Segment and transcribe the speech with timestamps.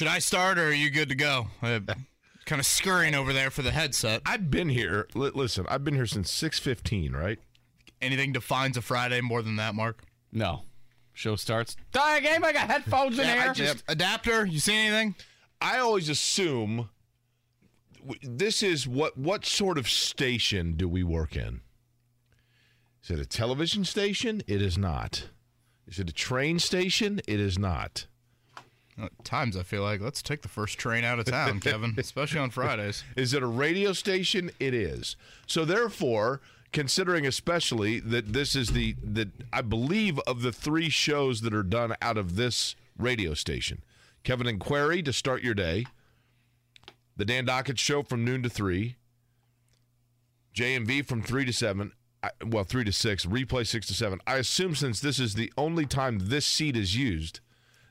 [0.00, 1.48] Should I start or are you good to go?
[1.62, 1.80] Uh,
[2.46, 4.22] kind of scurrying over there for the headset.
[4.24, 5.06] I've been here.
[5.14, 7.12] Li- listen, I've been here since six fifteen.
[7.12, 7.38] Right?
[8.00, 10.04] Anything defines a Friday more than that, Mark?
[10.32, 10.62] No.
[11.12, 11.76] Show starts.
[11.92, 12.42] Die game.
[12.42, 13.52] I got headphones in I here.
[13.52, 14.46] just adapter.
[14.46, 15.16] You see anything?
[15.60, 16.88] I always assume
[18.22, 21.60] this is what what sort of station do we work in?
[23.04, 24.42] Is it a television station?
[24.46, 25.28] It is not.
[25.86, 27.20] Is it a train station?
[27.28, 28.06] It is not.
[28.98, 32.40] At times I feel like let's take the first train out of town, Kevin, especially
[32.40, 33.04] on Fridays.
[33.16, 34.50] Is it a radio station?
[34.60, 35.16] It is.
[35.46, 36.40] So therefore,
[36.72, 41.62] considering especially that this is the that I believe of the three shows that are
[41.62, 43.82] done out of this radio station,
[44.22, 45.86] Kevin and Query to start your day,
[47.16, 48.96] the Dan Dakich show from noon to three,
[50.54, 51.92] JMV from three to seven.
[52.22, 54.20] I, well, three to six, replay six to seven.
[54.26, 57.40] I assume since this is the only time this seat is used,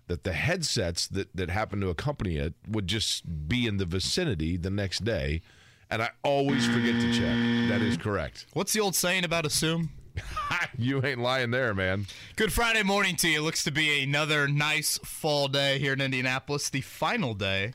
[0.10, 4.58] that the headsets that, that happen to accompany it would just be in the vicinity
[4.58, 5.42] the next day.
[5.90, 7.70] And I always forget to check.
[7.70, 8.46] That is correct.
[8.54, 9.92] What's the old saying about assume?
[10.78, 12.08] you ain't lying there, man.
[12.36, 13.42] Good Friday morning to you.
[13.42, 16.70] Looks to be another nice fall day here in Indianapolis.
[16.70, 17.74] The final day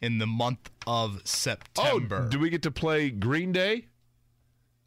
[0.00, 2.24] in the month of September.
[2.26, 3.86] Oh, do we get to play Green Day?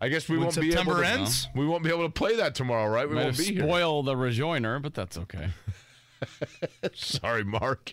[0.02, 1.04] I guess we When won't be able to.
[1.08, 1.48] ends?
[1.56, 3.08] We won't be able to play that tomorrow, right?
[3.08, 3.64] We Might won't have be here.
[3.64, 5.50] spoiled the rejoinder, but that's okay.
[6.94, 7.92] Sorry, Mark.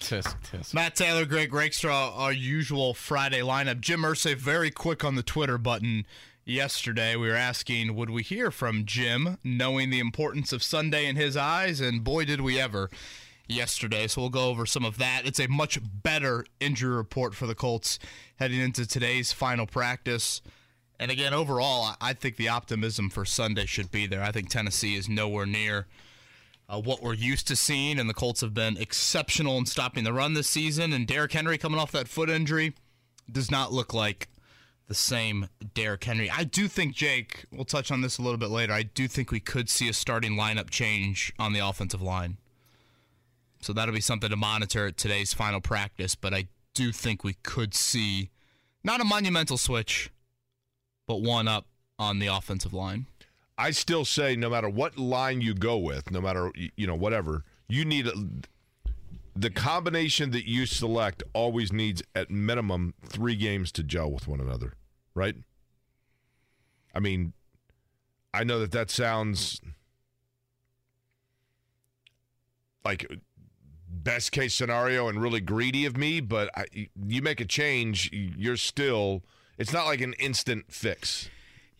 [0.00, 0.72] Tisk, tisk.
[0.72, 3.80] Matt Taylor, Greg Rakestraw, our usual Friday lineup.
[3.80, 6.06] Jim Irsay, very quick on the Twitter button
[6.44, 7.16] yesterday.
[7.16, 11.36] We were asking, would we hear from Jim, knowing the importance of Sunday in his
[11.36, 11.80] eyes?
[11.80, 12.88] And boy, did we ever
[13.50, 14.06] yesterday.
[14.06, 15.26] So we'll go over some of that.
[15.26, 17.98] It's a much better injury report for the Colts
[18.36, 20.40] heading into today's final practice.
[20.98, 24.22] And again, overall, I- I think the optimism for Sunday should be there.
[24.22, 25.86] I think Tennessee is nowhere near
[26.70, 30.12] uh, what we're used to seeing, and the Colts have been exceptional in stopping the
[30.12, 30.92] run this season.
[30.92, 32.74] And Derrick Henry coming off that foot injury
[33.30, 34.28] does not look like
[34.86, 36.30] the same Derrick Henry.
[36.30, 37.44] I do think Jake.
[37.50, 38.72] We'll touch on this a little bit later.
[38.72, 42.36] I do think we could see a starting lineup change on the offensive line.
[43.60, 46.14] So that'll be something to monitor at today's final practice.
[46.14, 48.30] But I do think we could see
[48.82, 50.10] not a monumental switch,
[51.06, 51.66] but one up
[51.98, 53.06] on the offensive line.
[53.60, 57.44] I still say no matter what line you go with, no matter you know whatever,
[57.68, 58.12] you need a,
[59.36, 64.40] the combination that you select always needs at minimum 3 games to gel with one
[64.40, 64.72] another,
[65.14, 65.36] right?
[66.94, 67.34] I mean,
[68.32, 69.60] I know that that sounds
[72.82, 73.06] like
[73.86, 78.56] best case scenario and really greedy of me, but I, you make a change, you're
[78.56, 79.22] still
[79.58, 81.28] it's not like an instant fix.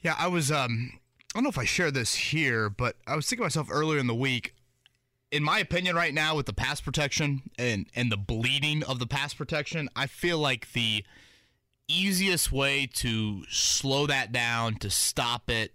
[0.00, 0.52] Yeah, I was.
[0.52, 0.99] Um,
[1.34, 4.08] I don't know if I share this here, but I was thinking myself earlier in
[4.08, 4.54] the week.
[5.30, 9.06] In my opinion, right now with the pass protection and and the bleeding of the
[9.06, 11.04] pass protection, I feel like the
[11.86, 15.74] easiest way to slow that down, to stop it,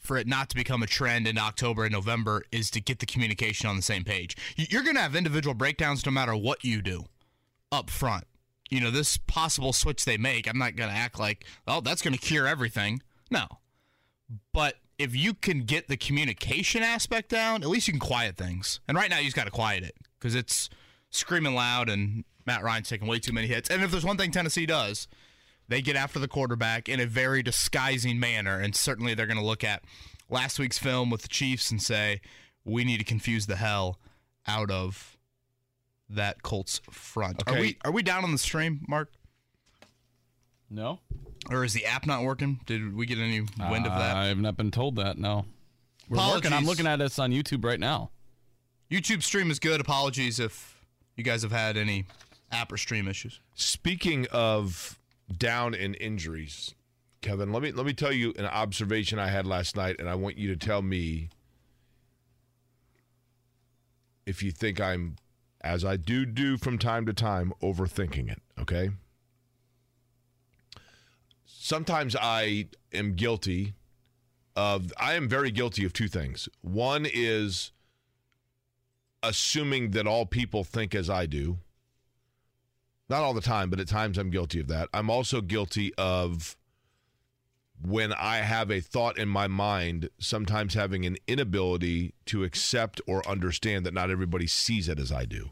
[0.00, 3.06] for it not to become a trend in October and November, is to get the
[3.06, 4.36] communication on the same page.
[4.56, 7.04] You're going to have individual breakdowns no matter what you do
[7.70, 8.24] up front.
[8.70, 12.02] You know, this possible switch they make, I'm not going to act like, oh, that's
[12.02, 13.02] going to cure everything.
[13.30, 13.46] No.
[14.52, 18.80] But if you can get the communication aspect down, at least you can quiet things.
[18.88, 20.68] And right now, you just got to quiet it because it's
[21.10, 23.70] screaming loud and Matt Ryan's taking way too many hits.
[23.70, 25.06] And if there's one thing Tennessee does,
[25.68, 28.58] they get after the quarterback in a very disguising manner.
[28.58, 29.82] And certainly they're going to look at
[30.28, 32.20] last week's film with the Chiefs and say,
[32.64, 33.98] we need to confuse the hell
[34.46, 35.16] out of
[36.08, 37.42] that Colts front.
[37.46, 39.12] Are we are we down on the stream, Mark?
[40.70, 41.00] No?
[41.50, 42.60] Or is the app not working?
[42.66, 44.16] Did we get any wind of that?
[44.16, 45.46] I've not been told that, no.
[46.08, 46.52] We're working.
[46.52, 48.10] I'm looking at this on YouTube right now.
[48.90, 49.80] YouTube stream is good.
[49.80, 50.78] Apologies if
[51.16, 52.06] you guys have had any
[52.50, 53.40] app or stream issues.
[53.54, 54.98] Speaking of
[55.36, 56.74] down in injuries,
[57.20, 60.14] Kevin, let me let me tell you an observation I had last night, and I
[60.14, 61.28] want you to tell me
[64.24, 65.16] if you think I'm,
[65.62, 68.40] as I do do from time to time, overthinking it.
[68.60, 68.90] Okay.
[71.60, 73.74] Sometimes I am guilty
[74.54, 74.92] of.
[74.96, 76.48] I am very guilty of two things.
[76.62, 77.72] One is
[79.24, 81.58] assuming that all people think as I do.
[83.10, 84.88] Not all the time, but at times I'm guilty of that.
[84.94, 86.56] I'm also guilty of
[87.82, 93.28] when I have a thought in my mind, sometimes having an inability to accept or
[93.28, 95.50] understand that not everybody sees it as I do.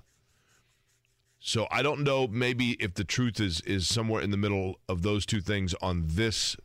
[1.46, 5.02] So I don't know maybe if the truth is is somewhere in the middle of
[5.02, 6.56] those two things on this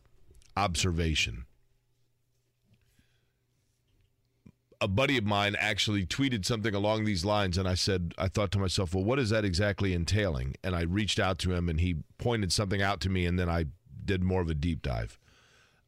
[0.56, 1.46] observation.
[4.80, 8.50] a buddy of mine actually tweeted something along these lines, and I said, I thought
[8.50, 10.56] to myself, well, what is that exactly entailing?
[10.64, 13.48] And I reached out to him, and he pointed something out to me, and then
[13.48, 13.66] I
[14.04, 15.20] did more of a deep dive.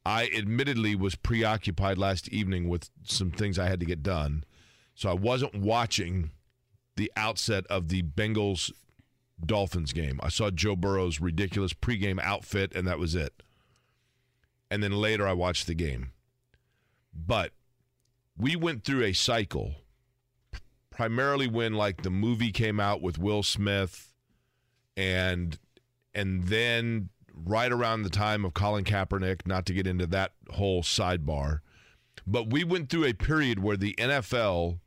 [0.05, 4.45] I admittedly was preoccupied last evening with some things I had to get done,
[4.93, 6.31] so I wasn't watching
[6.95, 8.71] the outset of the Bengals
[9.43, 10.19] Dolphins game.
[10.23, 13.43] I saw Joe Burrow's ridiculous pregame outfit, and that was it.
[14.71, 16.11] And then later I watched the game.
[17.13, 17.51] But
[18.37, 19.75] we went through a cycle
[20.89, 24.13] primarily when like the movie came out with Will Smith
[24.95, 25.59] and
[26.13, 30.81] and then right around the time of Colin Kaepernick, not to get into that whole
[30.81, 31.59] sidebar,
[32.25, 34.79] but we went through a period where the NFL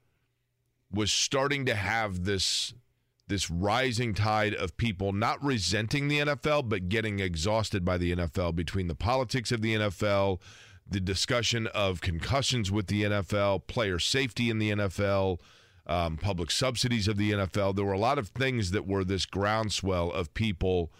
[0.90, 2.72] was starting to have this
[3.28, 8.54] this rising tide of people not resenting the NFL but getting exhausted by the NFL
[8.54, 10.40] between the politics of the NFL,
[10.88, 15.38] the discussion of concussions with the NFL, player safety in the NFL,
[15.86, 17.76] um, public subsidies of the NFL.
[17.76, 20.90] There were a lot of things that were this groundswell of people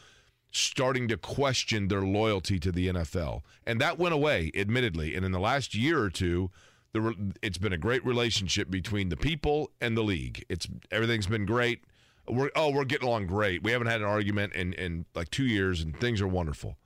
[0.51, 3.43] starting to question their loyalty to the NFL.
[3.67, 5.15] And that went away, admittedly.
[5.15, 6.51] And in the last year or two,
[7.43, 10.45] it's been a great relationship between the people and the league.
[10.49, 11.85] It's everything's been great.
[12.31, 13.63] We're oh, we're getting along great.
[13.63, 16.77] We haven't had an argument in in like 2 years and things are wonderful.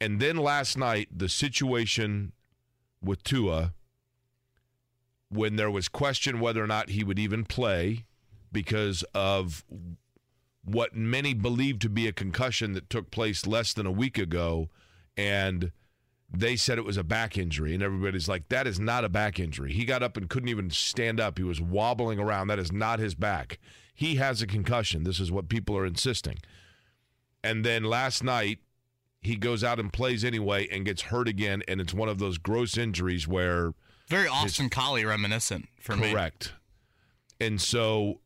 [0.00, 2.32] And then last night, the situation
[3.02, 3.72] with Tua
[5.28, 8.04] when there was question whether or not he would even play
[8.52, 9.64] because of
[10.64, 14.68] what many believed to be a concussion that took place less than a week ago
[15.16, 15.72] and
[16.32, 19.38] they said it was a back injury and everybody's like that is not a back
[19.38, 22.72] injury he got up and couldn't even stand up he was wobbling around that is
[22.72, 23.58] not his back
[23.96, 26.38] he has a concussion this is what people are insisting
[27.42, 28.60] and then last night
[29.20, 32.38] he goes out and plays anyway and gets hurt again and it's one of those
[32.38, 33.72] gross injuries where
[34.08, 36.02] very Austin Collie reminiscent for correct.
[36.04, 36.12] me.
[36.12, 36.52] Correct.
[37.40, 38.20] And so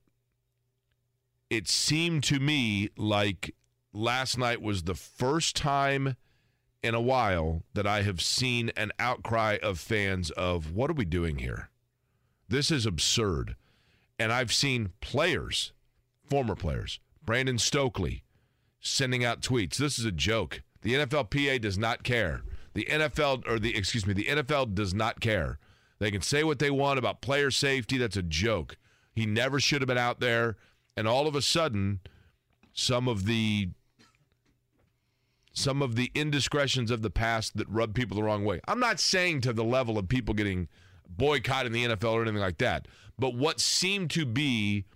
[1.48, 3.54] it seemed to me like
[3.92, 6.16] last night was the first time
[6.82, 11.04] in a while that I have seen an outcry of fans of what are we
[11.04, 11.70] doing here?
[12.48, 13.56] This is absurd.
[14.20, 15.72] And I've seen players,
[16.28, 18.22] former players, Brandon Stokley,
[18.78, 19.78] sending out tweets.
[19.78, 20.60] This is a joke.
[20.82, 22.42] The NFLPA does not care.
[22.74, 25.58] The NFL, or the, excuse me, the NFL does not care.
[26.00, 27.96] They can say what they want about player safety.
[27.96, 28.76] That's a joke.
[29.14, 30.58] He never should have been out there.
[30.98, 32.00] And all of a sudden,
[32.74, 33.70] some of the
[35.54, 38.60] some of the indiscretions of the past that rub people the wrong way.
[38.68, 40.68] I'm not saying to the level of people getting
[41.08, 42.86] boycotted in the NFL or anything like that,
[43.20, 44.86] but what seemed to be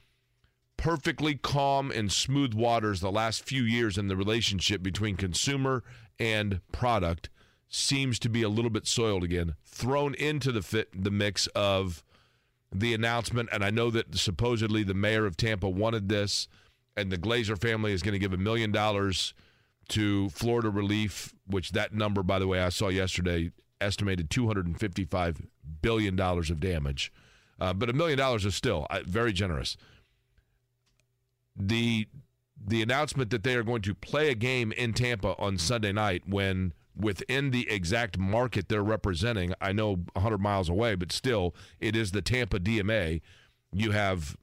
[0.76, 5.84] perfectly calm and smooth waters the last few years in the relationship between consumer
[6.18, 7.28] and product
[7.68, 12.02] seems to be a little bit soiled again, thrown into the fit the mix of
[12.72, 13.48] the announcement.
[13.52, 16.48] And I know that supposedly the mayor of Tampa wanted this,
[16.96, 19.34] and the Glazer family is going to give a million dollars
[19.88, 23.50] to Florida Relief, which that number, by the way, I saw yesterday,
[23.80, 25.46] estimated $255
[25.82, 27.12] billion of damage.
[27.60, 29.76] Uh, but a million dollars is still uh, very generous.
[31.56, 32.08] The
[32.66, 36.22] the announcement that they are going to play a game in Tampa on Sunday night
[36.26, 41.96] when within the exact market they're representing, I know 100 miles away, but still, it
[41.96, 43.20] is the Tampa DMA.
[43.72, 44.36] You have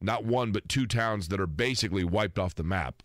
[0.00, 3.02] not one, but two towns that are basically wiped off the map.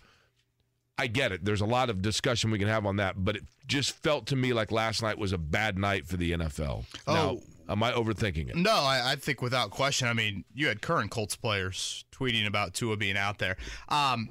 [0.98, 1.44] I get it.
[1.44, 4.36] There's a lot of discussion we can have on that, but it just felt to
[4.36, 6.86] me like last night was a bad night for the NFL.
[7.08, 7.14] Oh.
[7.14, 7.38] Now,
[7.68, 8.56] am I overthinking it?
[8.56, 10.08] No, I, I, think without question.
[10.08, 13.58] I mean, you had current Colts players tweeting about Tua being out there.
[13.90, 14.30] Um,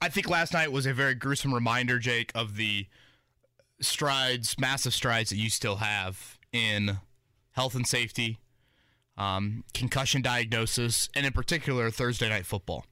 [0.00, 2.86] I think last night was a very gruesome reminder, Jake, of the–
[3.80, 6.98] strides, massive strides that you still have in
[7.52, 8.38] health and safety,
[9.16, 12.86] um, concussion diagnosis, and in particular Thursday night football.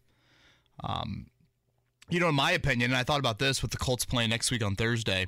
[0.83, 1.27] Um,
[2.11, 4.51] you know, in my opinion, and I thought about this with the Colts playing next
[4.51, 5.27] week on Thursday.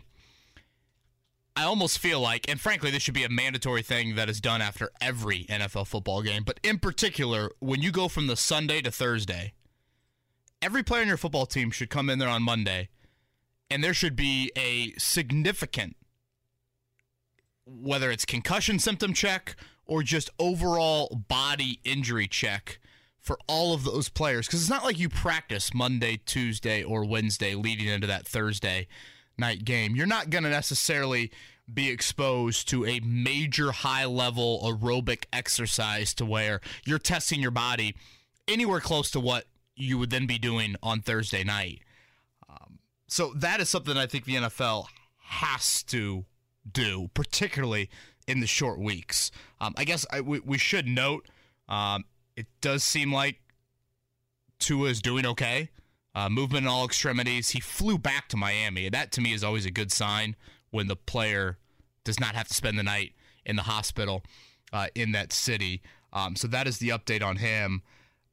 [1.56, 4.60] I almost feel like, and frankly, this should be a mandatory thing that is done
[4.60, 6.42] after every NFL football game.
[6.44, 9.54] But in particular, when you go from the Sunday to Thursday,
[10.60, 12.90] every player in your football team should come in there on Monday
[13.70, 15.96] and there should be a significant
[17.64, 22.78] whether it's concussion symptom check or just overall body injury check
[23.20, 27.54] for all of those players because it's not like you practice Monday, Tuesday, or Wednesday
[27.54, 28.86] leading into that Thursday
[29.38, 29.96] night game.
[29.96, 31.30] You're not going to necessarily
[31.72, 37.96] be exposed to a major high level aerobic exercise to where you're testing your body
[38.46, 41.80] anywhere close to what you would then be doing on Thursday night.
[43.08, 44.86] So that is something I think the NFL
[45.18, 46.24] has to
[46.70, 47.88] do, particularly
[48.26, 49.30] in the short weeks.
[49.60, 51.28] Um, I guess I, we, we should note
[51.68, 52.04] um,
[52.36, 53.40] it does seem like
[54.58, 55.70] Tua is doing okay.
[56.16, 57.50] Uh, movement in all extremities.
[57.50, 58.88] He flew back to Miami.
[58.88, 60.34] That to me is always a good sign
[60.70, 61.58] when the player
[62.04, 63.12] does not have to spend the night
[63.44, 64.22] in the hospital
[64.72, 65.82] uh, in that city.
[66.14, 67.82] Um, so that is the update on him.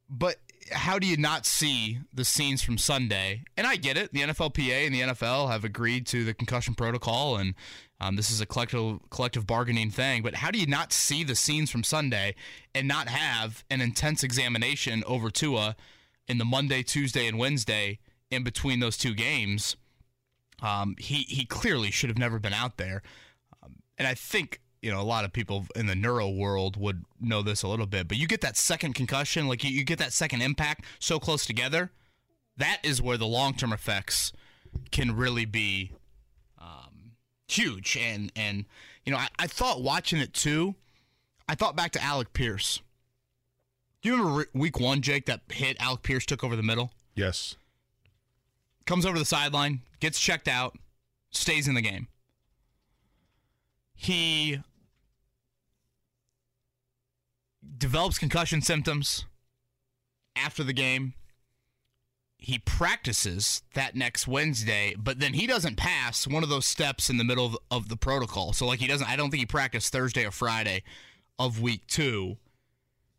[0.08, 0.36] But
[0.72, 3.44] how do you not see the scenes from Sunday?
[3.56, 4.12] And I get it.
[4.12, 7.54] The NFLPA and the NFL have agreed to the concussion protocol, and
[8.00, 10.22] um, this is a collective collective bargaining thing.
[10.22, 12.34] But how do you not see the scenes from Sunday
[12.74, 15.76] and not have an intense examination over Tua
[16.28, 17.98] in the Monday, Tuesday, and Wednesday
[18.30, 19.76] in between those two games?
[20.62, 23.02] Um, he he clearly should have never been out there,
[23.62, 27.04] um, and I think you know a lot of people in the neuro world would
[27.20, 28.08] know this a little bit.
[28.08, 31.44] But you get that second concussion, like you, you get that second impact so close
[31.44, 31.90] together,
[32.56, 34.32] that is where the long term effects
[34.90, 35.92] can really be
[36.58, 37.12] um,
[37.48, 37.96] huge.
[37.96, 38.64] And and
[39.04, 40.76] you know I, I thought watching it too,
[41.48, 42.80] I thought back to Alec Pierce.
[44.04, 46.92] Do you remember week one, Jake, that hit Alec Pierce took over the middle?
[47.14, 47.56] Yes.
[48.84, 50.76] comes over the sideline, gets checked out,
[51.30, 52.08] stays in the game.
[53.94, 54.60] He
[57.78, 59.24] develops concussion symptoms
[60.36, 61.14] after the game.
[62.36, 67.16] He practices that next Wednesday, but then he doesn't pass one of those steps in
[67.16, 68.52] the middle of, of the protocol.
[68.52, 70.82] So, like, he doesn't, I don't think he practiced Thursday or Friday
[71.38, 72.36] of week two.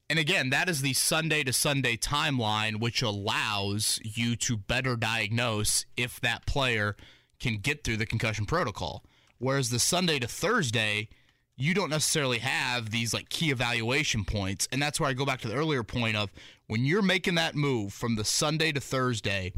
[0.09, 5.85] And again, that is the Sunday to Sunday timeline, which allows you to better diagnose
[5.97, 6.95] if that player
[7.39, 9.03] can get through the concussion protocol.
[9.39, 11.09] Whereas the Sunday to Thursday,
[11.57, 14.67] you don't necessarily have these like key evaluation points.
[14.71, 16.31] And that's where I go back to the earlier point of
[16.67, 19.53] when you're making that move from the Sunday to Thursday,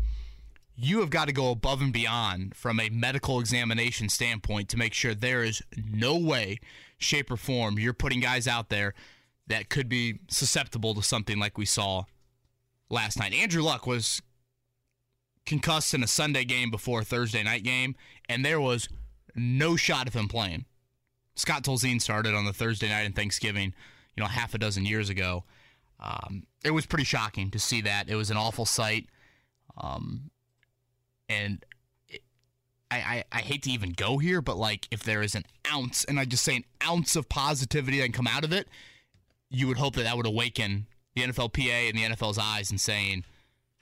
[0.78, 4.94] you have got to go above and beyond from a medical examination standpoint to make
[4.94, 6.60] sure there is no way,
[6.98, 8.94] shape, or form you're putting guys out there
[9.48, 12.04] that could be susceptible to something like we saw
[12.90, 13.34] last night.
[13.34, 14.22] Andrew Luck was
[15.46, 17.96] concussed in a Sunday game before a Thursday night game,
[18.28, 18.90] and there was
[19.36, 20.66] no shot of him playing.
[21.36, 23.74] Scott Tolzien started on the Thursday night in Thanksgiving,
[24.16, 25.44] you know, half a dozen years ago.
[26.00, 28.10] Um, it was pretty shocking to see that.
[28.10, 29.08] It was an awful sight.
[29.78, 30.32] Um,
[31.30, 31.64] and
[32.08, 32.22] it,
[32.90, 36.04] I, I, I hate to even go here, but like if there is an ounce,
[36.06, 38.68] and I just say an ounce of positivity that can come out of it,
[39.50, 43.24] you would hope that that would awaken the NFLPA and the NFL's eyes and saying,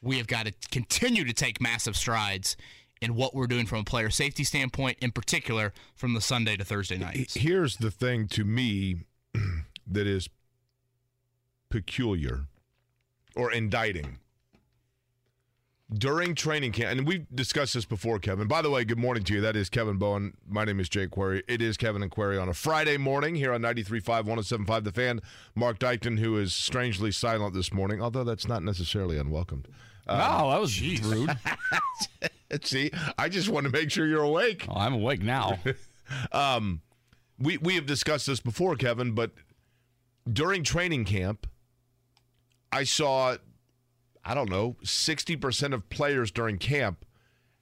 [0.02, 2.56] we have got to continue to take massive strides
[3.02, 6.64] in what we're doing from a player safety standpoint, in particular from the Sunday to
[6.64, 7.34] Thursday nights.
[7.34, 9.02] Here's the thing to me
[9.88, 10.30] that is
[11.70, 12.46] peculiar
[13.36, 14.20] or indicting.
[15.94, 18.48] During training camp, and we've discussed this before, Kevin.
[18.48, 19.42] By the way, good morning to you.
[19.42, 20.34] That is Kevin Bowen.
[20.50, 21.44] My name is Jake Query.
[21.48, 24.84] It is Kevin and Query on a Friday morning here on 93.5, 107.5.
[24.84, 25.22] The fan,
[25.54, 29.68] Mark Dykton, who is strangely silent this morning, although that's not necessarily unwelcomed.
[30.08, 31.30] wow, that was rude.
[32.64, 32.90] See,
[33.20, 34.66] I just want to make sure you're awake.
[34.68, 35.60] Oh, I'm awake now.
[36.32, 36.82] Um,
[37.40, 39.32] we we have discussed this before, Kevin, but
[40.32, 41.48] during training camp,
[42.72, 43.38] I saw,
[44.26, 47.06] I don't know, sixty percent of players during camp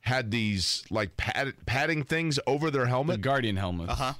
[0.01, 3.89] had these like pad, padding things over their the helmet, Guardian helmet.
[3.89, 4.13] Uh huh.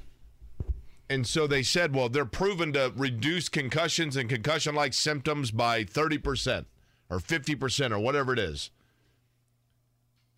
[1.10, 6.18] and so they said, well, they're proven to reduce concussions and concussion-like symptoms by thirty
[6.18, 6.68] percent
[7.10, 8.72] or fifty percent or whatever it is.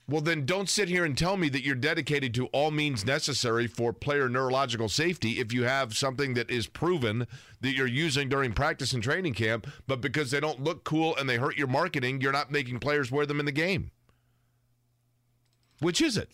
[0.07, 3.65] Well, then don't sit here and tell me that you're dedicated to all means necessary
[3.65, 7.25] for player neurological safety if you have something that is proven
[7.61, 11.27] that you're using during practice and training camp, but because they don't look cool and
[11.27, 13.89] they hurt your marketing, you're not making players wear them in the game.
[15.79, 16.29] Which is it?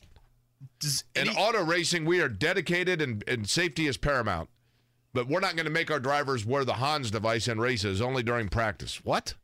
[0.79, 4.49] Does In auto racing, we are dedicated and, and safety is paramount.
[5.13, 8.21] But we're not going to make our drivers wear the Hans device in races only
[8.21, 9.03] during practice.
[9.03, 9.35] What?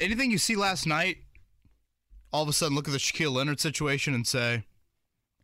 [0.00, 1.18] anything you see last night,
[2.32, 4.64] all of a sudden look at the Shaquille Leonard situation and say,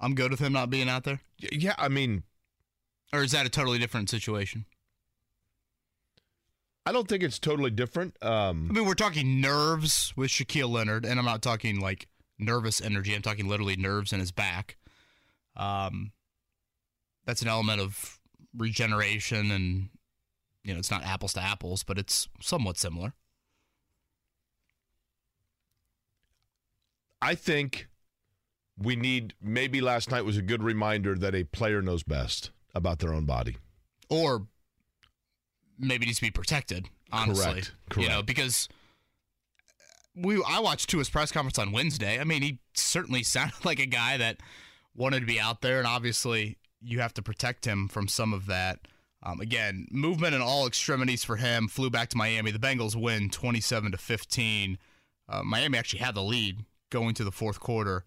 [0.00, 1.20] I'm good with him not being out there?
[1.38, 2.22] Yeah, I mean,
[3.12, 4.66] Or is that a totally different situation?
[6.84, 8.16] I don't think it's totally different.
[8.22, 12.06] Um, I mean, we're talking nerves with Shaquille Leonard, and I'm not talking like
[12.38, 13.14] nervous energy.
[13.14, 14.76] I'm talking literally nerves in his back.
[15.56, 16.12] Um,
[17.24, 18.20] that's an element of
[18.56, 19.88] regeneration, and
[20.62, 23.14] you know, it's not apples to apples, but it's somewhat similar.
[27.26, 27.88] I think
[28.78, 33.00] we need maybe last night was a good reminder that a player knows best about
[33.00, 33.56] their own body.
[34.08, 34.46] Or
[35.76, 36.88] maybe needs to be protected.
[37.10, 37.96] Honestly, Correct.
[37.96, 38.68] you know, because
[40.14, 42.20] we I watched Tua's press conference on Wednesday.
[42.20, 44.36] I mean, he certainly sounded like a guy that
[44.94, 48.46] wanted to be out there, and obviously, you have to protect him from some of
[48.46, 48.86] that.
[49.24, 51.66] Um, again, movement in all extremities for him.
[51.66, 52.52] Flew back to Miami.
[52.52, 54.78] The Bengals win 27 to 15.
[55.28, 58.04] Uh, Miami actually had the lead going to the fourth quarter,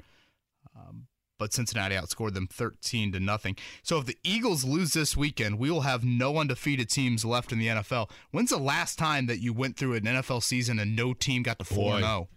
[0.76, 1.08] um,
[1.38, 3.56] but Cincinnati outscored them 13 to nothing.
[3.84, 7.60] So if the Eagles lose this weekend, we will have no undefeated teams left in
[7.60, 8.10] the NFL.
[8.32, 11.60] When's the last time that you went through an NFL season and no team got
[11.60, 12.00] to 4 Boy.
[12.00, 12.30] 0?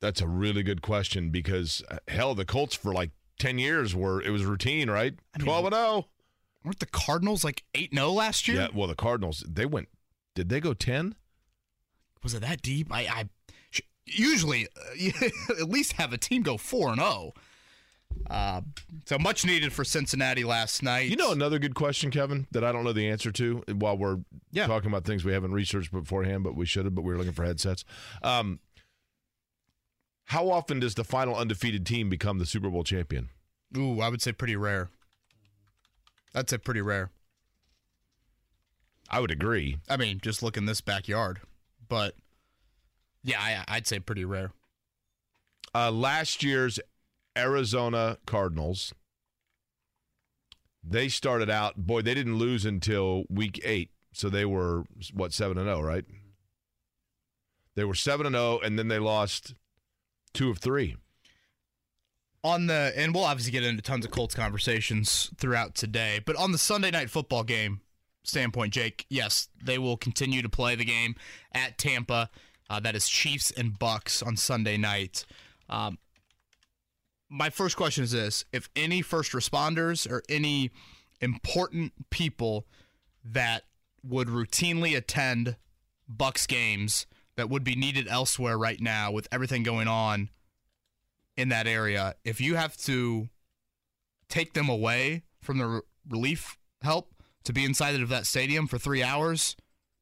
[0.00, 4.22] That's a really good question because uh, hell, the Colts for like ten years were
[4.22, 5.12] it was routine, right?
[5.38, 6.06] mean- Twelve and zero.
[6.64, 8.56] Weren't the Cardinals like 8 0 last year?
[8.62, 8.68] Yeah.
[8.74, 9.88] Well, the Cardinals they went.
[10.34, 11.16] Did they go ten?
[12.22, 12.88] Was it that deep?
[12.90, 13.28] I, I
[14.18, 15.22] usually uh,
[15.60, 17.32] at least have a team go 4 and 0.
[18.28, 18.60] Uh,
[19.06, 21.08] so much needed for Cincinnati last night.
[21.08, 24.18] You know another good question, Kevin, that I don't know the answer to while we're
[24.50, 24.66] Yeah.
[24.66, 27.32] talking about things we haven't researched beforehand, but we should have, but we were looking
[27.32, 27.84] for headsets.
[28.22, 28.58] Um,
[30.24, 33.28] how often does the final undefeated team become the Super Bowl champion?
[33.76, 34.90] Ooh, I would say pretty rare.
[36.34, 37.10] I'd say pretty rare.
[39.08, 39.78] I would agree.
[39.88, 41.40] I mean, just look in this backyard.
[41.88, 42.14] But
[43.22, 44.52] yeah, I, I'd say pretty rare.
[45.74, 46.80] Uh, last year's
[47.36, 48.92] Arizona Cardinals,
[50.82, 53.90] they started out, boy, they didn't lose until week eight.
[54.12, 54.84] So they were,
[55.14, 56.04] what, 7 and 0, right?
[57.76, 59.54] They were 7 and 0, and then they lost
[60.34, 60.96] two of three.
[62.42, 66.52] on the and we'll obviously get into tons of Colts conversations throughout today, but on
[66.52, 67.80] the Sunday night football game
[68.24, 71.14] standpoint, Jake, yes, they will continue to play the game
[71.52, 72.30] at Tampa.
[72.70, 75.26] Uh, that is Chiefs and Bucks on Sunday night.
[75.68, 75.98] Um,
[77.28, 80.70] my first question is this: If any first responders or any
[81.20, 82.66] important people
[83.24, 83.64] that
[84.04, 85.56] would routinely attend
[86.08, 90.30] Bucks games that would be needed elsewhere right now with everything going on
[91.36, 93.28] in that area, if you have to
[94.28, 98.78] take them away from the re- relief help to be inside of that stadium for
[98.78, 99.56] three hours,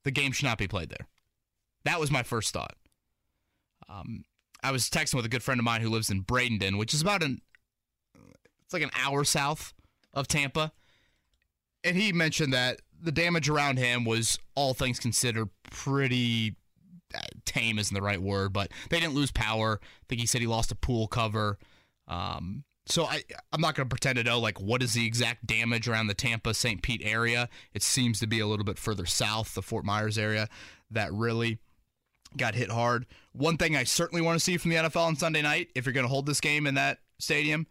[0.04, 1.06] the game should not be played there.
[1.88, 2.76] That was my first thought.
[3.88, 4.24] Um,
[4.62, 7.00] I was texting with a good friend of mine who lives in Bradenton, which is
[7.00, 7.40] about an
[8.62, 9.72] it's like an hour south
[10.12, 10.70] of Tampa,
[11.82, 16.56] and he mentioned that the damage around him was all things considered pretty
[17.14, 19.80] uh, tame isn't the right word, but they didn't lose power.
[19.82, 21.58] I think he said he lost a pool cover.
[22.06, 25.46] Um, so I I'm not going to pretend to know like what is the exact
[25.46, 26.82] damage around the Tampa St.
[26.82, 27.48] Pete area.
[27.72, 30.50] It seems to be a little bit further south, the Fort Myers area,
[30.90, 31.60] that really
[32.36, 33.06] got hit hard.
[33.32, 35.92] One thing I certainly want to see from the NFL on Sunday night, if you're
[35.92, 37.66] going to hold this game in that stadium,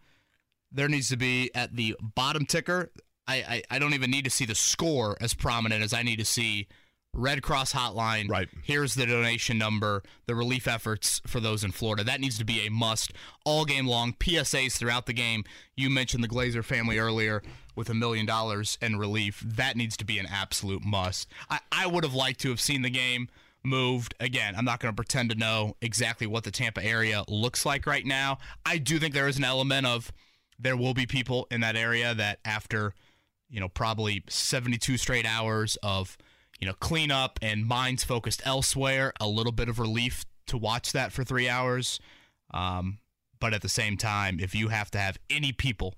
[0.72, 2.91] there needs to be at the bottom ticker.
[3.28, 6.17] I, I, I don't even need to see the score as prominent as I need
[6.17, 6.67] to see
[7.13, 8.30] Red Cross Hotline.
[8.30, 8.48] Right.
[8.63, 12.04] Here's the donation number, the relief efforts for those in Florida.
[12.04, 13.12] That needs to be a must
[13.43, 14.13] all game long.
[14.13, 15.43] PSAs throughout the game.
[15.76, 17.41] You mentioned the Glazer family earlier
[17.76, 19.43] with a million dollars in relief.
[19.46, 21.28] That needs to be an absolute must.
[21.50, 23.30] I, I would have liked to have seen the game
[23.67, 24.15] moved.
[24.19, 27.86] Again, I'm not going to pretend to know exactly what the Tampa area looks like
[27.86, 28.39] right now.
[28.65, 30.12] I do think there is an element of
[30.58, 32.93] there will be people in that area that after,
[33.49, 36.17] you know, probably 72 straight hours of,
[36.60, 41.12] you know, cleanup and minds focused elsewhere, a little bit of relief to watch that
[41.12, 41.99] for three hours.
[42.51, 42.99] Um,
[43.39, 45.95] but at the same time, if you have to have any people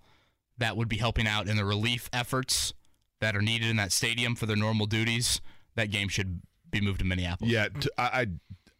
[0.57, 2.73] that would be helping out in the relief efforts
[3.21, 5.39] that are needed in that stadium for their normal duties,
[5.75, 7.51] that game should be moved to Minneapolis.
[7.51, 8.03] Yeah, t- I,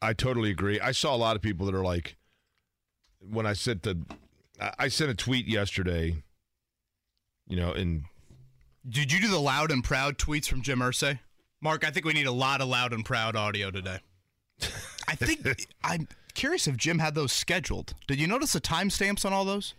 [0.02, 0.80] I I totally agree.
[0.80, 2.15] I saw a lot of people that are like,
[3.19, 3.99] when I sent the,
[4.62, 6.23] I- I sent a tweet yesterday.
[7.47, 8.04] You know, and
[8.88, 11.19] Did you do the loud and proud tweets from Jim Irsay?
[11.62, 13.99] Mark, I think we need a lot of loud and proud audio today.
[15.08, 15.45] I think
[15.84, 17.95] I'm curious if Jim had those scheduled.
[18.08, 19.73] Did you notice the timestamps on all those?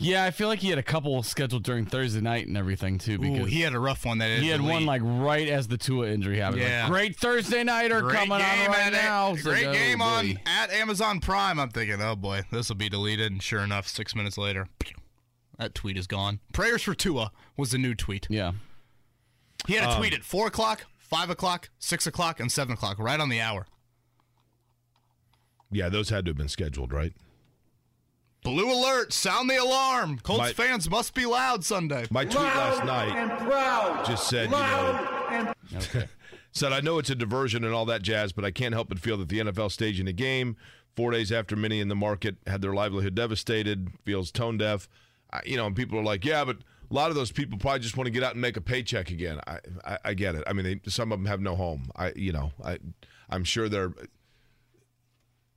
[0.00, 3.18] Yeah, I feel like he had a couple scheduled during Thursday night and everything too.
[3.18, 5.76] Because Ooh, he had a rough one that he had one like right as the
[5.76, 6.62] Tua injury happened.
[6.62, 6.88] Like, Yeah.
[6.88, 9.32] great Thursday nighter coming on right at, now.
[9.32, 10.40] It's Great like, oh, game on boy.
[10.46, 11.58] at Amazon Prime.
[11.58, 13.32] I'm thinking, oh boy, this will be deleted.
[13.32, 14.68] And sure enough, six minutes later,
[15.58, 16.38] that tweet is gone.
[16.52, 18.28] Prayers for Tua was the new tweet.
[18.30, 18.52] Yeah.
[19.66, 23.00] He had a Um, tweet at four o'clock, five o'clock, six o'clock, and seven o'clock,
[23.00, 23.66] right on the hour.
[25.72, 27.12] yeah, those had to have been scheduled, right?
[28.42, 29.12] Blue alert!
[29.12, 30.18] Sound the alarm!
[30.22, 32.06] Colts My- fans must be loud Sunday.
[32.10, 36.04] My tweet last night just said, you know,
[36.52, 38.98] said I know it's a diversion and all that jazz, but I can't help but
[38.98, 40.56] feel that the NFL staging a game
[40.96, 44.88] four days after many in the market had their livelihood devastated feels tone deaf.
[45.32, 46.56] I, you know, and people are like, yeah, but
[46.90, 49.10] a lot of those people probably just want to get out and make a paycheck
[49.10, 49.40] again.
[49.46, 50.42] I, I, I get it.
[50.46, 51.90] I mean, they, some of them have no home.
[51.94, 52.78] I, you know, I,
[53.28, 53.92] I'm sure they're.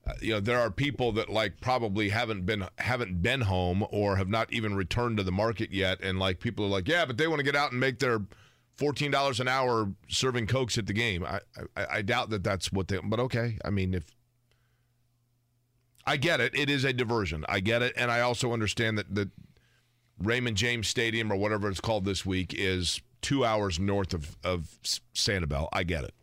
[0.05, 4.15] Uh, you know, there are people that like probably haven't been haven't been home or
[4.15, 7.17] have not even returned to the market yet, and like people are like, yeah, but
[7.17, 8.21] they want to get out and make their
[8.77, 11.23] fourteen dollars an hour serving cokes at the game.
[11.23, 11.39] I,
[11.75, 12.97] I I doubt that that's what they.
[13.03, 14.15] But okay, I mean, if
[16.05, 17.45] I get it, it is a diversion.
[17.47, 19.29] I get it, and I also understand that that
[20.17, 24.79] Raymond James Stadium or whatever it's called this week is two hours north of of
[25.13, 25.67] Sanibel.
[25.71, 26.15] I get it.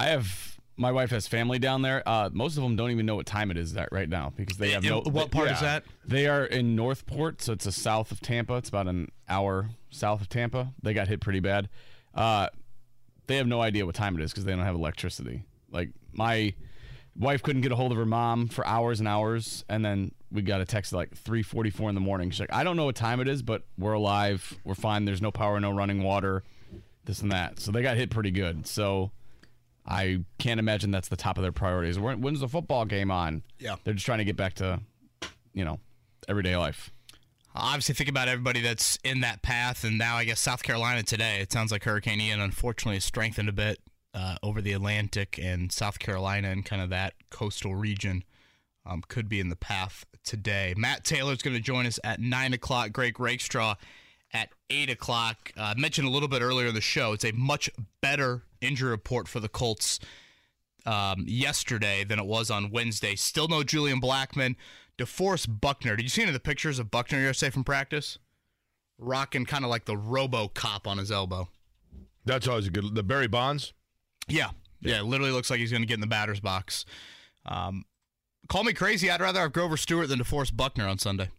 [0.00, 0.49] I have
[0.80, 2.02] my wife has family down there.
[2.06, 4.56] Uh, most of them don't even know what time it is that right now because
[4.56, 5.02] they have no.
[5.02, 5.84] What part is that?
[6.06, 8.54] They are in Northport, so it's a south of Tampa.
[8.54, 10.72] It's about an hour south of Tampa.
[10.82, 11.68] They got hit pretty bad.
[12.14, 12.48] Uh,
[13.26, 15.44] they have no idea what time it is because they don't have electricity.
[15.70, 16.54] Like my
[17.14, 20.40] wife couldn't get a hold of her mom for hours and hours, and then we
[20.40, 22.30] got a text at like 3:44 in the morning.
[22.30, 24.58] She's like, "I don't know what time it is, but we're alive.
[24.64, 25.04] We're fine.
[25.04, 26.42] There's no power, no running water,
[27.04, 28.66] this and that." So they got hit pretty good.
[28.66, 29.10] So
[29.90, 31.98] I can't imagine that's the top of their priorities.
[31.98, 33.42] When- When's the football game on?
[33.58, 33.76] Yeah.
[33.84, 34.80] they're just trying to get back to,
[35.52, 35.80] you know,
[36.28, 36.90] everyday life.
[37.54, 41.40] Obviously, think about everybody that's in that path, and now I guess South Carolina today.
[41.40, 43.80] It sounds like Hurricane Ian unfortunately has strengthened a bit
[44.14, 48.22] uh, over the Atlantic and South Carolina and kind of that coastal region.
[48.86, 50.74] Um, could be in the path today.
[50.76, 52.92] Matt Taylor's going to join us at nine o'clock.
[52.92, 53.74] Greg Rakestraw
[54.32, 55.52] at eight o'clock.
[55.56, 57.12] Uh, I mentioned a little bit earlier in the show.
[57.12, 59.98] It's a much better injury report for the Colts
[60.86, 63.16] um, yesterday than it was on Wednesday.
[63.16, 64.56] Still no Julian Blackmon.
[64.98, 65.96] DeForest Buckner.
[65.96, 68.18] Did you see any of the pictures of Buckner yesterday from practice?
[68.98, 71.48] Rocking kind of like the Robo Cop on his elbow.
[72.26, 72.94] That's always a good.
[72.94, 73.72] The Barry Bonds.
[74.28, 74.50] Yeah.
[74.82, 76.84] Yeah, it literally looks like he's going to get in the batter's box.
[77.46, 77.84] Um,
[78.48, 79.10] call me crazy.
[79.10, 81.30] I'd rather have Grover Stewart than DeForest Buckner on Sunday.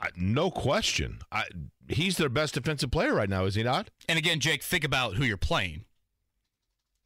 [0.00, 1.20] I, no question.
[1.30, 1.44] I,
[1.88, 3.90] he's their best defensive player right now, is he not?
[4.08, 5.84] And again, Jake, think about who you're playing.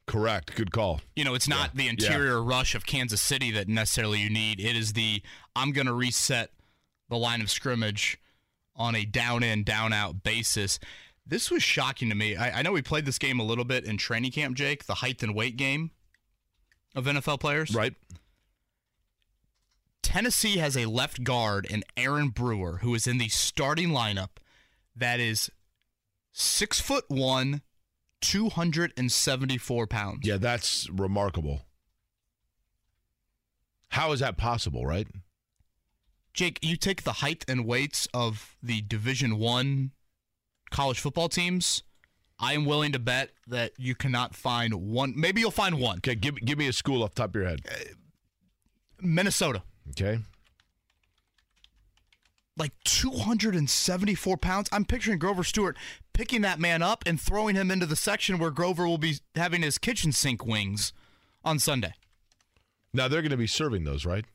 [0.07, 0.55] Correct.
[0.55, 1.01] Good call.
[1.15, 4.59] You know, it's not the interior rush of Kansas City that necessarily you need.
[4.59, 5.21] It is the
[5.55, 6.49] I'm going to reset
[7.09, 8.19] the line of scrimmage
[8.75, 10.79] on a down in, down out basis.
[11.27, 12.35] This was shocking to me.
[12.35, 14.95] I, I know we played this game a little bit in training camp, Jake, the
[14.95, 15.91] height and weight game
[16.95, 17.75] of NFL players.
[17.75, 17.93] Right.
[20.01, 24.37] Tennessee has a left guard in Aaron Brewer, who is in the starting lineup
[24.95, 25.51] that is
[26.31, 27.61] six foot one,
[28.21, 30.19] 274 pounds.
[30.23, 31.61] Yeah, that's remarkable.
[33.89, 35.07] How is that possible, right?
[36.33, 39.91] Jake, you take the height and weights of the Division One
[40.69, 41.83] college football teams.
[42.39, 45.13] I am willing to bet that you cannot find one.
[45.15, 45.97] Maybe you'll find one.
[45.97, 47.61] Okay, give, give me a school off the top of your head.
[49.01, 50.19] Minnesota, Okay.
[52.57, 54.69] like 274 pounds.
[54.71, 55.77] I'm picturing Grover Stewart
[56.13, 59.61] picking that man up and throwing him into the section where Grover will be having
[59.61, 60.91] his kitchen sink wings
[61.43, 61.93] on Sunday.
[62.93, 64.25] Now they're going to be serving those, right?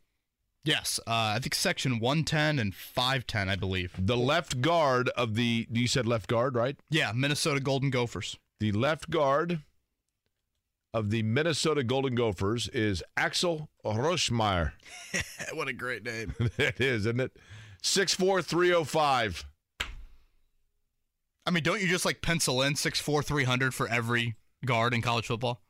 [0.65, 3.93] Yes, uh, I think section 110 and 510, I believe.
[3.99, 6.77] The left guard of the you said left guard, right?
[6.89, 8.39] Yeah, Minnesota Golden Gophers.
[8.61, 9.61] The left guard
[10.95, 14.73] of the Minnesota Golden Gophers is Axel Ruschmeyer.
[15.53, 16.35] what a great name.
[16.57, 17.37] it is, isn't it?
[17.83, 19.45] Six four three oh five.
[21.47, 25.27] I mean, don't you just like pencil in 6'4", 300 for every guard in college
[25.27, 25.61] football?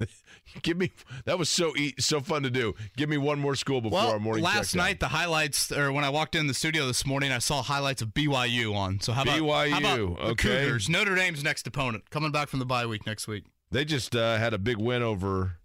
[0.62, 0.92] Give me
[1.26, 2.74] that was so e- so fun to do.
[2.96, 4.42] Give me one more school before Well, our morning.
[4.42, 7.62] last night the highlights, or when I walked in the studio this morning, I saw
[7.62, 9.00] highlights of BYU on.
[9.00, 10.48] So how about BYU, How about okay.
[10.64, 13.44] Cougars, Notre Dame's next opponent, coming back from the bye week next week.
[13.74, 15.56] They just uh, had a big win over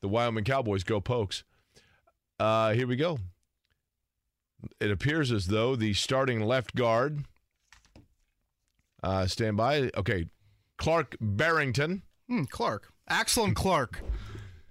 [0.00, 0.84] the Wyoming Cowboys.
[0.84, 1.44] Go Pokes.
[2.40, 3.18] Uh, here we go.
[4.80, 7.26] It appears as though the starting left guard.
[9.02, 9.90] Uh, stand by.
[9.98, 10.28] Okay,
[10.78, 12.04] Clark Barrington.
[12.26, 14.00] Hmm, Clark, Axel and Clark.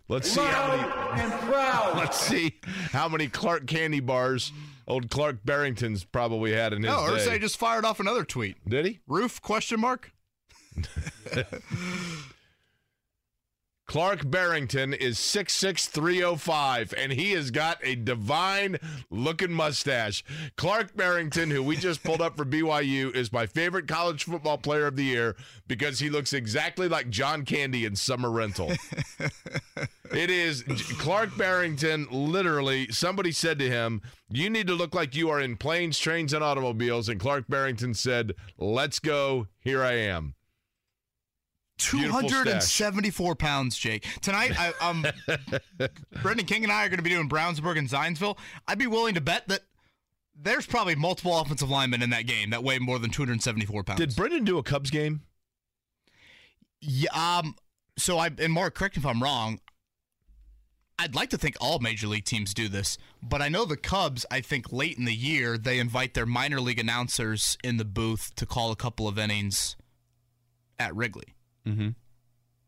[0.07, 1.99] Let's see how many.
[1.99, 2.55] Let's see
[2.93, 4.51] how many Clark candy bars
[4.87, 7.23] old Clark Barrington's probably had in his No, day.
[7.23, 8.55] Irsay just fired off another tweet.
[8.67, 8.99] Did he?
[9.05, 10.11] Roof question mark.
[13.87, 18.77] Clark Barrington is 66305 and he has got a divine
[19.09, 20.25] looking mustache.
[20.57, 24.87] Clark Barrington, who we just pulled up for BYU, is my favorite college football player
[24.87, 25.37] of the year
[25.69, 28.73] because he looks exactly like John Candy in Summer Rental.
[30.11, 30.63] it is
[30.99, 35.55] Clark Barrington literally somebody said to him, "You need to look like you are in
[35.55, 39.47] planes, trains and automobiles." And Clark Barrington said, "Let's go.
[39.61, 40.35] Here I am."
[41.77, 42.77] Beautiful stash.
[42.77, 44.05] 274 pounds, Jake.
[44.21, 45.05] Tonight, I, um,
[46.21, 48.37] Brendan King and I are going to be doing Brownsburg and Zionsville.
[48.67, 49.61] I'd be willing to bet that
[50.35, 53.99] there's probably multiple offensive linemen in that game that weigh more than 274 pounds.
[53.99, 55.21] Did Brendan do a Cubs game?
[56.81, 57.09] Yeah.
[57.13, 57.55] Um.
[57.97, 59.59] So I and Mark, correct me if I'm wrong.
[60.99, 64.25] I'd like to think all major league teams do this, but I know the Cubs,
[64.31, 68.33] I think late in the year, they invite their minor league announcers in the booth
[68.35, 69.75] to call a couple of innings
[70.79, 71.35] at Wrigley.
[71.67, 71.95] Mhm.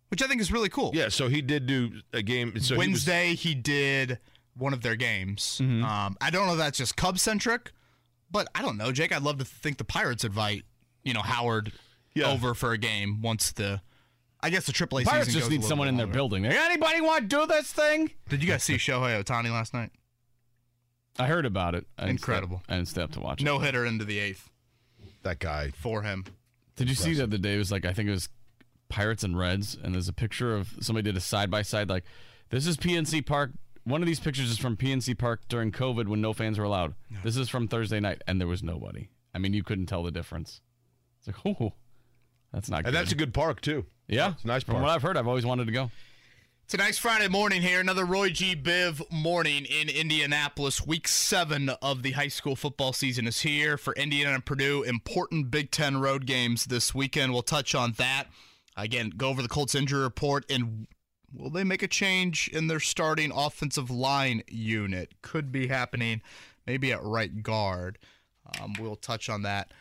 [0.10, 0.92] Which I think is really cool.
[0.94, 2.60] Yeah, so he did do a game.
[2.60, 4.20] So he was- Wednesday, he, did
[4.56, 5.60] one of their games.
[5.62, 7.72] Um, I don't know if that's just Cubs centric,
[8.32, 9.12] but I don't know, Jake.
[9.16, 10.64] I'd love to think the Pirates invite,
[11.04, 11.72] you know, Howard
[12.16, 12.26] Yeah.
[12.32, 13.82] over for a game once the,
[14.42, 16.44] I guess the AAA Pirates season just goes need little someone in their building.
[16.44, 18.12] Like, Anybody want to do this thing?
[18.30, 19.92] Did you guys see Shohei Ohtani last night?
[21.20, 21.86] I heard about it.
[21.98, 22.64] I didn't stay- Incredible.
[22.68, 23.46] I didn't stay up to watch it.
[23.46, 24.50] No hitter into the eighth
[25.24, 25.70] that guy.
[25.72, 26.26] for him.
[26.76, 27.56] Did you see that the other day?
[27.56, 28.30] It was like I think it was
[28.90, 31.90] Pirates and Reds, and there's a picture of somebody did a side by side.
[31.90, 32.04] Like
[32.50, 33.52] this is PNC Park.
[33.86, 36.94] One of these pictures is from PNC Park during COVID when no fans were allowed.
[37.24, 39.10] This is from Thursday night, and there was nobody.
[39.34, 40.62] I mean, you couldn't tell the difference.
[41.20, 41.74] It's like, oh,
[42.54, 42.94] that's not And good.
[42.96, 43.86] that's a good park, too.
[44.08, 44.84] yeah, it's a nice From park.
[44.86, 45.92] what I've heard, I've always wanted to go.
[46.66, 47.80] It's a nice Friday morning here.
[47.80, 48.56] Another Roy G.
[48.56, 50.86] Biv morning in Indianapolis.
[50.86, 54.84] Week seven of the high school football season is here for Indiana and Purdue.
[54.84, 57.34] Important Big Ten road games this weekend.
[57.34, 58.26] We'll touch on that.
[58.84, 60.88] Again, go over the Colts injury report and
[61.34, 65.14] will they make a change in their starting offensive line unit?
[65.22, 66.22] Could be happening
[66.66, 67.98] maybe at right guard.
[68.62, 69.72] Um, we'll touch on that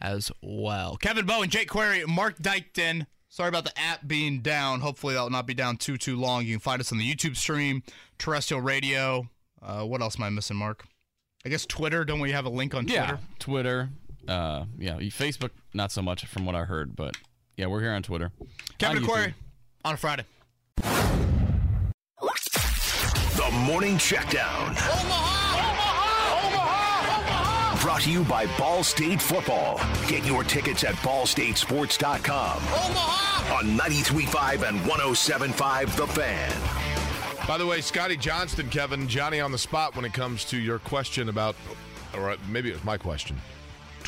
[0.00, 0.96] as well.
[0.96, 3.06] Kevin Bowen, Jake Query, Mark Dykton.
[3.28, 4.80] Sorry about the app being down.
[4.80, 6.46] Hopefully that will not be down too too long.
[6.46, 7.82] You can find us on the YouTube stream,
[8.18, 9.28] terrestrial radio.
[9.60, 10.84] Uh, what else am I missing, Mark?
[11.44, 12.04] I guess Twitter.
[12.04, 13.00] Don't we have a link on Twitter?
[13.00, 13.90] Yeah, Twitter.
[14.26, 17.16] Uh, yeah, Facebook not so much from what I heard, but
[17.58, 18.30] yeah, we're here on Twitter.
[18.78, 19.34] Kevin On YouTube.
[19.84, 20.24] On a Friday.
[23.36, 24.68] The Morning Checkdown.
[24.70, 25.58] Omaha!
[25.58, 26.46] Omaha!
[26.46, 27.20] Omaha!
[27.20, 27.82] Omaha!
[27.82, 29.80] Brought to you by Ball State Football.
[30.06, 32.56] Get your tickets at ballstatesports.com.
[32.56, 33.56] Omaha!
[33.58, 36.52] On 93.5 and 107.5 The Fan.
[37.48, 40.78] By the way, Scotty Johnston, Kevin, Johnny on the spot when it comes to your
[40.78, 41.56] question about,
[42.14, 43.36] or maybe it was my question.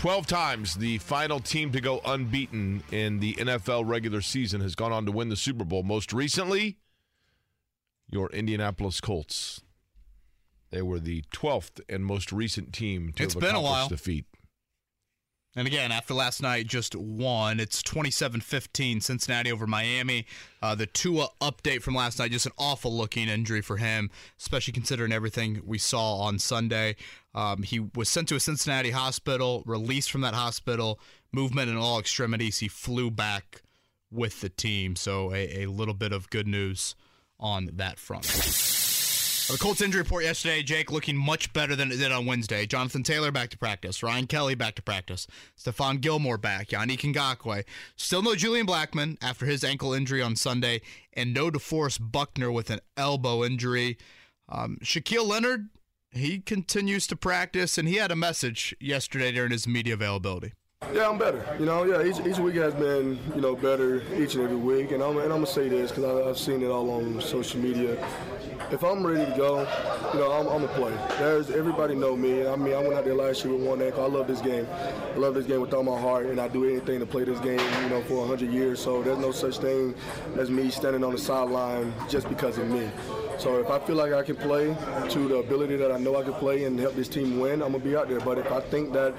[0.00, 4.92] 12 times the final team to go unbeaten in the NFL regular season has gone
[4.92, 5.82] on to win the Super Bowl.
[5.82, 6.78] Most recently,
[8.08, 9.60] your Indianapolis Colts.
[10.70, 13.88] They were the 12th and most recent team to It's have been a while.
[13.88, 14.24] defeat.
[15.56, 17.58] And again, after last night, just one.
[17.58, 20.26] It's 27-15 Cincinnati over Miami.
[20.62, 24.72] Uh, the Tua update from last night, just an awful looking injury for him, especially
[24.72, 26.94] considering everything we saw on Sunday.
[27.34, 31.00] Um, he was sent to a Cincinnati hospital, released from that hospital,
[31.32, 32.58] movement in all extremities.
[32.58, 33.62] He flew back
[34.10, 34.94] with the team.
[34.94, 36.94] So a, a little bit of good news
[37.40, 38.79] on that front.
[39.50, 42.66] The Colts injury report yesterday, Jake, looking much better than it did on Wednesday.
[42.66, 44.00] Jonathan Taylor back to practice.
[44.00, 45.26] Ryan Kelly back to practice.
[45.58, 46.70] Stephon Gilmore back.
[46.70, 47.64] Yanni Ngakoue.
[47.96, 50.82] Still no Julian Blackmon after his ankle injury on Sunday.
[51.14, 53.98] And no DeForest Buckner with an elbow injury.
[54.48, 55.68] Um, Shaquille Leonard,
[56.12, 60.52] he continues to practice, and he had a message yesterday during his media availability.
[60.92, 61.44] Yeah, I'm better.
[61.58, 64.90] You know, yeah, each, each week has been, you know, better each and every week.
[64.90, 67.60] And I'm, and I'm going to say this because I've seen it all on social
[67.60, 67.92] media.
[68.72, 69.60] If I'm ready to go,
[70.12, 70.92] you know, I'm, I'm play.
[71.18, 72.44] There's, everybody know me.
[72.44, 74.04] I mean, I went out there last year with one ankle.
[74.04, 74.66] I love this game.
[74.70, 77.38] I love this game with all my heart, and I do anything to play this
[77.38, 78.80] game, you know, for 100 years.
[78.80, 79.94] So there's no such thing
[80.38, 82.90] as me standing on the sideline just because of me.
[83.40, 84.76] So if I feel like I can play
[85.08, 87.72] to the ability that I know I can play and help this team win, I'm
[87.72, 88.20] gonna be out there.
[88.20, 89.14] But if I think that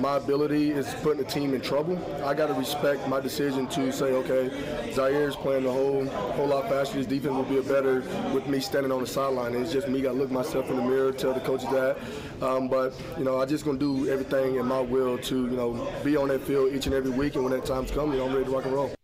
[0.00, 3.92] my ability is putting the team in trouble, I got to respect my decision to
[3.92, 6.96] say, okay, Zaire is playing the whole whole lot faster.
[6.96, 8.00] His defense will be better
[8.32, 9.54] with me standing on the sideline.
[9.54, 11.98] It's just me got to look myself in the mirror, tell the coaches that.
[12.40, 15.86] Um, but you know, I just gonna do everything in my will to you know
[16.02, 18.24] be on that field each and every week, and when that time's come, you know,
[18.24, 18.94] I'm ready to rock and roll.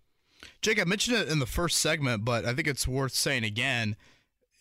[0.62, 3.96] Jake, I mentioned it in the first segment, but I think it's worth saying again.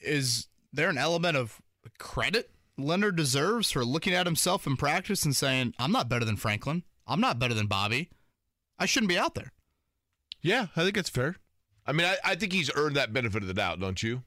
[0.02, 1.62] Is there an element of
[1.98, 6.38] credit Leonard deserves for looking at himself in practice and saying, I'm not better than
[6.38, 6.84] Franklin.
[7.08, 8.10] I'm not better than Bobby.
[8.80, 9.52] I shouldn't be out there.
[10.42, 11.36] Yeah, I think it's fair.
[11.86, 14.24] I mean, I, I think he's earned that benefit of the doubt, don't you?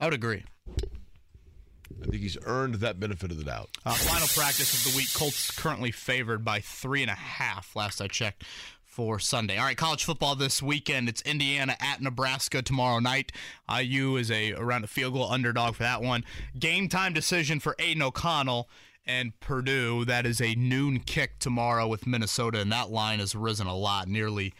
[0.00, 0.44] I would agree.
[0.68, 3.70] I think he's earned that benefit of the doubt.
[3.84, 5.12] Uh, final practice of the week.
[5.14, 8.44] Colts currently favored by three and a half, last I checked,
[8.96, 9.58] for Sunday.
[9.58, 11.06] All right, college football this weekend.
[11.06, 13.30] It's Indiana at Nebraska tomorrow night.
[13.70, 16.24] IU is a around a field goal underdog for that one.
[16.58, 18.70] Game time decision for Aidan O'Connell
[19.04, 20.06] and Purdue.
[20.06, 24.08] That is a noon kick tomorrow with Minnesota, and that line has risen a lot,
[24.08, 24.54] nearly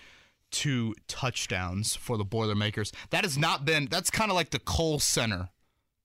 [0.50, 2.92] two touchdowns for the Boilermakers.
[3.08, 3.88] That has not been.
[3.90, 5.48] That's kind of like the Cole Center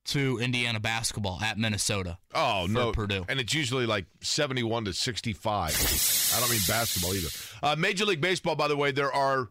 [0.04, 2.18] to Indiana basketball at Minnesota.
[2.34, 3.26] Oh for no, Purdue.
[3.30, 6.34] and it's usually like seventy-one to sixty-five.
[6.36, 7.30] I don't mean basketball either.
[7.62, 9.50] Uh, Major League Baseball, by the way, there are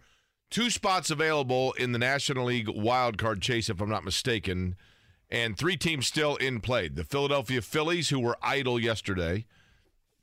[0.50, 4.76] two spots available in the National League wild card chase, if I'm not mistaken,
[5.30, 6.88] and three teams still in play.
[6.88, 9.46] The Philadelphia Phillies, who were idle yesterday.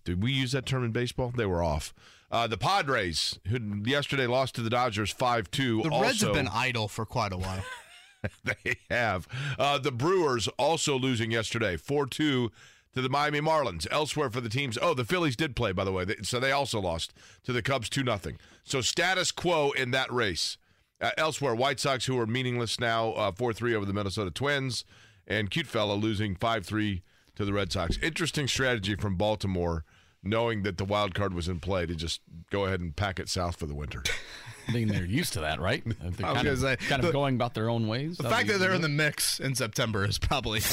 [0.03, 1.33] Did we use that term in baseball?
[1.35, 1.93] They were off.
[2.31, 5.83] Uh, the Padres, who yesterday lost to the Dodgers 5 2.
[5.83, 7.63] The Reds have been idle for quite a while.
[8.43, 9.27] they have.
[9.57, 12.51] Uh, the Brewers also losing yesterday 4 2
[12.93, 13.87] to the Miami Marlins.
[13.91, 14.77] Elsewhere for the teams.
[14.81, 16.05] Oh, the Phillies did play, by the way.
[16.23, 18.19] So they also lost to the Cubs 2 0.
[18.63, 20.57] So status quo in that race.
[20.99, 24.83] Uh, elsewhere, White Sox, who are meaningless now, 4 uh, 3 over the Minnesota Twins,
[25.27, 27.03] and Cute Fella losing 5 3
[27.35, 27.99] to the Red Sox.
[28.01, 29.85] Interesting strategy from Baltimore,
[30.23, 33.29] knowing that the wild card was in play, to just go ahead and pack it
[33.29, 34.01] south for the winter.
[34.67, 35.83] I mean, they're used to that, right?
[36.01, 38.17] They're kind, of, say, kind the, of going about their own ways.
[38.17, 40.65] The fact that they're in the mix in September is probably they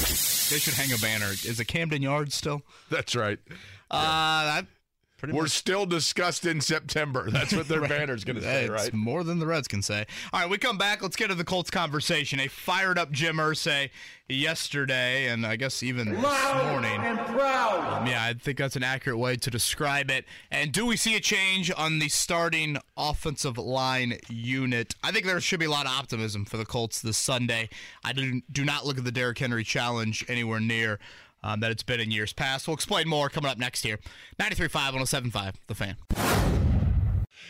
[0.59, 1.31] should hang a banner.
[1.31, 2.61] Is it Camden Yards still?
[2.89, 3.39] That's right.
[3.89, 4.43] Uh, yeah.
[4.61, 4.67] that
[5.17, 5.51] Pretty We're much.
[5.51, 7.31] still discussed in September.
[7.31, 7.89] That's what their right.
[7.89, 8.93] banner's going to say, it's right?
[8.93, 10.05] More than the Reds can say.
[10.33, 11.01] All right, we come back.
[11.01, 12.39] Let's get to the Colts conversation.
[12.41, 13.91] A fired up Jim Irsay
[14.27, 16.99] yesterday, and I guess even Loud this morning.
[17.01, 18.01] And proud.
[18.01, 20.25] Um, yeah, I think that's an accurate way to describe it.
[20.51, 24.95] And do we see a change on the starting offensive line unit?
[25.03, 27.69] I think there should be a lot of optimism for the Colts this Sunday.
[28.03, 30.99] I do, do not look at the Derrick Henry challenge anywhere near
[31.45, 32.67] um, that it's been in years past.
[32.67, 33.99] We'll explain more coming up next year.
[34.39, 35.95] 93.5, 107.5, The Fan.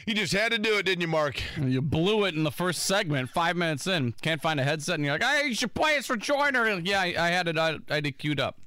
[0.06, 1.42] You just had to do it, didn't you, Mark?
[1.60, 4.14] You blew it in the first segment, five minutes in.
[4.22, 6.68] Can't find a headset, and you're like, hey, you should play us for Joyner.
[6.80, 7.58] Yeah, I, I had it.
[7.58, 8.60] I, I had it queued up.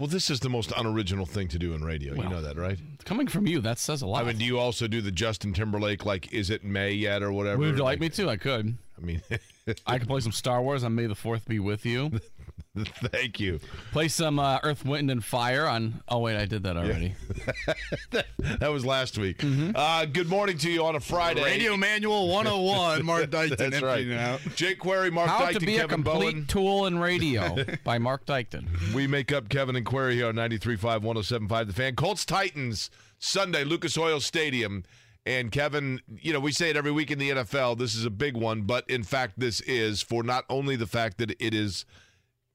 [0.00, 2.14] Well, this is the most unoriginal thing to do in radio.
[2.14, 2.78] Well, you know that, right?
[3.04, 4.24] Coming from you, that says a lot.
[4.24, 7.30] I mean, do you also do the Justin Timberlake, like, is it May yet or
[7.30, 7.58] whatever?
[7.58, 8.30] Would you like, like me to?
[8.30, 8.78] I could.
[8.96, 9.22] I mean,
[9.86, 12.18] I could play some Star Wars on May the 4th be with you.
[12.78, 13.58] Thank you.
[13.90, 16.02] Play some uh, Earth, Wind, and Fire on.
[16.08, 17.14] Oh wait, I did that already.
[18.12, 18.22] Yeah.
[18.58, 19.38] that was last week.
[19.38, 19.72] Mm-hmm.
[19.74, 21.42] Uh, good morning to you on a Friday.
[21.42, 23.04] Radio Manual 101.
[23.04, 23.56] Mark Dykton.
[23.56, 24.10] That's right.
[24.12, 24.40] Out.
[24.56, 26.46] Jake Query, Mark How Dykton, to be Kevin a complete Bowen.
[26.46, 28.66] tool in radio by Mark Dykton.
[28.94, 31.94] We make up Kevin and Query here on 93.5, 107.5 The Fan.
[31.96, 34.84] Colts Titans Sunday, Lucas Oil Stadium.
[35.26, 37.78] And Kevin, you know, we say it every week in the NFL.
[37.78, 41.18] This is a big one, but in fact, this is for not only the fact
[41.18, 41.84] that it is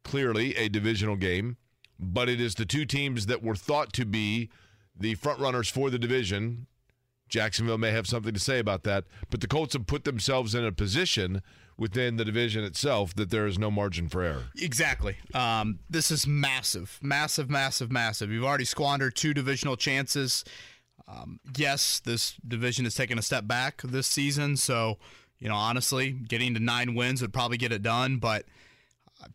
[0.05, 1.57] clearly a divisional game,
[1.99, 4.49] but it is the two teams that were thought to be
[4.97, 6.67] the front runners for the division.
[7.27, 10.63] Jacksonville may have something to say about that, but the Colts have put themselves in
[10.63, 11.41] a position
[11.77, 14.43] within the division itself that there is no margin for error.
[14.57, 15.17] Exactly.
[15.33, 18.31] Um, this is massive, massive, massive, massive.
[18.31, 20.45] You've already squandered two divisional chances.
[21.07, 24.97] Um, yes, this division has taken a step back this season, so
[25.39, 28.45] you know honestly, getting to nine wins would probably get it done, but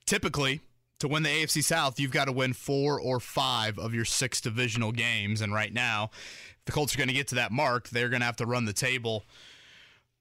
[0.06, 0.60] typically
[0.98, 4.40] to win the AFC South, you've got to win four or five of your six
[4.40, 5.40] divisional games.
[5.40, 8.20] And right now, if the Colts are going to get to that mark, they're going
[8.20, 9.24] to have to run the table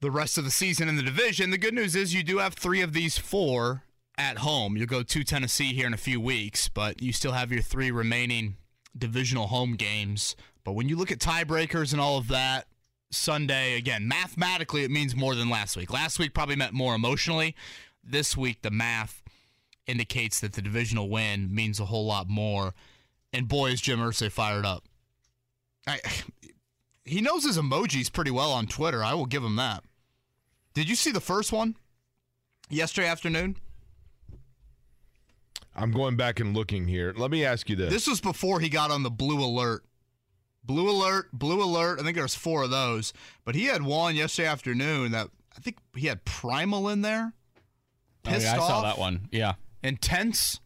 [0.01, 1.49] the rest of the season in the division.
[1.49, 3.83] The good news is you do have three of these four
[4.17, 4.77] at home.
[4.77, 7.91] You'll go to Tennessee here in a few weeks, but you still have your three
[7.91, 8.55] remaining
[8.97, 10.35] divisional home games.
[10.63, 12.67] But when you look at tiebreakers and all of that,
[13.11, 15.91] Sunday, again, mathematically, it means more than last week.
[15.91, 17.55] Last week probably meant more emotionally.
[18.03, 19.21] This week, the math
[19.89, 22.73] indicates that the divisional win means a whole lot more.
[23.33, 24.85] And boy, is Jim Irsay fired up.
[25.87, 25.99] I,
[27.03, 29.03] he knows his emojis pretty well on Twitter.
[29.03, 29.83] I will give him that.
[30.73, 31.75] Did you see the first one
[32.69, 33.57] yesterday afternoon?
[35.75, 37.13] I'm going back and looking here.
[37.17, 37.91] Let me ask you this.
[37.91, 39.83] This was before he got on the blue alert.
[40.63, 41.99] Blue alert, blue alert.
[41.99, 45.61] I think there was four of those, but he had one yesterday afternoon that I
[45.61, 47.33] think he had primal in there.
[48.23, 48.67] Pissed oh, yeah, I off.
[48.67, 49.29] saw that one.
[49.31, 50.59] Yeah intense.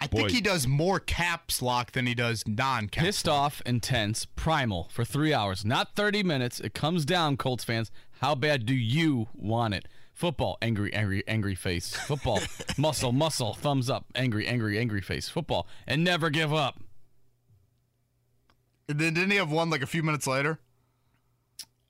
[0.00, 0.18] I Boy.
[0.18, 3.06] think he does more caps lock than he does non caps.
[3.06, 6.58] Pissed off, intense, primal for three hours, not 30 minutes.
[6.58, 7.90] It comes down, Colts fans.
[8.20, 9.86] How bad do you want it?
[10.14, 11.94] Football, angry, angry, angry face.
[11.94, 12.40] Football,
[12.78, 15.28] muscle, muscle, thumbs up, angry, angry, angry face.
[15.28, 16.80] Football, and never give up.
[18.88, 20.58] And then didn't he have one like a few minutes later?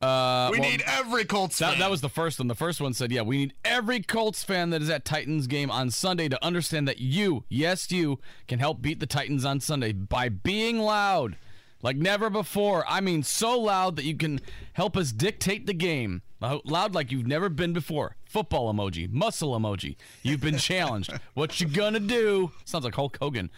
[0.01, 2.49] Uh, we well, need every Colts that, that, was the first one.
[2.49, 5.71] The first one said, yeah, we need every Colts fan that is at Titans game
[5.71, 9.93] on Sunday to understand that you, yes, you, can help beat the Titans on Sunday
[9.93, 11.37] by being loud.
[11.83, 12.85] Like never before.
[12.89, 14.41] I mean, so loud that you can
[14.73, 16.23] help us dictate the game.
[16.41, 18.17] Loud like you've never been before.
[18.25, 19.97] Football emoji, muscle emoji.
[20.23, 21.13] You've been challenged.
[21.35, 22.53] what you gonna do?
[22.65, 23.51] Sounds like Hulk Hogan.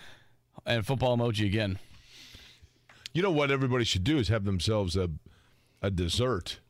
[0.67, 1.79] And football emoji again.
[3.13, 5.11] You know what everybody should do is have themselves a
[5.83, 6.61] a dessert.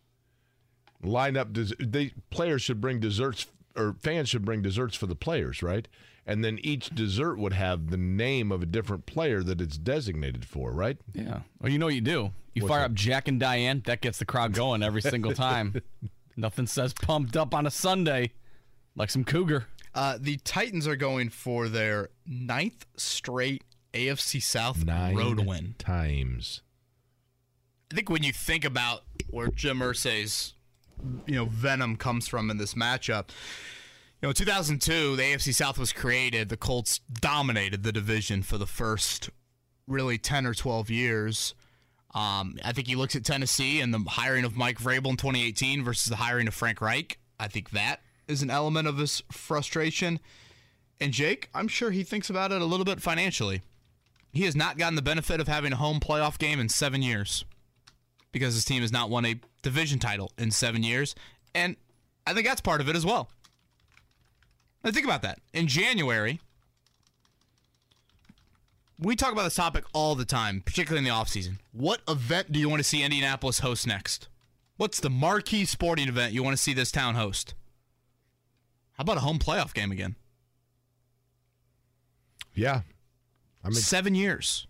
[1.03, 1.53] Line up.
[1.53, 3.47] Des- they players should bring desserts,
[3.77, 5.87] or fans should bring desserts for the players, right?
[6.27, 10.45] and then each dessert would have the name of a different player that it's designated
[10.45, 10.97] for, right?
[11.13, 11.41] Yeah.
[11.61, 12.33] Well, you know what you do.
[12.55, 13.83] You fire up Jack and Diane.
[13.87, 15.83] That gets the crowd going every single time.
[16.37, 18.33] Nothing says pumped up on a Sunday
[18.95, 19.67] like some cougar.
[19.95, 25.75] Uh, the Titans are going for their ninth straight AFC South Nine road win.
[25.79, 26.63] times.
[27.93, 30.55] I think when you think about where Jim Irsay's
[31.27, 33.29] you know venom comes from in this matchup,
[34.23, 36.49] you know, 2002, the AFC South was created.
[36.49, 39.29] The Colts dominated the division for the first
[39.87, 41.55] really 10 or 12 years.
[42.15, 45.85] Um, I think he looks at Tennessee and the hiring of Mike Vrabel in 2018
[45.85, 47.19] versus the hiring of Frank Reich.
[47.39, 50.19] I think that is an element of his frustration.
[50.99, 53.61] And Jake, I'm sure he thinks about it a little bit financially.
[54.33, 57.45] He has not gotten the benefit of having a home playoff game in seven years
[58.33, 61.15] because his team has not won a division title in seven years.
[61.55, 61.77] And
[62.27, 63.31] I think that's part of it as well.
[64.83, 65.39] Now think about that.
[65.53, 66.41] In January,
[68.99, 71.59] we talk about this topic all the time, particularly in the offseason.
[71.73, 74.29] What event do you want to see Indianapolis host next?
[74.77, 77.55] What's the marquee sporting event you want to see this town host?
[78.95, 80.17] How about a home playoff game again?
[82.55, 82.83] Yeah.
[83.65, 84.67] I mean, Seven years.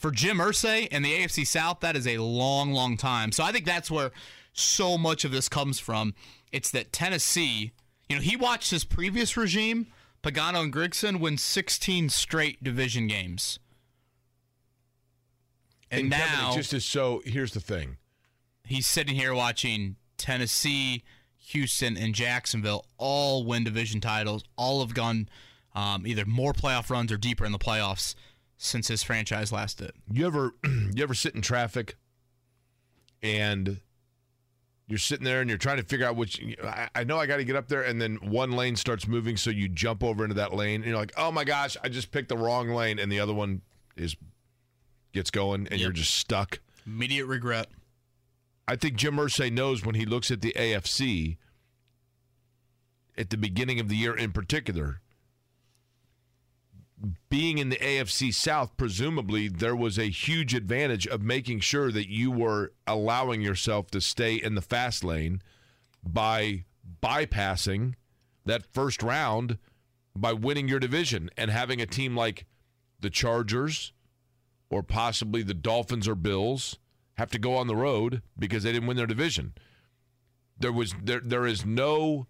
[0.00, 3.32] For Jim Irsay and the AFC South, that is a long, long time.
[3.32, 4.12] So I think that's where
[4.54, 6.14] so much of this comes from.
[6.50, 7.72] It's that Tennessee,
[8.08, 9.88] you know, he watched his previous regime,
[10.22, 13.58] Pagano and Grigson, win 16 straight division games.
[15.90, 17.20] And, and Kevin, now it just is so.
[17.26, 17.98] Here's the thing.
[18.64, 21.04] he's sitting here watching Tennessee,
[21.48, 24.44] Houston, and Jacksonville all win division titles.
[24.56, 25.28] All have gone
[25.74, 28.14] um, either more playoff runs or deeper in the playoffs
[28.62, 29.92] since his franchise last did.
[30.12, 31.96] You ever you ever sit in traffic
[33.22, 33.80] and
[34.86, 37.38] you're sitting there and you're trying to figure out which I, I know I got
[37.38, 40.34] to get up there and then one lane starts moving so you jump over into
[40.34, 43.10] that lane and you're like oh my gosh I just picked the wrong lane and
[43.10, 43.62] the other one
[43.96, 44.14] is
[45.12, 46.60] gets going and you're just stuck.
[46.86, 47.68] Immediate regret.
[48.68, 51.38] I think Jim Irsay knows when he looks at the AFC
[53.16, 55.00] at the beginning of the year in particular.
[57.30, 62.10] Being in the AFC South, presumably there was a huge advantage of making sure that
[62.10, 65.40] you were allowing yourself to stay in the fast lane
[66.04, 66.64] by
[67.02, 67.94] bypassing
[68.44, 69.58] that first round
[70.14, 72.46] by winning your division and having a team like
[73.00, 73.92] the Chargers
[74.68, 76.78] or possibly the Dolphins or Bills
[77.14, 79.54] have to go on the road because they didn't win their division.
[80.58, 82.26] There was there there is no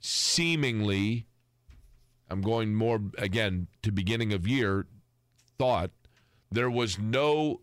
[0.00, 1.26] seemingly
[2.30, 4.86] I'm going more again to beginning of year
[5.58, 5.90] thought
[6.50, 7.60] there was no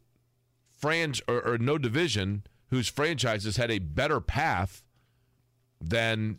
[0.81, 4.83] franch or, or no division whose franchises had a better path
[5.79, 6.37] than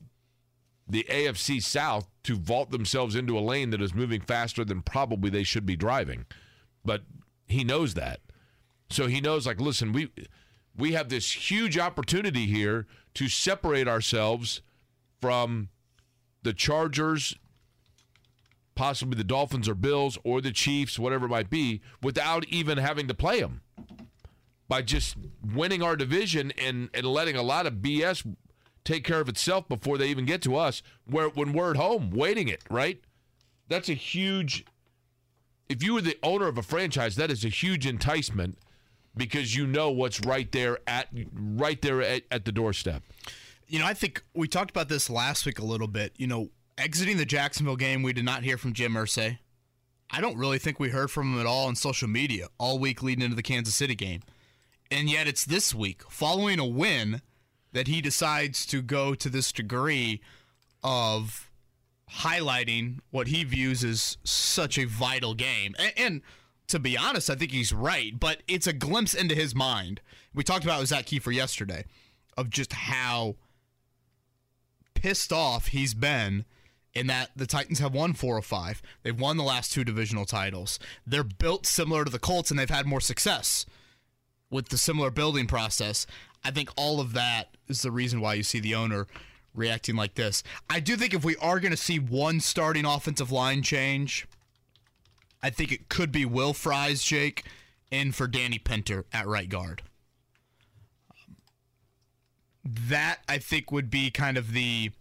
[0.88, 5.30] the AFC South to vault themselves into a lane that is moving faster than probably
[5.30, 6.26] they should be driving.
[6.84, 7.02] But
[7.46, 8.20] he knows that.
[8.90, 10.10] So he knows like listen, we
[10.76, 14.62] we have this huge opportunity here to separate ourselves
[15.20, 15.70] from
[16.42, 17.34] the Chargers,
[18.76, 23.08] possibly the Dolphins or Bills or the Chiefs, whatever it might be, without even having
[23.08, 23.62] to play them.
[24.68, 25.16] By just
[25.54, 28.34] winning our division and, and letting a lot of BS
[28.84, 32.10] take care of itself before they even get to us, where when we're at home,
[32.10, 33.00] waiting it, right?
[33.68, 34.64] That's a huge
[35.68, 38.58] if you were the owner of a franchise, that is a huge enticement
[39.16, 43.02] because you know what's right there at right there at, at the doorstep.
[43.66, 46.12] You know, I think we talked about this last week a little bit.
[46.16, 49.38] You know, exiting the Jacksonville game, we did not hear from Jim Irsay.
[50.10, 53.02] I don't really think we heard from him at all on social media all week
[53.02, 54.22] leading into the Kansas City game.
[54.90, 57.22] And yet it's this week, following a win,
[57.72, 60.20] that he decides to go to this degree
[60.82, 61.50] of
[62.10, 65.74] highlighting what he views as such a vital game.
[65.78, 66.22] And, and
[66.68, 70.00] to be honest, I think he's right, but it's a glimpse into his mind.
[70.34, 71.84] We talked about Zach Kiefer yesterday
[72.36, 73.36] of just how
[74.94, 76.44] pissed off he's been
[76.96, 78.80] in that the Titans have won four or five.
[79.02, 80.78] They've won the last two divisional titles.
[81.06, 83.66] They're built similar to the Colts and they've had more success
[84.50, 86.06] with the similar building process.
[86.42, 89.06] I think all of that is the reason why you see the owner
[89.54, 90.42] reacting like this.
[90.70, 94.26] I do think if we are going to see one starting offensive line change,
[95.42, 97.44] I think it could be Will Fries, Jake,
[97.90, 99.82] in for Danny Pinter at right guard.
[102.64, 104.92] That I think would be kind of the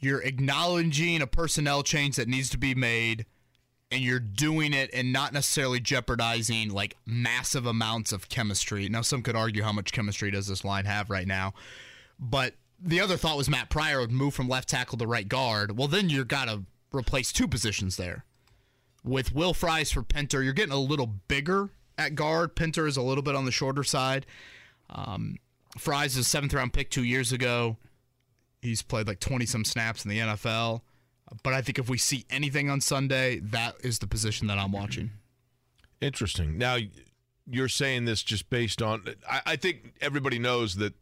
[0.00, 3.26] you're acknowledging a personnel change that needs to be made
[3.90, 8.88] and you're doing it and not necessarily jeopardizing like massive amounts of chemistry.
[8.88, 11.54] Now some could argue how much chemistry does this line have right now.
[12.18, 15.76] But the other thought was Matt Pryor would move from left tackle to right guard.
[15.76, 18.24] Well, then you're got to replace two positions there.
[19.04, 22.54] With Will Fries for Pinter, you're getting a little bigger at guard.
[22.54, 24.26] Pinter is a little bit on the shorter side.
[24.88, 25.36] Um,
[25.78, 27.76] Fries is a seventh round pick two years ago.
[28.62, 30.82] He's played like 20 some snaps in the NFL.
[31.42, 34.72] But I think if we see anything on Sunday, that is the position that I'm
[34.72, 35.10] watching.
[36.00, 36.58] Interesting.
[36.58, 36.76] Now,
[37.46, 39.04] you're saying this just based on.
[39.28, 40.94] I, I think everybody knows that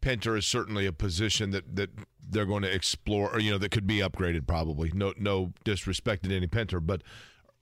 [0.00, 1.90] Pinter is certainly a position that, that
[2.28, 4.46] they're going to explore, or you know, that could be upgraded.
[4.46, 4.90] Probably.
[4.92, 7.02] No, no disrespect to any Pinter, but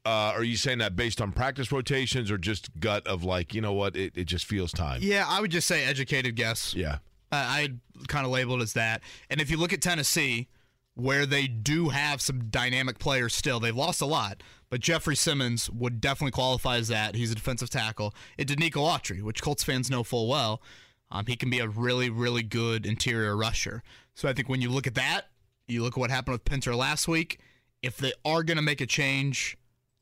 [0.07, 3.61] uh, are you saying that based on practice rotations or just gut of like, you
[3.61, 5.01] know what, it, it just feels time?
[5.03, 6.75] Yeah, I would just say educated guess.
[6.75, 6.99] Yeah.
[7.33, 7.69] I
[8.09, 9.03] kind of labeled as that.
[9.31, 10.49] And if you look at Tennessee,
[10.95, 15.69] where they do have some dynamic players still, they've lost a lot, but Jeffrey Simmons
[15.71, 17.15] would definitely qualify as that.
[17.15, 18.15] He's a defensive tackle.
[18.39, 20.63] It Denico Autry, which Colts fans know full well.
[21.11, 23.83] Um, he can be a really, really good interior rusher.
[24.15, 25.27] So I think when you look at that,
[25.69, 27.41] you look at what happened with Pinter last week.
[27.83, 29.59] If they are going to make a change,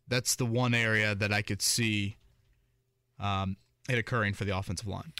[0.07, 2.16] that's the one area that I could see
[3.18, 3.57] um,
[3.89, 5.12] it occurring for the offensive line.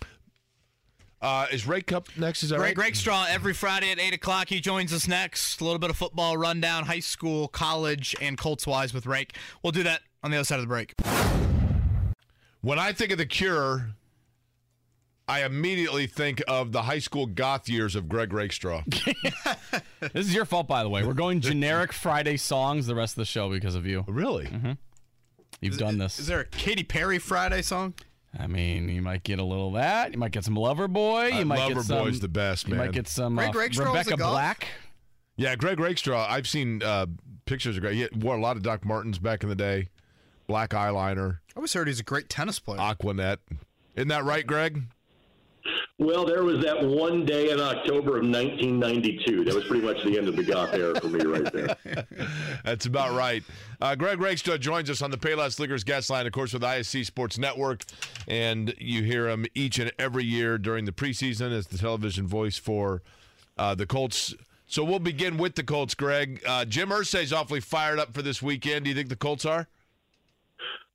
[1.25, 2.43] Uh, is Ray Cup next?
[2.43, 2.85] Is that Greg right?
[2.85, 4.51] Rakestraw every Friday at 8 o'clock.
[4.51, 5.59] He joins us next.
[5.63, 9.35] A little bit of football rundown, high school, college, and Colts wise with Rake.
[9.63, 10.93] We'll do that on the other side of the break.
[12.61, 13.95] When I think of the cure,
[15.27, 18.83] I immediately think of the high school goth years of Greg Rakestraw.
[20.13, 21.03] This is your fault, by the way.
[21.03, 24.05] We're going generic Friday songs the rest of the show because of you.
[24.07, 24.51] really?
[25.63, 26.19] You've done this.
[26.19, 27.95] Is there a Katy Perry Friday song?
[28.39, 30.13] I mean, you might get a little of that.
[30.13, 31.33] You might get some Loverboy.
[31.35, 32.79] You Uh, might Lover get some, Boy's the best, man.
[32.79, 34.17] You might get some Greg uh, Rakestraw a Rebecca?
[34.17, 34.67] Black.
[35.37, 36.27] Yeah, Greg Rakestraw.
[36.29, 37.07] I've seen uh,
[37.47, 37.95] pictures of Greg.
[37.95, 39.89] He wore a lot of Doc Martens back in the day.
[40.47, 42.79] Black eyeliner, I always heard he's a great tennis player.
[42.81, 43.39] Aqua Net.
[43.97, 44.83] Isn't that right, Greg?
[45.99, 49.45] Well, there was that one day in October of 1992.
[49.45, 51.77] That was pretty much the end of the goth era for me right there.
[52.65, 53.45] That's about right.
[53.81, 57.07] Uh, Greg Rakestraw joins us on the Payless Liquors guest line, of course, with ISC
[57.07, 57.85] Sports Network.
[58.27, 62.59] And you hear him each and every year during the preseason as the television voice
[62.59, 63.03] for
[63.57, 64.35] uh, the Colts.
[64.67, 66.43] So we'll begin with the Colts, Greg.
[66.45, 68.85] Uh, Jim Irsay's awfully fired up for this weekend.
[68.85, 69.69] Do you think the Colts are?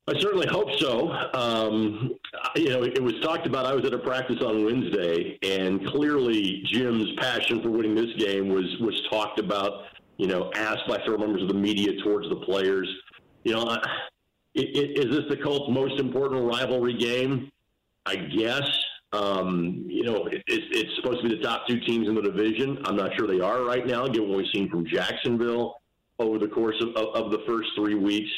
[0.08, 1.10] I certainly hope so.
[1.34, 2.14] Um,
[2.56, 3.66] you know, it was talked about.
[3.66, 8.48] I was at a practice on Wednesday, and clearly Jim's passion for winning this game
[8.48, 9.84] was was talked about.
[10.16, 12.88] You know, asked by several members of the media towards the players.
[13.44, 13.76] You know, I-
[14.58, 17.50] i- i- is this the Colts' most important rivalry game?
[18.04, 18.68] I guess.
[19.12, 22.22] Um, you know, it, it's, it's supposed to be the top two teams in the
[22.22, 22.78] division.
[22.84, 25.80] I'm not sure they are right now, given what we've seen from Jacksonville
[26.18, 28.30] over the course of, of, of the first three weeks.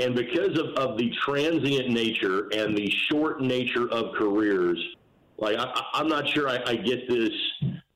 [0.00, 4.78] And because of, of the transient nature and the short nature of careers,
[5.38, 7.30] like I, I'm not sure I, I get this,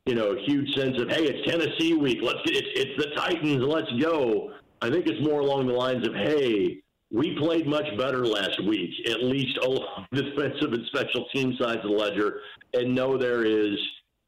[0.06, 2.18] you know, huge sense of hey, it's Tennessee week.
[2.22, 3.62] Let's get it's, it's the Titans.
[3.64, 4.52] Let's go.
[4.80, 8.90] I think it's more along the lines of hey, we played much better last week,
[9.08, 12.40] at least along defensive and special team sides of the ledger,
[12.74, 13.76] and know there is,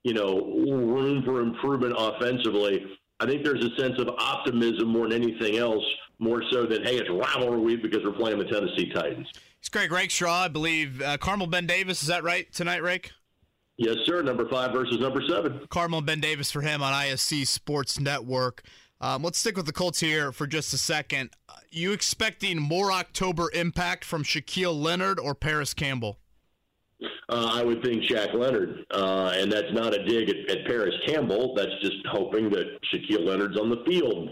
[0.03, 2.85] you know, room for improvement offensively.
[3.21, 5.85] I think there's a sense of optimism more than anything else,
[6.21, 9.27] more so than hey, it's rivalry week because we're playing the Tennessee Titans.
[9.59, 11.03] It's Greg Rakestraw, I believe.
[11.03, 13.13] Uh, Carmel Ben Davis, is that right tonight, Rake?
[13.77, 14.23] Yes, sir.
[14.23, 15.67] Number five versus number seven.
[15.71, 18.63] Carmel Ben Davis for him on ISC Sports Network.
[19.01, 21.31] Um, let's stick with the Colts here for just a second.
[21.49, 26.19] Uh, you expecting more October impact from Shaquille Leonard or Parris Campbell?
[27.31, 30.95] Uh, I would think Shaq Leonard, uh, and that's not a dig at, at Parris
[31.07, 31.55] Campbell.
[31.55, 34.29] That's just hoping that Shaquille Leonard's on the field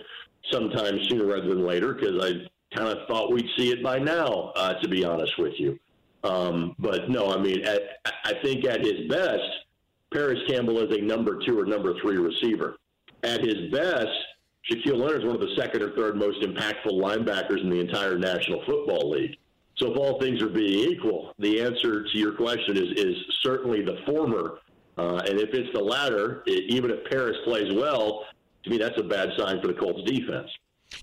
[0.51, 4.53] sometime sooner rather than later, because I kind of thought we'd see it by now.
[4.57, 5.79] Uh, to be honest with you,
[6.25, 7.83] um, but no, I mean, at,
[8.25, 9.45] I think at his best,
[10.13, 12.77] Parris Campbell is a number two or number three receiver.
[13.23, 14.09] At his best,
[14.71, 18.19] Shaquille Leonard is one of the second or third most impactful linebackers in the entire
[18.19, 19.37] National Football League.
[19.77, 23.83] So, if all things are being equal, the answer to your question is is certainly
[23.83, 24.59] the former.
[24.97, 28.25] Uh, and if it's the latter, it, even if Parris plays well,
[28.69, 30.49] to me that's a bad sign for the Colts defense.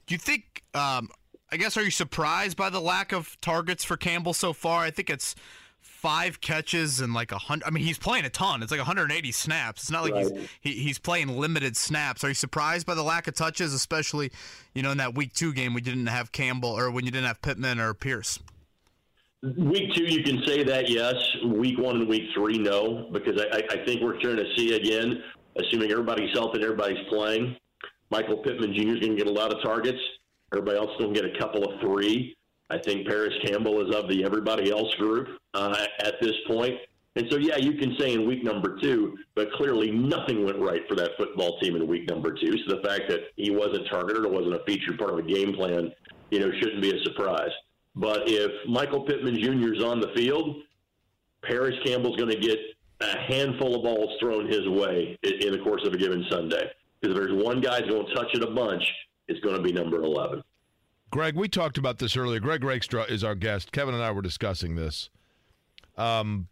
[0.08, 0.64] Do you think?
[0.74, 1.10] Um,
[1.52, 4.82] I guess are you surprised by the lack of targets for Campbell so far?
[4.84, 5.36] I think it's
[5.80, 7.66] five catches and like a hundred.
[7.68, 8.62] I mean, he's playing a ton.
[8.64, 9.84] It's like 180 snaps.
[9.84, 12.24] It's not like he's he, he's playing limited snaps.
[12.24, 14.32] Are you surprised by the lack of touches, especially
[14.74, 17.28] you know in that week two game we didn't have Campbell or when you didn't
[17.28, 18.40] have Pittman or Pierce?
[19.58, 21.14] Week two, you can say that yes.
[21.46, 24.74] Week one and week three, no, because I, I- I think we're trying to see
[24.76, 25.22] again,
[25.58, 27.56] assuming everybody's healthy and everybody's playing.
[28.12, 28.96] Michael Pittman Jr.
[28.96, 30.00] is going to get a lot of targets.
[30.54, 32.36] Everybody else is going to get a couple of three.
[32.70, 36.76] I think Parris Campbell is of the everybody else group uh, at this point.
[37.18, 40.82] And so, yeah, you can say in week number two, but clearly nothing went right
[40.88, 42.58] for that football team in week number two.
[42.66, 45.54] So the fact that he wasn't targeted or wasn't a featured part of a game
[45.54, 45.92] plan,
[46.32, 47.52] you know, shouldn't be a surprise.
[47.96, 49.74] But if Michael Pittman Jr.
[49.74, 50.58] is on the field,
[51.44, 52.60] Parris Campbell's going to get
[53.02, 56.72] a handful of balls thrown his way in the course of a given Sunday.
[57.00, 58.84] Because if there's one guy who's going to touch it a bunch,
[59.28, 60.44] it's going to be number 11.
[61.12, 62.40] Greg, we talked about this earlier.
[62.40, 63.72] Greg Rakestraw is our guest.
[63.72, 65.10] Kevin and I were discussing this.
[65.98, 66.48] Um,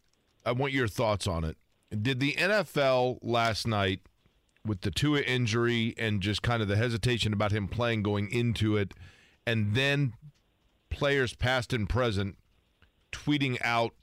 [0.45, 1.57] I want your thoughts on it.
[2.01, 4.01] Did the NFL last night,
[4.65, 8.77] with the Tua injury and just kind of the hesitation about him playing going into
[8.77, 8.93] it,
[9.45, 10.13] and then
[10.89, 12.37] players past and present
[13.11, 13.93] tweeting out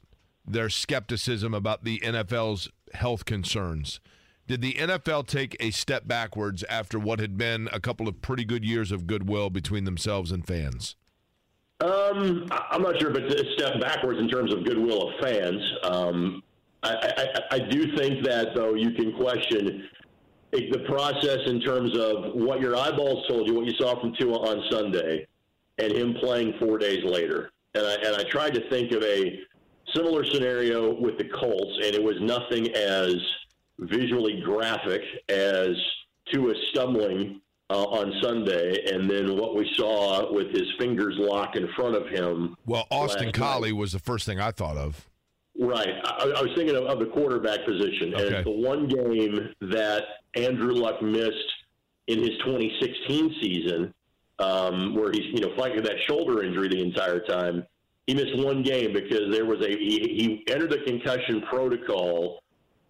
[0.46, 4.00] their skepticism about the NFL's health concerns.
[4.46, 8.44] Did the NFL take a step backwards after what had been a couple of pretty
[8.44, 10.96] good years of goodwill between themselves and fans?
[11.80, 15.62] Um, I'm not sure if it's a step backwards in terms of goodwill of fans.
[15.84, 16.42] Um,
[16.82, 19.88] I, I, I do think that, though, you can question
[20.50, 24.36] the process in terms of what your eyeballs told you, what you saw from Tua
[24.36, 25.26] on Sunday,
[25.78, 27.50] and him playing four days later.
[27.74, 29.38] And I, and I tried to think of a
[29.94, 33.14] similar scenario with the Colts, and it was nothing as
[33.78, 35.70] visually graphic as
[36.32, 41.68] Tua stumbling uh, on Sunday, and then what we saw with his fingers locked in
[41.74, 42.56] front of him.
[42.66, 45.08] Well, Austin Collie was the first thing I thought of.
[45.58, 45.94] Right.
[46.04, 48.14] I, I was thinking of, of, the quarterback position.
[48.14, 48.36] Okay.
[48.36, 50.02] And the one game that
[50.34, 51.34] Andrew Luck missed
[52.06, 53.94] in his 2016 season,
[54.38, 57.66] um, where he's you know fighting that shoulder injury the entire time,
[58.06, 62.42] he missed one game because there was a he, he entered the concussion protocol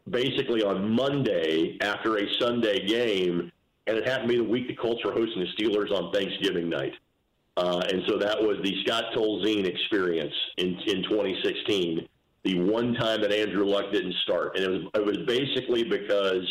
[0.08, 3.50] basically on Monday after a Sunday game,
[3.86, 6.68] and it happened to be the week the Colts were hosting the Steelers on Thanksgiving
[6.68, 6.92] night.
[7.56, 12.08] Uh, and so that was the Scott Tolzien experience in, in 2016,
[12.44, 14.56] the one time that Andrew Luck didn't start.
[14.56, 16.46] And it was, it was basically because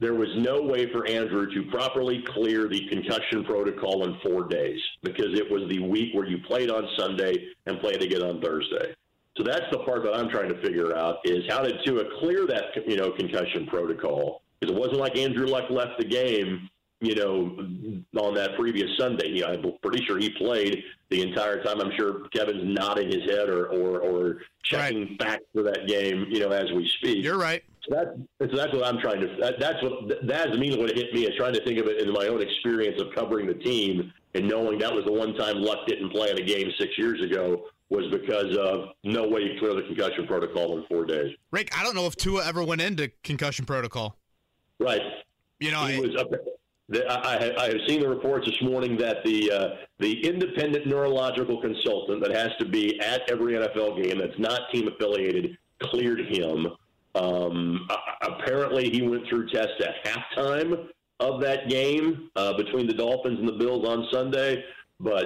[0.00, 4.80] there was no way for Andrew to properly clear the concussion protocol in four days
[5.02, 8.94] because it was the week where you played on Sunday and played again on Thursday.
[9.36, 12.46] So that's the part that I'm trying to figure out is how did Tua clear
[12.46, 14.42] that you know concussion protocol?
[14.58, 16.68] Because it wasn't like Andrew Luck left the game,
[17.00, 17.56] you know,
[18.20, 19.28] on that previous Sunday.
[19.28, 21.80] You know, I'm pretty sure he played the entire time.
[21.80, 25.18] I'm sure Kevin's nodding his head or or, or checking right.
[25.18, 27.22] back for that game, you know, as we speak.
[27.22, 27.62] You're right.
[27.88, 29.36] So, that, so that's what I'm trying to.
[29.40, 31.86] That, that's what that is immediately what it hit me is trying to think of
[31.86, 35.34] it in my own experience of covering the team and knowing that was the one
[35.34, 39.40] time Luck didn't play in a game six years ago was because of no way
[39.42, 41.34] you clear the concussion protocol in four days.
[41.50, 44.16] Rick, I don't know if Tua ever went into concussion protocol.
[44.78, 45.02] Right.
[45.58, 46.30] You know, he I, was up.
[47.08, 49.68] I, I, have seen the reports this morning that the uh,
[49.98, 54.88] the independent neurological consultant that has to be at every NFL game that's not team
[54.88, 56.66] affiliated cleared him.
[57.14, 57.88] Um,
[58.22, 60.88] apparently, he went through tests at halftime
[61.18, 64.64] of that game uh, between the Dolphins and the Bills on Sunday,
[64.98, 65.24] but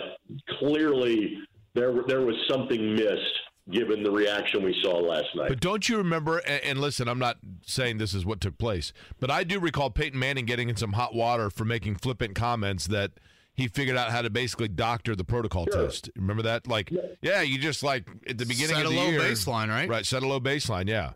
[0.58, 1.38] clearly
[1.74, 5.48] there there was something missed given the reaction we saw last night.
[5.48, 6.38] But don't you remember?
[6.38, 9.90] And, and, listen, I'm not saying this is what took place, but I do recall
[9.90, 13.12] Peyton Manning getting in some hot water for making flippant comments that
[13.54, 15.86] he figured out how to basically doctor the protocol sure.
[15.86, 16.10] test.
[16.16, 16.66] Remember that?
[16.66, 17.00] Like, yeah.
[17.22, 17.42] yeah.
[17.42, 19.88] you just like at the beginning set of the a low baseline, right?
[19.88, 20.88] Right, set a low baseline.
[20.88, 21.12] Yeah.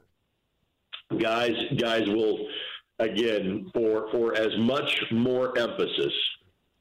[1.17, 2.47] Guys, guys will
[2.99, 6.13] again for for as much more emphasis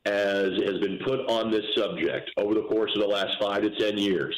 [0.05, 3.69] as has been put on this subject over the course of the last five to
[3.69, 4.35] 10 years,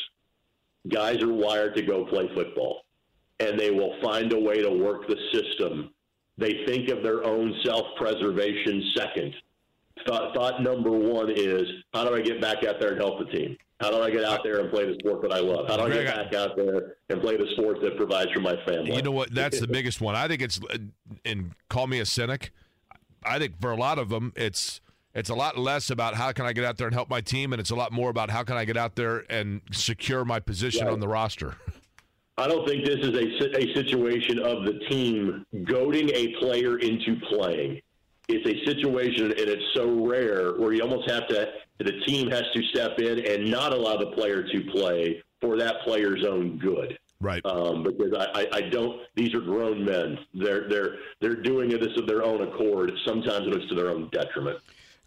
[0.92, 2.82] guys are wired to go play football
[3.40, 5.92] and they will find a way to work the system.
[6.38, 9.34] They think of their own self preservation second.
[10.08, 13.26] Thought, thought number one is how do I get back out there and help the
[13.26, 13.58] team?
[13.80, 15.68] How do I get out there and play the sport that I love?
[15.68, 18.56] How do I get back out there and play the sport that provides for my
[18.66, 18.94] family?
[18.94, 19.34] You know what?
[19.34, 20.16] That's the biggest one.
[20.16, 20.60] I think it's,
[21.24, 22.52] and call me a cynic.
[23.24, 24.82] I think for a lot of them, it's
[25.16, 27.52] it's a lot less about how can I get out there and help my team,
[27.54, 30.40] and it's a lot more about how can I get out there and secure my
[30.40, 30.94] position right.
[30.94, 31.56] on the roster.
[32.38, 37.20] I don't think this is a, a situation of the team goading a player into
[37.30, 37.82] playing.
[38.30, 42.44] It's a situation, and it's so rare where you almost have to, the team has
[42.54, 46.98] to step in and not allow the player to play for that player's own good.
[47.22, 47.46] Right.
[47.46, 49.02] Um, because I, I, I, don't.
[49.16, 50.20] These are grown men.
[50.34, 52.94] They're they're they're doing this of their own accord.
[53.06, 54.60] Sometimes it's to their own detriment.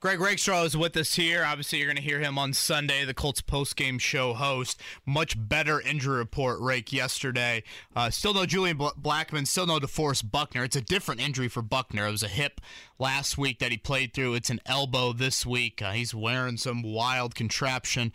[0.02, 1.44] Greg Rakestraw is with us here.
[1.44, 4.80] Obviously, you're going to hear him on Sunday, the Colts post-game show host.
[5.06, 7.62] Much better injury report, Rake, yesterday.
[7.94, 10.64] Uh, still no Julian Blackmon, still no DeForest Buckner.
[10.64, 12.08] It's a different injury for Buckner.
[12.08, 12.60] It was a hip
[12.98, 14.34] last week that he played through.
[14.34, 15.80] It's an elbow this week.
[15.80, 18.12] Uh, he's wearing some wild contraption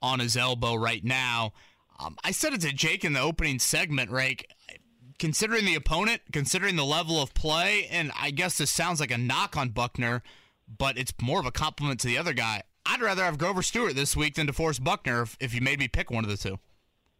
[0.00, 1.54] on his elbow right now.
[1.98, 4.46] Um, I said it to Jake in the opening segment, Rake
[5.18, 9.18] considering the opponent, considering the level of play, and I guess this sounds like a
[9.18, 10.22] knock on Buckner,
[10.78, 12.62] but it's more of a compliment to the other guy.
[12.84, 15.88] I'd rather have Grover Stewart this week than DeForest Buckner if, if you made me
[15.88, 16.58] pick one of the two.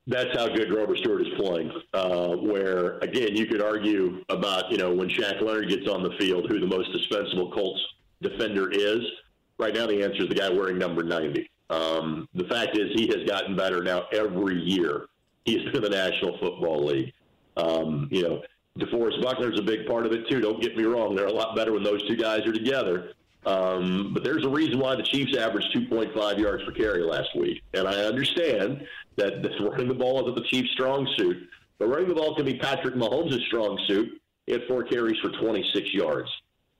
[0.06, 1.72] That's how good Grover Stewart is playing.
[1.92, 6.10] Uh, where again, you could argue about you know when Shaq Leonard gets on the
[6.18, 7.80] field, who the most dispensable Colts
[8.22, 9.00] defender is.
[9.58, 11.50] Right now, the answer is the guy wearing number ninety.
[11.70, 15.06] Um, the fact is, he has gotten better now every year.
[15.44, 17.12] He's in the National Football League.
[17.56, 18.42] Um, you know,
[18.78, 20.40] DeForest Buckner's a big part of it too.
[20.40, 23.12] Don't get me wrong; they're a lot better when those two guys are together.
[23.46, 27.62] Um, but there's a reason why the Chiefs averaged 2.5 yards per carry last week,
[27.74, 28.84] and I understand
[29.16, 31.48] that running the ball isn't the Chiefs' strong suit.
[31.78, 34.20] But running the ball can be Patrick Mahomes' strong suit.
[34.46, 36.28] He had four carries for 26 yards.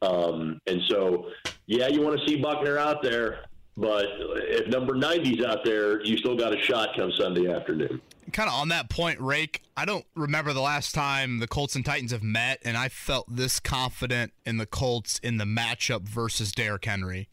[0.03, 1.31] Um, and so,
[1.67, 3.41] yeah, you want to see Buckner out there,
[3.77, 8.01] but if number 90's out there, you still got a shot come Sunday afternoon.
[8.33, 11.85] Kind of on that point, Rake, I don't remember the last time the Colts and
[11.85, 16.51] Titans have met, and I felt this confident in the Colts in the matchup versus
[16.51, 17.29] Derrick Henry.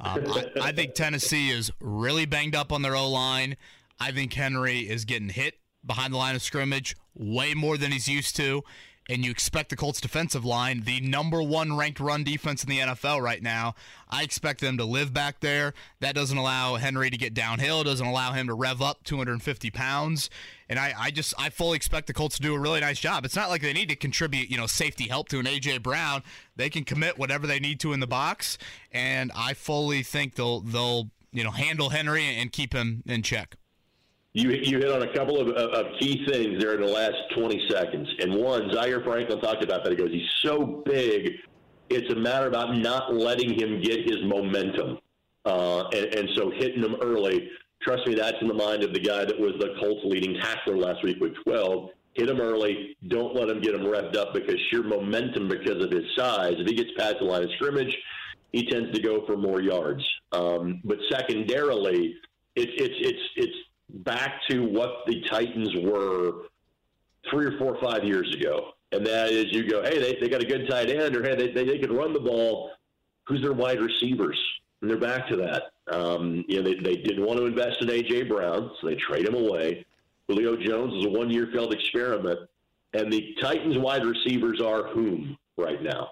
[0.00, 3.56] Um, I, I think Tennessee is really banged up on their O line.
[4.00, 8.08] I think Henry is getting hit behind the line of scrimmage way more than he's
[8.08, 8.62] used to.
[9.08, 12.78] And you expect the Colts defensive line, the number one ranked run defense in the
[12.78, 13.74] NFL right now.
[14.08, 15.74] I expect them to live back there.
[15.98, 20.30] That doesn't allow Henry to get downhill, doesn't allow him to rev up 250 pounds.
[20.68, 23.24] And I, I just I fully expect the Colts to do a really nice job.
[23.24, 26.22] It's not like they need to contribute, you know, safety help to an AJ Brown.
[26.54, 28.58] They can commit whatever they need to in the box.
[28.92, 33.56] And I fully think they'll they'll, you know, handle Henry and keep him in check
[34.32, 37.66] you you hit on a couple of, of, key things there in the last 20
[37.68, 38.08] seconds.
[38.20, 39.90] And one, Zaire Franklin talked about that.
[39.90, 41.32] He goes, he's so big,
[41.88, 44.98] it's a matter about not letting him get his momentum.
[45.44, 47.50] Uh, and, and so hitting him early,
[47.82, 50.76] trust me, that's in the mind of the guy that was the Colts leading tackler
[50.76, 51.90] last week with 12.
[52.14, 52.96] Hit him early.
[53.08, 56.54] Don't let him get him revved up because sheer momentum because of his size.
[56.58, 57.96] If he gets past the line of scrimmage,
[58.52, 60.04] he tends to go for more yards.
[60.32, 62.16] Um, but secondarily,
[62.56, 62.94] it's it's
[63.36, 63.56] it's
[63.94, 66.44] back to what the Titans were
[67.30, 68.72] three or four or five years ago.
[68.92, 71.36] And that is you go, hey, they, they got a good tight end, or hey,
[71.36, 72.72] they, they, they can run the ball.
[73.26, 74.38] Who's their wide receivers?
[74.80, 75.64] And they're back to that.
[75.94, 78.24] Um, you know, they, they didn't want to invest in A.J.
[78.24, 79.84] Brown, so they trade him away.
[80.26, 82.38] Julio Jones is a one year failed experiment.
[82.92, 86.10] And the Titans wide receivers are whom right now?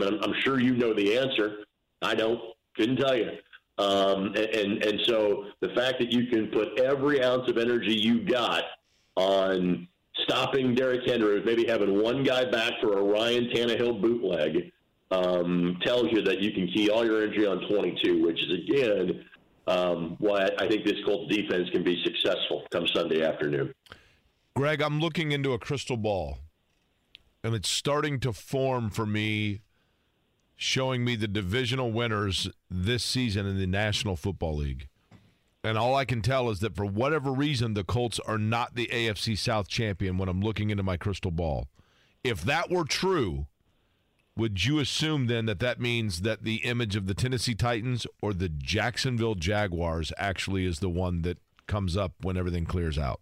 [0.00, 1.64] I'm, I'm sure you know the answer.
[2.00, 2.40] I don't.
[2.76, 3.30] Couldn't tell you.
[3.78, 8.24] Um, and, and so the fact that you can put every ounce of energy you
[8.24, 8.62] got
[9.16, 9.88] on
[10.22, 14.70] stopping Derrick Henry, maybe having one guy back for a Ryan Tannehill bootleg,
[15.10, 19.24] um, tells you that you can key all your energy on 22, which is again
[19.66, 23.74] um, why I think this Colts defense can be successful come Sunday afternoon.
[24.56, 26.38] Greg, I'm looking into a crystal ball,
[27.42, 29.62] and it's starting to form for me
[30.56, 34.88] showing me the divisional winners this season in the National Football League.
[35.62, 38.88] And all I can tell is that for whatever reason, the Colts are not the
[38.92, 41.68] AFC South champion when I'm looking into my crystal ball.
[42.22, 43.46] If that were true,
[44.36, 48.34] would you assume then that that means that the image of the Tennessee Titans or
[48.34, 53.20] the Jacksonville Jaguars actually is the one that comes up when everything clears out?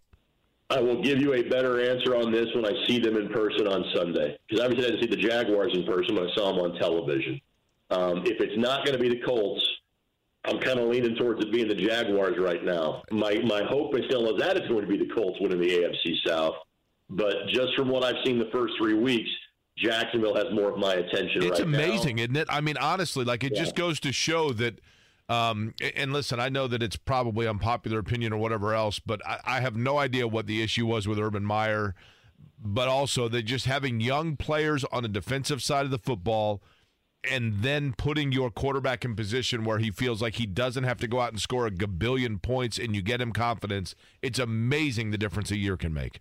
[0.73, 3.67] I will give you a better answer on this when I see them in person
[3.67, 4.37] on Sunday.
[4.47, 7.39] Because obviously I didn't see the Jaguars in person, but I saw them on television.
[7.91, 9.63] Um, if it's not going to be the Colts,
[10.45, 13.03] I'm kind of leaning towards it being the Jaguars right now.
[13.11, 15.69] My my hope is still is that it's going to be the Colts winning the
[15.69, 16.55] AFC South.
[17.09, 19.29] But just from what I've seen the first three weeks,
[19.77, 21.43] Jacksonville has more of my attention.
[21.43, 22.23] It's right amazing, now.
[22.23, 22.47] isn't it?
[22.49, 23.61] I mean, honestly, like it yeah.
[23.61, 24.81] just goes to show that–
[25.29, 29.39] um, and listen, I know that it's probably unpopular opinion or whatever else, but I,
[29.45, 31.95] I have no idea what the issue was with Urban Meyer.
[32.65, 36.61] But also that just having young players on the defensive side of the football
[37.29, 41.07] and then putting your quarterback in position where he feels like he doesn't have to
[41.07, 43.95] go out and score a gabillion points and you get him confidence.
[44.21, 46.19] It's amazing the difference a year can make.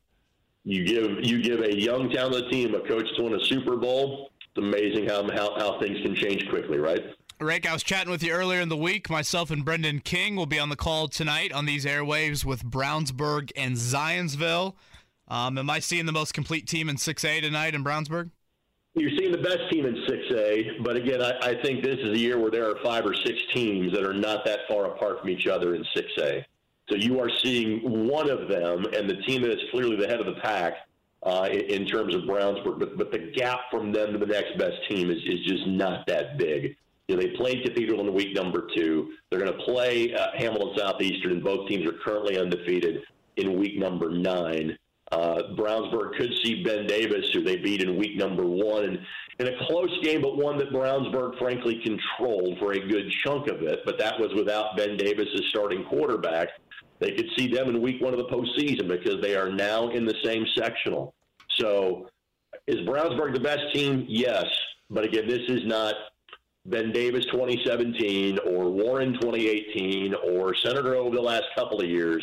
[0.65, 4.31] You give you give a young talented team a coach to win a Super Bowl.
[4.55, 7.03] It's amazing how how, how things can change quickly, right?
[7.45, 9.11] Rick, I was chatting with you earlier in the week.
[9.11, 13.51] Myself and Brendan King will be on the call tonight on these airwaves with Brownsburg
[13.57, 14.75] and Zionsville.
[15.29, 18.31] Um, am I seeing the most complete team in 6A tonight in Brownsburg?
[18.95, 22.19] You're seeing the best team in 6A, but again, I, I think this is a
[22.19, 25.31] year where there are five or six teams that are not that far apart from
[25.31, 26.45] each other in 6A.
[26.91, 30.21] So you are seeing one of them, and the team that is clearly the head
[30.21, 30.75] of the pack
[31.23, 34.59] uh, in, in, terms of Brownsburg, but, but the gap from them to the next
[34.59, 36.77] best team is, is just not that big.
[37.17, 39.13] Know, they played Cathedral in week number two.
[39.31, 43.03] They're going to play uh, Hamilton Southeastern, and both teams are currently undefeated
[43.37, 44.77] in week number nine.
[45.11, 49.05] Uh, Brownsburg could see Ben Davis, who they beat in week number one,
[49.39, 53.63] in a close game, but one that Brownsburg frankly controlled for a good chunk of
[53.63, 53.81] it.
[53.85, 56.49] But that was without Ben Davis as starting quarterback.
[56.99, 60.07] They could see them in week one of the postseason because they are now in
[60.07, 61.15] the same sectional.
[61.59, 62.09] So,
[62.67, 64.07] is Brownsburg the best team?
[64.09, 64.47] Yes,
[64.89, 65.95] but again, this is not
[66.67, 72.23] Ben Davis 2017 or Warren 2018 or Senator over the last couple of years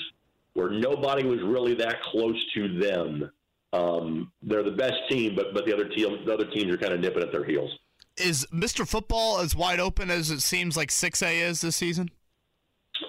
[0.54, 3.30] where nobody was really that close to them.
[3.74, 6.94] Um, they're the best team, but but the other team the other teams are kind
[6.94, 7.70] of nipping at their heels.
[8.18, 8.88] Is Mr.
[8.88, 12.10] Football as wide open as it seems like 6A is this season?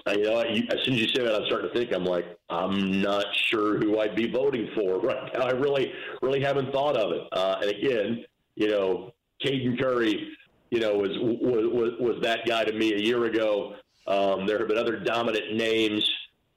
[0.07, 1.93] Uh, you know, you, as soon as you say that, I'm starting to think.
[1.93, 5.41] I'm like, I'm not sure who I'd be voting for right now.
[5.41, 7.21] I really, really haven't thought of it.
[7.33, 8.25] Uh, and again,
[8.55, 9.13] you know,
[9.43, 10.29] Caden Curry,
[10.71, 13.75] you know, was was was that guy to me a year ago.
[14.07, 16.09] Um, there have been other dominant names.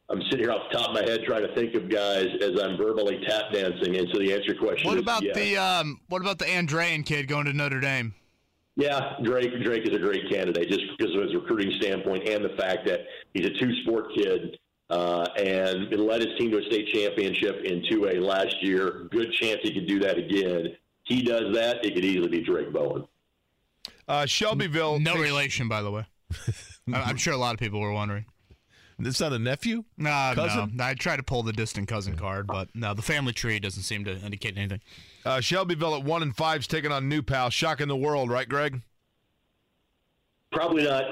[0.08, 2.60] I'm sitting here off the top of my head trying to think of guys as
[2.60, 3.96] I'm verbally tap dancing.
[3.96, 5.34] And so the answer question What is about yes.
[5.34, 8.14] the um, what about the Andrean kid going to Notre Dame?
[8.76, 12.56] Yeah, Drake Drake is a great candidate just because of his recruiting standpoint and the
[12.56, 13.00] fact that
[13.32, 14.58] he's a two-sport kid
[14.90, 19.08] uh, and led his team to a state championship in 2A last year.
[19.10, 20.76] Good chance he could do that again.
[21.04, 23.06] He does that, it could easily be Drake Bowen.
[24.08, 25.00] Uh, Shelbyville.
[25.00, 26.06] No takes- relation, by the way.
[26.92, 28.26] I- I'm sure a lot of people were wondering.
[28.98, 29.82] This not a nephew?
[29.98, 30.72] No, Cousin?
[30.76, 30.84] no.
[30.84, 34.04] I tried to pull the distant cousin card, but no, the family tree doesn't seem
[34.04, 34.80] to indicate anything.
[35.24, 37.50] Uh, Shelbyville at one and five is taking on New Pal.
[37.50, 38.82] Shocking the world, right, Greg?
[40.52, 41.04] Probably not.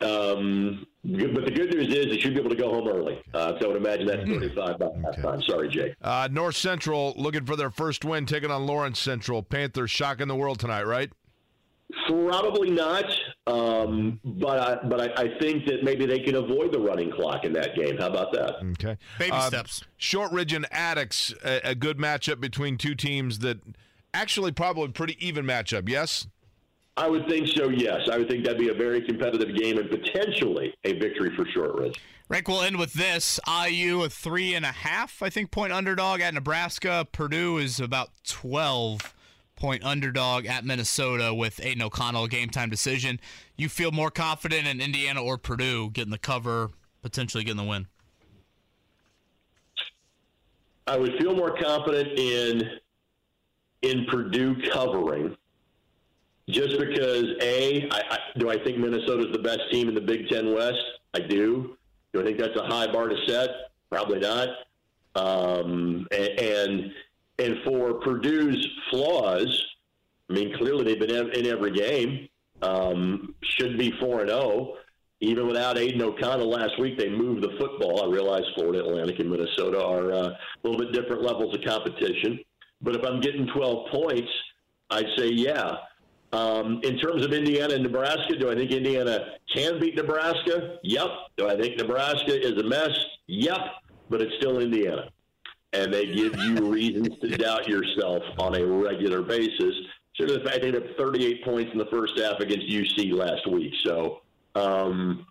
[0.00, 3.22] Um, but the good news is they should be able to go home early.
[3.32, 5.42] Uh, so I would imagine that's 35 by halftime.
[5.48, 5.94] Sorry, Jake.
[6.02, 9.42] Uh, North Central looking for their first win, taking on Lawrence Central.
[9.42, 11.10] Panthers shocking the world tonight, right?
[12.08, 13.04] Probably not,
[13.46, 17.44] um, but I, but I, I think that maybe they can avoid the running clock
[17.44, 17.96] in that game.
[17.98, 18.56] How about that?
[18.72, 18.96] Okay.
[19.18, 19.84] Baby Uh, steps.
[19.96, 23.58] Shortridge and Attucks, a, a good matchup between two teams that
[24.12, 25.88] actually probably pretty even matchup.
[25.88, 26.26] Yes.
[26.96, 27.68] I would think so.
[27.68, 31.46] Yes, I would think that'd be a very competitive game and potentially a victory for
[31.46, 32.00] Shortridge.
[32.28, 33.38] Rick, we'll end with this.
[33.46, 37.06] IU a three and a half, I think, point underdog at Nebraska.
[37.12, 39.14] Purdue is about twelve
[39.56, 43.18] point underdog at Minnesota with Aidan O'Connell game time decision.
[43.56, 46.70] You feel more confident in Indiana or Purdue getting the cover,
[47.02, 47.86] potentially getting the win?
[50.86, 52.62] I would feel more confident in
[53.82, 55.36] in Purdue covering,
[56.48, 60.28] just because a I, I, do I think Minnesota's the best team in the Big
[60.28, 60.78] Ten West?
[61.14, 61.76] I do.
[62.12, 63.48] Do I think that's a high bar to set?
[63.90, 64.48] Probably not.
[65.16, 66.92] Um, a- and
[67.38, 69.64] and for Purdue's flaws,
[70.30, 72.28] I mean, clearly they've been in every game.
[72.62, 74.74] Um, should be four and zero.
[75.20, 78.04] Even without Aidan O'Connell last week, they moved the football.
[78.04, 82.38] I realize Florida Atlantic and Minnesota are uh, a little bit different levels of competition.
[82.82, 84.28] But if I'm getting 12 points,
[84.90, 85.76] I'd say yeah.
[86.32, 90.78] Um, in terms of Indiana and Nebraska, do I think Indiana can beat Nebraska?
[90.82, 91.08] Yep.
[91.38, 92.90] Do I think Nebraska is a mess?
[93.26, 93.58] Yep.
[94.10, 95.10] But it's still Indiana.
[95.76, 99.74] And they give you reasons to doubt yourself on a regular basis.
[100.14, 103.72] Sure, the fact they had 38 points in the first half against UC last week.
[103.84, 104.22] So
[104.54, 105.26] um,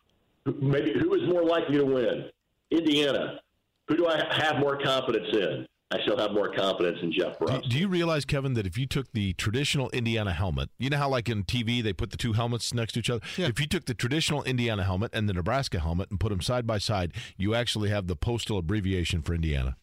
[0.45, 2.29] maybe who is more likely to win?
[2.71, 3.39] Indiana.
[3.87, 5.67] Who do I have more confidence in?
[5.91, 7.69] I still have more confidence in Jeff Do, Bruss.
[7.69, 11.09] do you realize, Kevin, that if you took the traditional Indiana helmet, you know how
[11.09, 13.21] like in TV they put the two helmets next to each other?
[13.37, 16.65] If you took the traditional Indiana helmet and the Nebraska helmet and put them side
[16.65, 19.77] by side, you actually have the postal abbreviation for Indiana.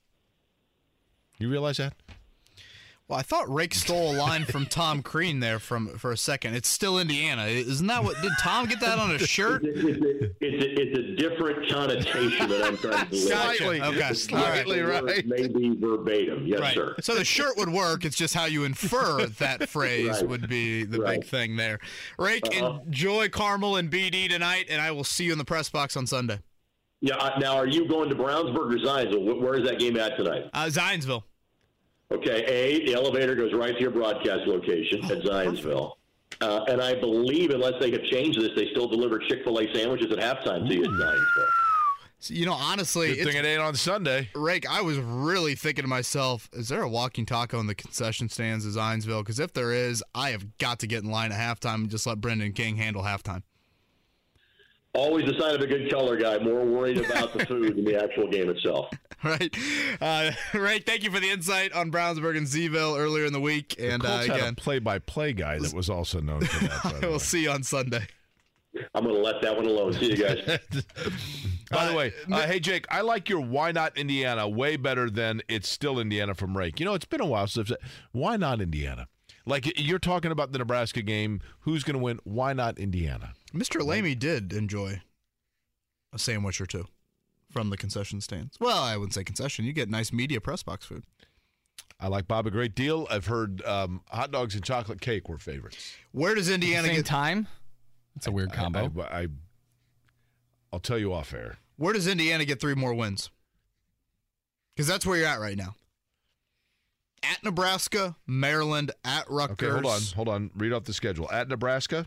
[1.39, 1.95] You realize that?
[3.09, 6.55] Well, I thought Rick stole a line from Tom Crean there from for a second.
[6.55, 8.16] It's still Indiana, isn't that what?
[8.22, 9.62] Did Tom get that on a shirt?
[9.64, 13.16] It's a, it's, a, it's a different connotation that I'm trying to deliver.
[13.16, 14.14] Slightly, Okay.
[14.14, 15.26] slightly right.
[15.26, 16.47] Maybe verbatim.
[16.47, 16.74] Yes, Right.
[16.74, 16.95] sir.
[17.03, 18.07] So the shirt would work.
[18.07, 20.28] It's just how you infer that phrase Right.
[20.28, 21.20] would be the Right.
[21.20, 21.80] big thing there.
[22.18, 22.78] Rick, Uh-huh.
[22.87, 26.07] enjoy Carmel and BD tonight, and I will see you in the press box on
[26.07, 26.39] Sunday.
[27.03, 27.17] Yeah.
[27.17, 29.41] uh, Now, are you going to Brownsburg or Zionsville?
[29.41, 30.45] Where is that game at tonight?
[30.55, 31.25] Uh, Zionsville.
[32.11, 32.45] Okay.
[32.47, 35.93] A, the elevator goes right to your broadcast location at Zionsville.
[36.41, 39.75] Uh, and I believe, unless they have changed this, they still deliver Chick fil A
[39.75, 41.49] sandwiches at halftime to you at Zionsville.
[42.21, 44.29] So, you know, honestly, Good thing it ain't on Sunday.
[44.37, 48.29] Rick, I was really thinking to myself, is there a walking taco in the concession
[48.29, 49.23] stands at Zionsville?
[49.23, 52.07] Because if there is, I have got to get in line at halftime and just
[52.07, 53.43] let Brendan King handle halftime.
[54.95, 58.03] Always the sign of a good color guy, more worried about the food than the
[58.03, 58.88] actual game itself.
[59.24, 59.57] Right,
[60.01, 60.84] uh, right.
[60.84, 64.09] Thank you for the insight on Brownsburg and Zeville earlier in the week, and uh,
[64.09, 66.82] Colts had again, a play-by-play guy that was also known for that.
[66.82, 68.05] by we'll see you on Sunday.
[68.93, 69.93] I'm going to let that one alone.
[69.93, 70.38] See you guys.
[71.70, 75.09] By the Uh, way, uh, hey Jake, I like your "Why Not Indiana" way better
[75.09, 76.80] than "It's Still Indiana" from Rake.
[76.80, 77.70] You know, it's been a while since
[78.11, 79.07] "Why Not Indiana."
[79.47, 82.18] Like you're talking about the Nebraska game, who's going to win?
[82.24, 83.34] Why not Indiana?
[83.55, 83.85] Mr.
[83.85, 85.03] Lamy did enjoy
[86.13, 86.87] a sandwich or two
[87.51, 88.57] from the concession stands.
[88.59, 89.65] Well, I wouldn't say concession.
[89.65, 91.05] You get nice media press box food.
[92.01, 93.07] I like Bob a great deal.
[93.11, 95.95] I've heard um, hot dogs and chocolate cake were favorites.
[96.11, 97.07] Where does Indiana Same get?
[97.07, 97.47] time.
[98.15, 98.91] That's a weird combo.
[99.03, 99.27] I, I,
[100.73, 101.59] will tell you off air.
[101.77, 103.31] Where does Indiana get three more wins?
[104.75, 105.77] Because that's where you're at right now.
[107.23, 109.53] At Nebraska, Maryland, at Rutgers.
[109.53, 110.51] Okay, hold on, hold on.
[110.57, 111.31] Read off the schedule.
[111.31, 112.07] At Nebraska.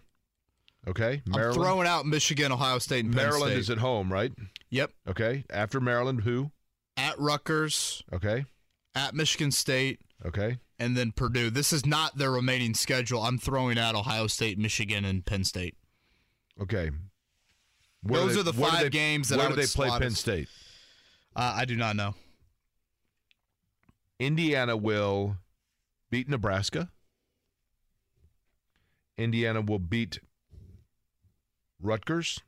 [0.88, 3.60] Okay, I'm throwing out Michigan, Ohio State, and Penn Maryland State.
[3.60, 4.32] is at home, right?
[4.70, 4.92] Yep.
[5.08, 5.44] Okay.
[5.50, 6.52] After Maryland, who?
[6.96, 8.46] At Rutgers, Okay.
[8.94, 10.60] at Michigan State, Okay.
[10.78, 11.50] and then Purdue.
[11.50, 13.24] This is not their remaining schedule.
[13.24, 15.76] I'm throwing out Ohio State, Michigan, and Penn State.
[16.62, 16.92] Okay.
[18.02, 20.04] Where Those they- are the five they- games that Where I do they play Penn
[20.04, 20.48] as- State?
[21.36, 22.14] Uh, I do not know.
[24.20, 25.38] Indiana will
[26.12, 26.92] beat Nebraska.
[29.18, 30.20] Indiana will beat
[31.82, 32.42] Rutgers.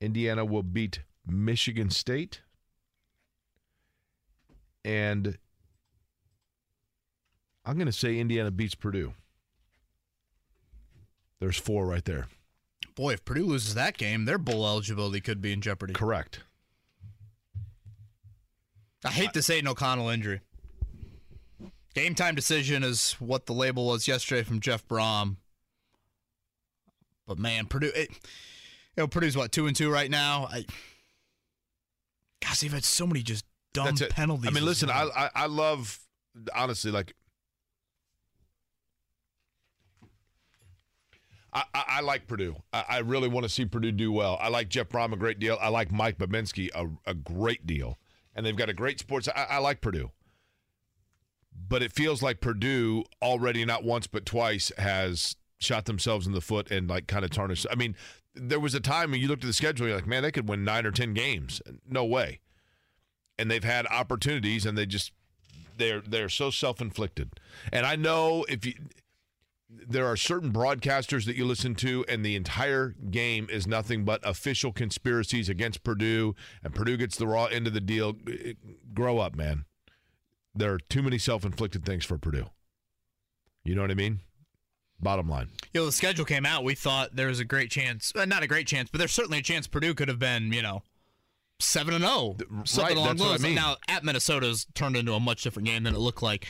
[0.00, 2.40] Indiana will beat Michigan State.
[4.84, 5.38] And
[7.64, 9.12] I'm going to say Indiana beats Purdue.
[11.38, 12.28] There's four right there.
[12.94, 15.94] Boy, if Purdue loses that game, their bowl eligibility could be in jeopardy.
[15.94, 16.40] Correct.
[19.04, 20.40] I hate this Aidan O'Connell injury.
[21.94, 25.36] Game time decision is what the label was yesterday from Jeff Brohm.
[27.30, 28.16] But man, Purdue, it, you
[28.96, 30.48] know, Purdue's what two and two right now.
[30.50, 30.64] I,
[32.42, 34.48] gosh, they've had so many just dumb That's penalties.
[34.48, 35.12] I mean, listen, I, well.
[35.14, 36.00] I I love
[36.52, 37.14] honestly like
[41.52, 42.56] I, I, I like Purdue.
[42.72, 44.36] I, I really want to see Purdue do well.
[44.40, 45.56] I like Jeff Brohm a great deal.
[45.60, 47.96] I like Mike Bobinski a, a great deal,
[48.34, 49.28] and they've got a great sports.
[49.28, 50.10] I, I like Purdue,
[51.68, 56.40] but it feels like Purdue already not once but twice has shot themselves in the
[56.40, 57.66] foot and like kind of tarnished.
[57.70, 57.94] I mean,
[58.34, 60.48] there was a time when you looked at the schedule, you're like, man, they could
[60.48, 61.62] win nine or ten games.
[61.88, 62.40] No way
[63.40, 65.12] and they've had opportunities and they just
[65.78, 67.30] they're they're so self-inflicted.
[67.72, 68.74] And I know if you
[69.70, 74.20] there are certain broadcasters that you listen to and the entire game is nothing but
[74.24, 78.14] official conspiracies against Purdue and Purdue gets the raw end of the deal.
[78.92, 79.64] Grow up, man.
[80.54, 82.50] There are too many self-inflicted things for Purdue.
[83.64, 84.20] You know what I mean?
[85.02, 85.48] Bottom line.
[85.72, 86.62] you know, the schedule came out.
[86.64, 89.38] We thought there was a great chance, uh, not a great chance, but there's certainly
[89.38, 90.82] a chance Purdue could have been, you know,
[91.58, 93.54] seven and zero, something right, along that's what I mean.
[93.54, 96.46] Now at Minnesota's turned into a much different game than it looked like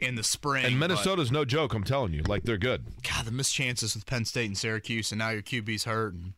[0.00, 0.64] in the spring.
[0.64, 2.22] And but- Minnesota's no joke, I'm telling you.
[2.22, 2.84] Like they're good.
[3.02, 6.34] God, the missed chances with Penn State and Syracuse, and now your QB's hurt, and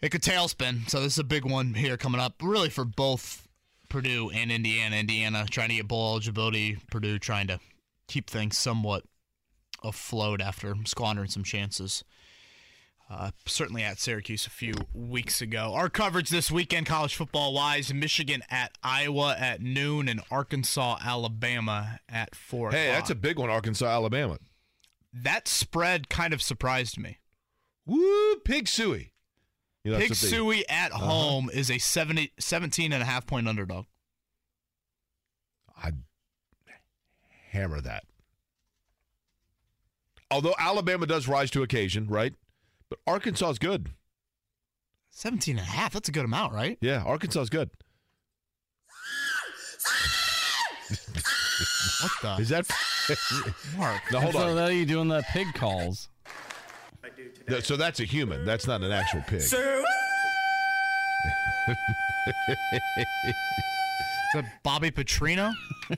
[0.00, 0.88] it could tailspin.
[0.88, 3.48] So this is a big one here coming up, really for both
[3.88, 4.96] Purdue and Indiana.
[4.96, 7.60] Indiana trying to get bowl eligibility, Purdue trying to
[8.08, 9.04] keep things somewhat
[9.84, 12.04] afloat after squandering some chances.
[13.10, 15.74] Uh, certainly at Syracuse a few weeks ago.
[15.74, 22.00] Our coverage this weekend, college football wise: Michigan at Iowa at noon, and Arkansas, Alabama
[22.08, 22.70] at four.
[22.70, 24.38] Hey, that's a big one, Arkansas, Alabama.
[25.12, 27.18] that spread kind of surprised me.
[27.84, 29.12] Woo, pig suey.
[29.84, 33.84] You know, Pig Suey at home is a 70, 17 and a half point underdog.
[35.82, 35.98] I'd
[37.50, 38.04] hammer that.
[40.30, 42.34] Although Alabama does rise to occasion, right?
[42.88, 43.90] But Arkansas is good.
[45.10, 46.76] 17 and a half, that's a good amount, right?
[46.80, 47.70] Yeah, Arkansas is good.
[52.02, 52.42] What the?
[52.42, 52.66] Is that
[53.76, 54.02] Mark.
[54.12, 54.20] now?
[54.20, 54.58] Hold so on.
[54.58, 56.08] Are you doing the pig calls.
[57.48, 58.44] No, So that's a human.
[58.44, 59.42] That's not an actual pig.
[59.42, 59.84] So-
[61.68, 61.76] Is
[64.34, 65.52] that Bobby Petrino?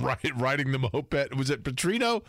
[0.00, 1.34] Right, riding the moped.
[1.36, 2.22] Was it Petrino?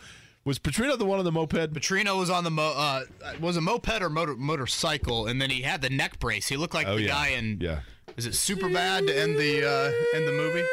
[0.44, 1.72] Was Petrino the one on the moped?
[1.72, 3.04] Petrino was on the mo- uh,
[3.40, 6.48] was a moped or motor motorcycle, and then he had the neck brace.
[6.48, 7.08] He looked like Oh the yeah.
[7.08, 7.80] guy in yeah.
[8.16, 10.64] is it super bad to end the uh, end the movie?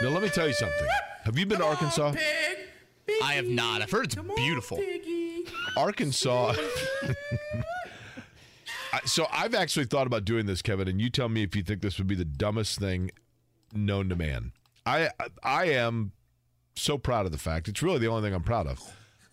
[0.00, 0.86] Now let me tell you something.
[1.24, 2.14] Have you been to Arkansas?
[3.22, 3.82] I have not.
[3.82, 4.80] I've heard it's beautiful.
[5.76, 6.54] Arkansas.
[9.04, 11.82] So I've actually thought about doing this, Kevin, and you tell me if you think
[11.82, 13.10] this would be the dumbest thing
[13.74, 14.52] known to man.
[14.86, 15.10] I
[15.42, 16.12] I am
[16.80, 17.68] so proud of the fact.
[17.68, 18.80] It's really the only thing I'm proud of.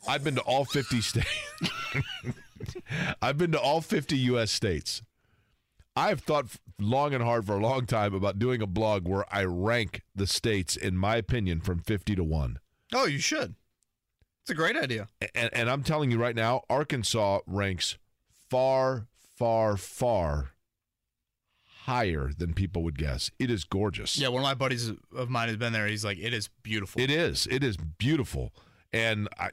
[0.07, 1.27] I've been to all 50 states.
[3.21, 4.51] I've been to all 50 U.S.
[4.51, 5.01] states.
[5.95, 6.47] I've thought
[6.79, 10.27] long and hard for a long time about doing a blog where I rank the
[10.27, 12.59] states, in my opinion, from 50 to 1.
[12.93, 13.55] Oh, you should.
[14.43, 15.07] It's a great idea.
[15.33, 17.97] and, and I'm telling you right now, Arkansas ranks
[18.49, 20.51] far, far, far
[21.85, 23.29] higher than people would guess.
[23.37, 24.17] It is gorgeous.
[24.17, 25.87] Yeah, one of my buddies of mine has been there.
[25.87, 26.99] He's like, it is beautiful.
[26.99, 27.47] It is.
[27.49, 28.53] It is beautiful.
[28.91, 29.49] And I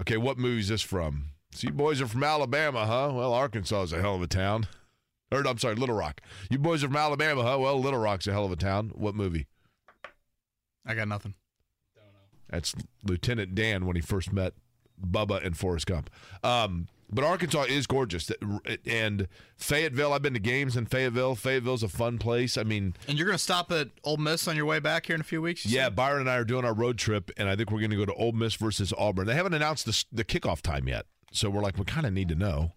[0.00, 1.30] Okay, what movie is this from?
[1.52, 3.10] So you boys are from Alabama, huh?
[3.14, 4.66] Well, Arkansas is a hell of a town.
[5.32, 6.20] Or I'm sorry, Little Rock.
[6.50, 7.58] You boys are from Alabama, huh?
[7.58, 8.92] Well, Little Rock's a hell of a town.
[8.94, 9.46] What movie?
[10.86, 11.34] I got nothing.
[12.48, 14.54] That's Lieutenant Dan when he first met
[15.04, 16.10] Bubba and Forrest Gump.
[16.44, 18.30] Um, but Arkansas is gorgeous,
[18.84, 20.12] and Fayetteville.
[20.12, 21.36] I've been to games in Fayetteville.
[21.36, 22.58] Fayetteville's a fun place.
[22.58, 25.14] I mean, and you're going to stop at Ole Miss on your way back here
[25.14, 25.64] in a few weeks.
[25.64, 25.96] Yeah, said?
[25.96, 28.06] Byron and I are doing our road trip, and I think we're going to go
[28.06, 29.26] to Ole Miss versus Auburn.
[29.26, 32.28] They haven't announced the, the kickoff time yet, so we're like, we kind of need
[32.28, 32.72] to know.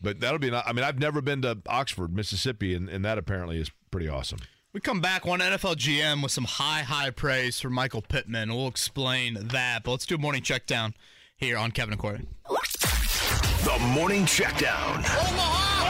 [0.00, 0.52] But that'll be.
[0.52, 4.40] I mean, I've never been to Oxford, Mississippi, and, and that apparently is pretty awesome.
[4.72, 8.52] We come back one NFL GM with some high, high praise for Michael Pittman.
[8.52, 10.94] We'll explain that, but let's do a morning check down
[11.36, 12.26] here on Kevin and Query.
[13.64, 14.98] The Morning Checkdown.
[14.98, 15.84] Omaha!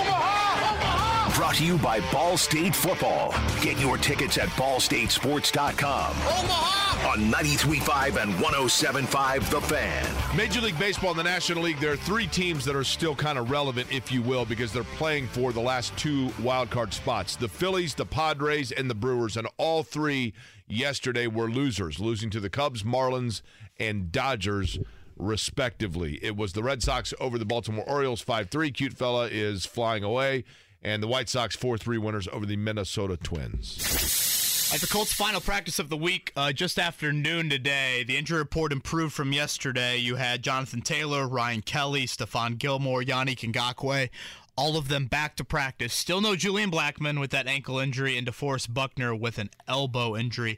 [0.00, 0.74] Omaha!
[0.74, 1.36] Omaha!
[1.36, 3.32] Brought to you by Ball State Football.
[3.60, 6.10] Get your tickets at ballstatesports.com.
[6.10, 7.08] Omaha!
[7.12, 10.36] On 93.5 and 107.5 The Fan.
[10.36, 13.38] Major League Baseball in the National League, there are three teams that are still kind
[13.38, 17.36] of relevant, if you will, because they're playing for the last two wild card spots.
[17.36, 20.34] The Phillies, the Padres, and the Brewers, and all three
[20.66, 23.42] yesterday were losers, losing to the Cubs, Marlins,
[23.78, 24.80] and Dodgers
[25.20, 26.18] respectively.
[26.22, 28.70] It was the Red Sox over the Baltimore Orioles 5 3.
[28.70, 30.44] Cute fella is flying away.
[30.82, 34.70] And the White Sox 4 3 winners over the Minnesota Twins.
[34.72, 38.38] At the Colts' final practice of the week, uh, just after noon today, the injury
[38.38, 39.96] report improved from yesterday.
[39.96, 44.10] You had Jonathan Taylor, Ryan Kelly, Stephon Gilmore, Yannick Ngakoue,
[44.56, 45.92] all of them back to practice.
[45.92, 50.56] Still no Julian Blackmon with that ankle injury, and DeForest Buckner with an elbow injury.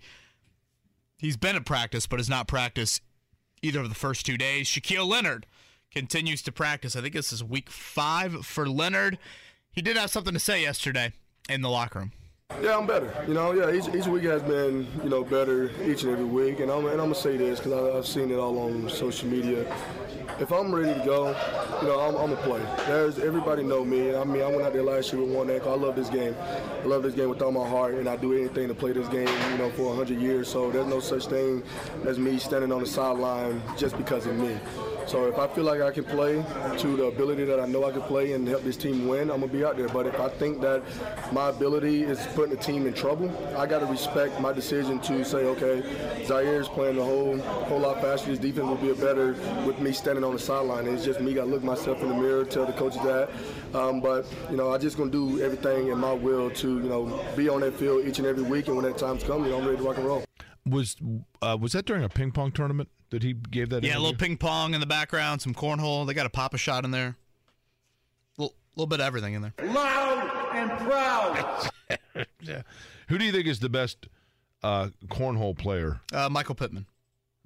[1.17, 3.01] He's been at practice, but has not practiced
[3.63, 4.67] either of the first two days.
[4.67, 5.47] Shaquille Leonard
[5.93, 6.97] continues to practice.
[6.97, 9.19] I think this is week five for Leonard.
[9.71, 11.13] He did have something to say yesterday
[11.49, 12.13] in the locker room.
[12.61, 13.12] Yeah, I'm better.
[13.26, 16.61] You know, yeah, each, each week has been, you know, better each and every week.
[16.61, 19.28] And I'm, and I'm going to say this because I've seen it all on social
[19.28, 19.66] media.
[20.38, 21.28] If I'm ready to go,
[21.80, 22.62] you know, I'm, I'm a play.
[22.86, 24.14] There's everybody know me.
[24.14, 25.72] I mean, I went out there last year with one ankle.
[25.72, 26.34] I love this game.
[26.40, 29.09] I love this game with all my heart, and I do anything to play this
[29.09, 30.48] game, you know, for 100 years.
[30.48, 31.62] So there's no such thing
[32.07, 34.59] as me standing on the sideline just because of me.
[35.07, 36.44] So if I feel like I can play
[36.78, 39.40] to the ability that I know I can play and help this team win, I'm
[39.40, 39.88] gonna be out there.
[39.88, 40.82] But if I think that
[41.32, 45.24] my ability is putting the team in trouble, I got to respect my decision to
[45.24, 45.82] say, okay,
[46.24, 48.30] Zaire is playing a whole whole lot faster.
[48.30, 49.32] His defense will be a better
[49.66, 50.86] with me standing on the sideline.
[50.86, 53.30] It's just me got to look myself in the mirror, tell the coaches that.
[53.74, 57.24] Um, but you know, I just gonna do everything in my will to you know
[57.36, 59.59] be on that field each and every week, and when that time's coming, you know,
[59.59, 60.24] I'm ready to rock and roll.
[60.65, 60.97] Was
[61.41, 62.89] uh, was that during a ping pong tournament?
[63.13, 63.85] that he gave that?
[63.85, 63.99] Yeah, interview?
[63.99, 66.07] a little ping pong in the background, some cornhole.
[66.07, 67.17] They got a Pop-A-Shot in there.
[68.37, 69.55] A little, little bit of everything in there.
[69.63, 71.71] Loud and proud.
[72.41, 72.63] yeah.
[73.09, 74.09] Who do you think is the best
[74.63, 76.01] uh, cornhole player?
[76.13, 76.87] Uh, Michael Pittman.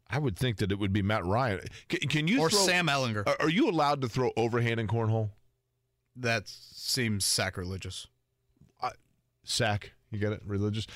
[0.09, 1.61] I would think that it would be Matt Ryan.
[1.89, 3.27] Can, can you or throw, Sam Ehlinger?
[3.27, 5.31] Are, are, you allowed to throw overhand in cornhole?
[6.15, 8.07] That seems sacrilegious.
[8.81, 8.91] Uh,
[9.43, 9.95] sack.
[10.11, 10.41] You get it?
[10.47, 10.87] Religious.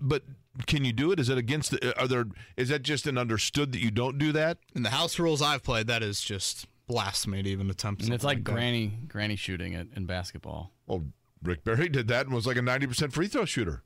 [0.00, 0.22] But
[0.66, 1.20] can you do it?
[1.20, 4.32] Is it against the, are there is that just an understood that you don't do
[4.32, 4.58] that?
[4.74, 8.24] In the house rules I've played, that is just blasphemy to even attempt And it's
[8.24, 9.08] like, like granny that.
[9.08, 10.72] granny shooting it in basketball.
[10.86, 11.04] Well,
[11.42, 13.82] Rick Barry did that and was like a 90% free throw shooter.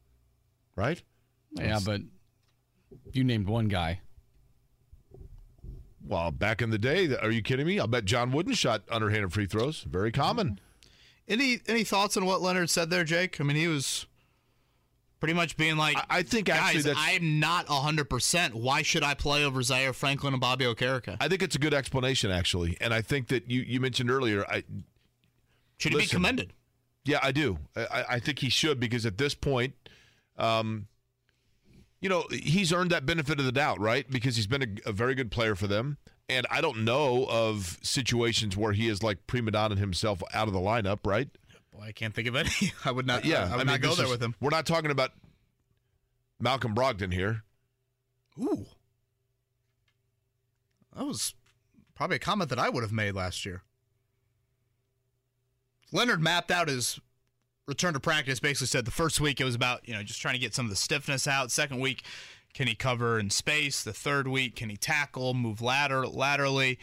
[0.77, 1.03] Right?
[1.53, 2.03] Yeah, but
[3.13, 4.01] you named one guy.
[6.05, 7.81] Well, back in the day, are you kidding me?
[7.81, 9.83] I'll bet John Wooden shot underhanded free throws.
[9.83, 10.61] Very common.
[11.27, 13.41] Any any thoughts on what Leonard said there, Jake?
[13.41, 14.07] I mean, he was
[15.21, 18.55] Pretty much being like, I, I think actually guys, I'm not 100%.
[18.55, 21.17] Why should I play over Zaire Franklin and Bobby Okereke?
[21.21, 22.77] I think it's a good explanation, actually.
[22.81, 24.63] And I think that you, you mentioned earlier, I
[25.79, 26.53] should he be commended?
[27.05, 27.59] Yeah, I do.
[27.77, 29.75] I, I think he should because at this point,
[30.37, 30.87] um,
[32.01, 34.09] you know, he's earned that benefit of the doubt, right?
[34.09, 35.97] Because he's been a, a, very good player for them.
[36.29, 40.55] And I don't know of situations where he is like prima donna himself out of
[40.55, 41.29] the lineup, right?
[41.79, 42.51] Boy, I can't think of any.
[42.85, 43.25] I would not.
[43.25, 44.35] Yeah, I, I would I mean, not go there is, with him.
[44.41, 45.13] We're not talking about
[46.41, 47.45] Malcolm Brogdon here.
[48.41, 48.67] Ooh,
[50.97, 51.35] that was
[51.95, 53.63] probably a comment that I would have made last year.
[55.93, 57.01] Leonard mapped out his
[57.67, 58.41] return to practice.
[58.41, 60.67] Basically, said the first week it was about you know just trying to get some
[60.67, 61.53] of the stiffness out.
[61.53, 62.03] Second week,
[62.55, 63.85] can he cover in space?
[63.85, 66.79] The third week, can he tackle, move ladder laterally?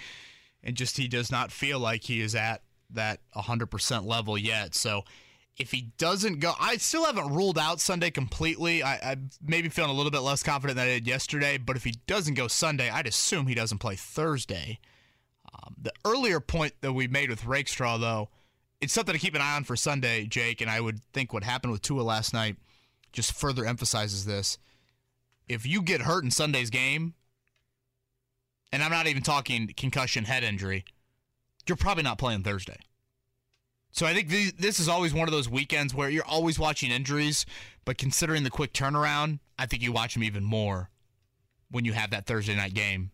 [0.63, 4.75] And just he does not feel like he is at that 100% level yet.
[4.75, 5.03] So
[5.57, 8.83] if he doesn't go, I still haven't ruled out Sunday completely.
[8.83, 11.57] I, I maybe feeling a little bit less confident than I did yesterday.
[11.57, 14.79] But if he doesn't go Sunday, I'd assume he doesn't play Thursday.
[15.53, 18.29] Um, the earlier point that we made with Rakestraw, though,
[18.81, 20.59] it's something to keep an eye on for Sunday, Jake.
[20.59, 22.57] And I would think what happened with Tua last night
[23.13, 24.57] just further emphasizes this.
[25.47, 27.13] If you get hurt in Sunday's game,
[28.73, 30.83] and I'm not even talking concussion head injury,
[31.67, 32.77] you're probably not playing Thursday.
[33.91, 36.91] So I think th- this is always one of those weekends where you're always watching
[36.91, 37.45] injuries,
[37.85, 40.89] but considering the quick turnaround, I think you watch them even more
[41.71, 43.11] when you have that Thursday night game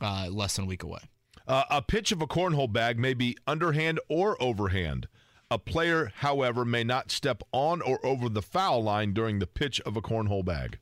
[0.00, 1.00] uh, less than a week away.
[1.48, 5.08] Uh, a pitch of a cornhole bag may be underhand or overhand.
[5.50, 9.80] A player, however, may not step on or over the foul line during the pitch
[9.82, 10.78] of a cornhole bag.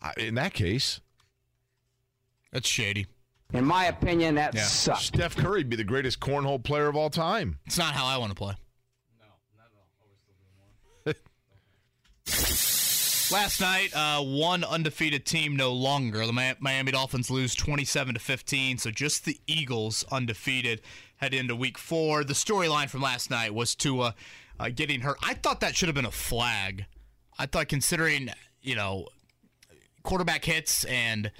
[0.00, 1.00] I- In that case,
[2.50, 3.06] That's shady.
[3.54, 4.64] In my opinion, that Yeah.
[4.66, 5.04] sucks.
[5.04, 7.58] Steph Curry would be the greatest cornhole player of all time.
[7.64, 8.54] It's not how I want to play.
[9.18, 9.26] No,
[9.56, 9.66] not
[11.06, 11.14] at all.
[13.30, 16.26] Last night, uh, one undefeated team no longer.
[16.26, 20.80] The Miami Dolphins lose 27 to 15, so just the Eagles undefeated
[21.16, 22.24] head into Week Four.
[22.24, 24.14] The storyline from last night was Tua
[24.58, 25.18] uh, getting hurt.
[25.22, 26.86] I thought that should have been a flag.
[27.38, 28.30] I thought, considering
[28.62, 29.08] you know
[30.02, 31.30] quarterback hits and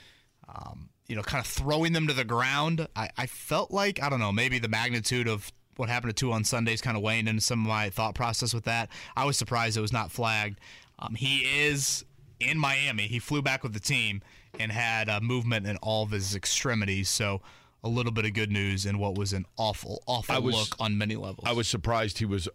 [0.47, 4.09] um, you know kind of throwing them to the ground, I, I felt like I
[4.09, 7.29] don't know maybe the magnitude of what happened to Tua on Sundays kind of weighing
[7.29, 8.89] into some of my thought process with that.
[9.17, 10.59] I was surprised it was not flagged.
[10.99, 12.05] Um, he is
[12.41, 13.07] in Miami.
[13.07, 14.21] He flew back with the team
[14.59, 17.09] and had uh, movement in all of his extremities.
[17.09, 17.41] So
[17.85, 20.99] a little bit of good news in what was an awful, awful was- look on
[20.99, 21.47] many levels.
[21.47, 22.49] I was surprised he was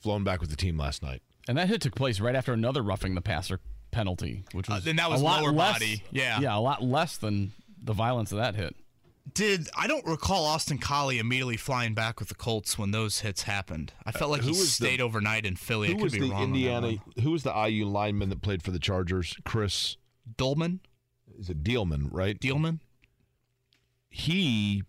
[0.00, 1.20] flown back with the team last night.
[1.48, 3.60] And that hit took place right after another roughing the passer
[3.90, 6.02] penalty, which Uh, was then that a was lot lower less, body.
[6.10, 6.40] Yeah.
[6.40, 8.74] yeah, a lot less than the violence of that hit.
[9.32, 13.42] Did I don't recall Austin Collie immediately flying back with the Colts when those hits
[13.42, 13.92] happened.
[14.04, 15.88] I felt like Uh, who he was the- stayed overnight in Philly.
[15.88, 16.86] I Who could was be the wrong Indiana?
[16.88, 17.00] one.
[17.22, 19.36] Who was the IU lineman that played for the Chargers?
[19.44, 19.96] Chris
[20.36, 20.80] Dolman?
[21.38, 22.38] is it Dielman, right?
[22.40, 22.80] Dielman?
[24.08, 24.82] he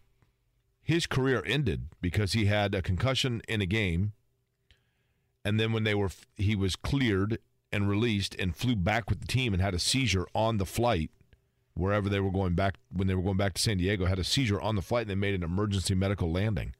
[0.81, 4.13] his career ended because he had a concussion in a game
[5.45, 7.37] and then when they were he was cleared
[7.71, 11.11] and released and flew back with the team and had a seizure on the flight
[11.73, 14.23] wherever they were going back when they were going back to San Diego had a
[14.23, 16.75] seizure on the flight and they made an emergency medical landing.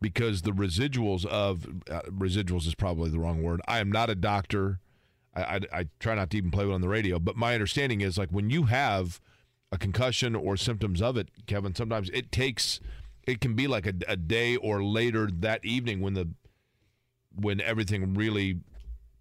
[0.00, 3.62] Because the residuals of uh, residuals is probably the wrong word.
[3.66, 4.80] I am not a doctor.
[5.34, 7.18] I, I, I try not to even play it on the radio.
[7.18, 9.20] But my understanding is like when you have
[9.72, 12.80] a concussion or symptoms of it, Kevin, sometimes it takes
[13.26, 16.28] it can be like a, a day or later that evening when the
[17.34, 18.60] when everything really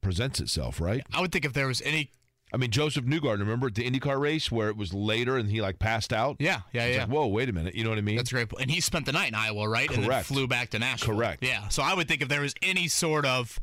[0.02, 1.04] presents itself, right?
[1.14, 2.12] I would think if there was any
[2.54, 5.60] I mean, Josef Newgarden, remember at the IndyCar race where it was later and he
[5.62, 6.36] like passed out?
[6.40, 7.02] Yeah, yeah, It's yeah.
[7.04, 7.74] like, whoa, wait a minute.
[7.74, 8.18] You know what I mean?
[8.18, 8.48] That's great.
[8.60, 9.90] And he spent the night in Iowa, right?
[9.90, 10.28] And then Correct.
[10.28, 11.16] flew back to Nashville.
[11.16, 11.44] Correct.
[11.44, 11.68] Yeah.
[11.70, 13.60] So I would think if there was any sort of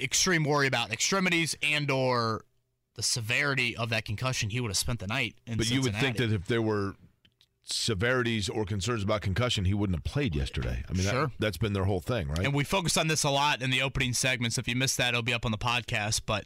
[0.00, 2.44] extreme worry about extremities and or
[2.96, 5.94] the severity of that concussion, he would have spent the night in but you would
[5.94, 6.94] think that if there were
[7.66, 10.84] severities or concerns about concussion, he wouldn't have played yesterday.
[10.88, 11.26] I mean, Sure.
[11.26, 12.40] that, that's been their whole thing, right?
[12.44, 14.58] And we focused on this a lot in the opening segments.
[14.58, 16.22] If you missed that, it'll be up on the podcast.
[16.26, 16.44] But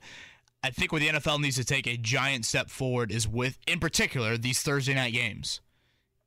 [0.63, 3.79] I think where the NFL needs to take a giant step forward is with, in
[3.79, 5.61] particular, these Thursday night games.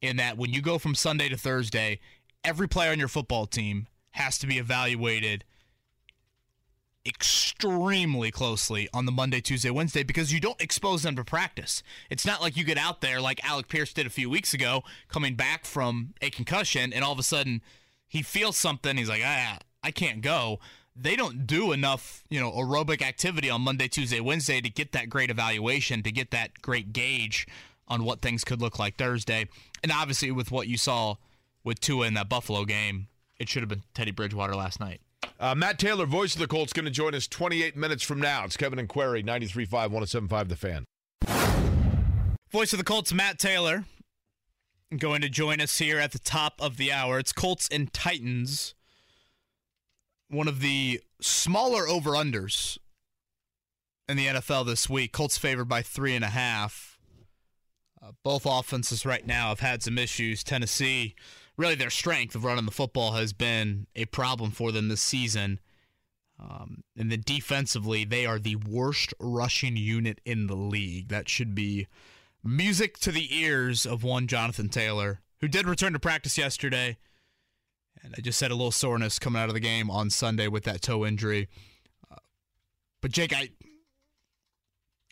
[0.01, 1.99] In that when you go from Sunday to Thursday,
[2.43, 5.43] every player on your football team has to be evaluated
[7.05, 11.81] extremely closely on the Monday, Tuesday, Wednesday because you don't expose them to practice.
[12.09, 14.83] It's not like you get out there like Alec Pierce did a few weeks ago,
[15.07, 17.61] coming back from a concussion, and all of a sudden
[18.07, 18.97] he feels something.
[18.97, 20.59] He's like, ah, I can't go.
[21.01, 25.09] They don't do enough, you know, aerobic activity on Monday, Tuesday, Wednesday to get that
[25.09, 27.47] great evaluation, to get that great gauge
[27.87, 29.47] on what things could look like Thursday.
[29.81, 31.15] And obviously, with what you saw
[31.63, 33.07] with Tua in that Buffalo game,
[33.39, 35.01] it should have been Teddy Bridgewater last night.
[35.39, 38.45] Uh, Matt Taylor, voice of the Colts, going to join us 28 minutes from now.
[38.45, 40.85] It's Kevin and Query, 93.5, 107.5 The Fan.
[42.51, 43.85] Voice of the Colts, Matt Taylor,
[44.95, 47.17] going to join us here at the top of the hour.
[47.17, 48.75] It's Colts and Titans,
[50.31, 52.77] one of the smaller over unders
[54.07, 55.11] in the NFL this week.
[55.11, 56.99] Colts favored by three and a half.
[58.01, 60.43] Uh, both offenses right now have had some issues.
[60.43, 61.15] Tennessee,
[61.57, 65.59] really their strength of running the football has been a problem for them this season.
[66.39, 71.09] Um, and then defensively, they are the worst rushing unit in the league.
[71.09, 71.87] That should be
[72.43, 76.97] music to the ears of one Jonathan Taylor, who did return to practice yesterday.
[78.03, 80.63] And I just had a little soreness coming out of the game on Sunday with
[80.63, 81.47] that toe injury.
[82.11, 82.15] Uh,
[83.01, 83.49] but Jake, I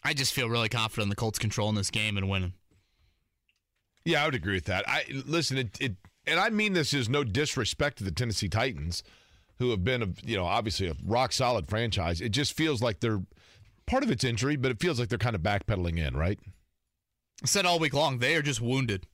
[0.04, 2.54] I just feel really confident in the Colts controlling this game and winning.
[4.06, 4.88] Yeah, I would agree with that.
[4.88, 5.96] I listen, it, it
[6.26, 9.04] and I mean this is no disrespect to the Tennessee Titans,
[9.60, 12.22] who have been, a, you know, obviously a rock solid franchise.
[12.22, 13.22] It just feels like they're
[13.86, 16.40] part of it's injury, but it feels like they're kind of backpedaling in, right?
[17.44, 19.06] I said all week long, they are just wounded.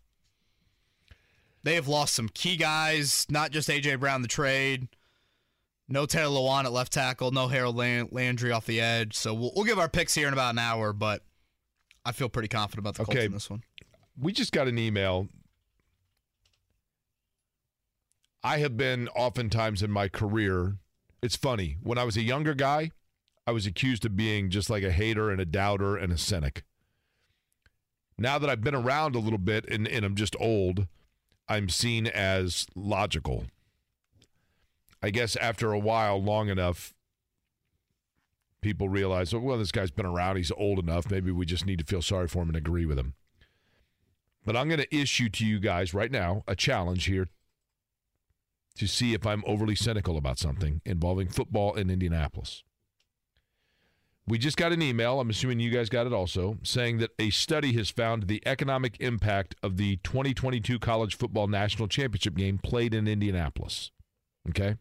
[1.65, 4.87] They have lost some key guys, not just AJ Brown the trade.
[5.89, 9.15] No Taylor Lewan at left tackle, no Harold Landry off the edge.
[9.15, 11.23] So we'll, we'll give our picks here in about an hour, but
[12.05, 13.25] I feel pretty confident about the Colts Okay.
[13.25, 13.63] in this one.
[14.15, 15.27] we just got an email.
[18.43, 20.77] I have been oftentimes in my career.
[21.23, 21.77] It's funny.
[21.81, 22.91] When I was a younger guy,
[23.47, 26.63] I was accused of being just like a hater and a doubter and a cynic.
[28.19, 30.87] Now that I've been around a little bit and, and I'm just old,
[31.47, 33.45] I'm seen as logical.
[35.01, 36.93] I guess after a while, long enough,
[38.61, 40.37] people realize, oh, well, this guy's been around.
[40.37, 41.11] He's old enough.
[41.11, 43.13] Maybe we just need to feel sorry for him and agree with him.
[44.43, 47.27] But I'm going to issue to you guys right now a challenge here
[48.77, 52.63] to see if I'm overly cynical about something involving football in Indianapolis.
[54.27, 57.29] We just got an email, I'm assuming you guys got it also, saying that a
[57.29, 62.95] study has found the economic impact of the 2022 college football national championship game played
[62.95, 63.91] in Indianapolis.
[64.49, 64.77] Okay?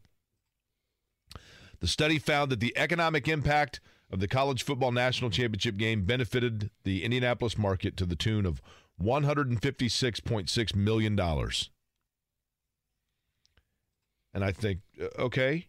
[1.81, 3.81] The study found that the economic impact
[4.11, 8.63] of the college football national championship game benefited the Indianapolis market to the tune of
[9.03, 11.21] $156.6 million.
[14.33, 15.67] And I think, uh, okay,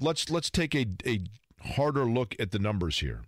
[0.00, 1.20] let's let's take a, a
[1.64, 3.22] harder look at the numbers here.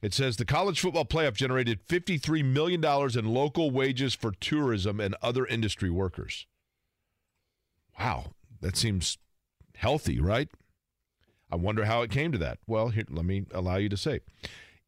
[0.00, 5.14] It says the college football playoff generated $53 million in local wages for tourism and
[5.22, 6.46] other industry workers.
[7.98, 9.18] Wow, that seems
[9.76, 10.48] healthy, right?
[11.50, 12.58] I wonder how it came to that.
[12.66, 14.20] Well, here, let me allow you to say.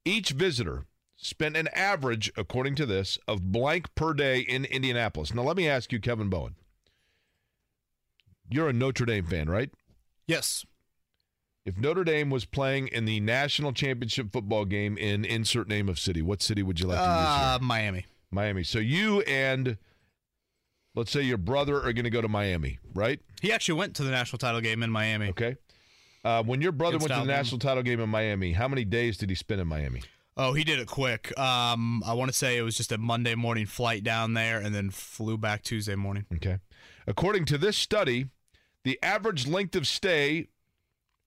[0.05, 0.85] Each visitor
[1.17, 5.33] spent an average, according to this, of blank per day in Indianapolis.
[5.33, 6.57] Now, let me ask you, Kevin Bowen.
[8.49, 9.71] You're a Notre Dame fan, right?
[10.27, 10.65] Yes.
[11.65, 15.99] If Notre Dame was playing in the national championship football game in insert name of
[15.99, 17.67] city, what city would you like to use Uh, here?
[17.67, 18.07] Miami.
[18.31, 18.65] Miami.
[18.65, 19.79] So you and
[20.95, 23.19] let's say your brother are going to go to Miami, right?
[23.41, 25.29] He actually went to the national title game in Miami.
[25.29, 25.57] Okay.
[26.23, 29.17] Uh, when your brother went to the national title game in Miami, how many days
[29.17, 30.03] did he spend in Miami?
[30.37, 31.37] Oh, he did it quick.
[31.39, 34.75] Um, I want to say it was just a Monday morning flight down there, and
[34.75, 36.27] then flew back Tuesday morning.
[36.35, 36.59] Okay.
[37.07, 38.27] According to this study,
[38.83, 40.49] the average length of stay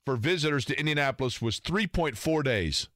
[0.07, 2.87] for visitors to Indianapolis was 3.4 days,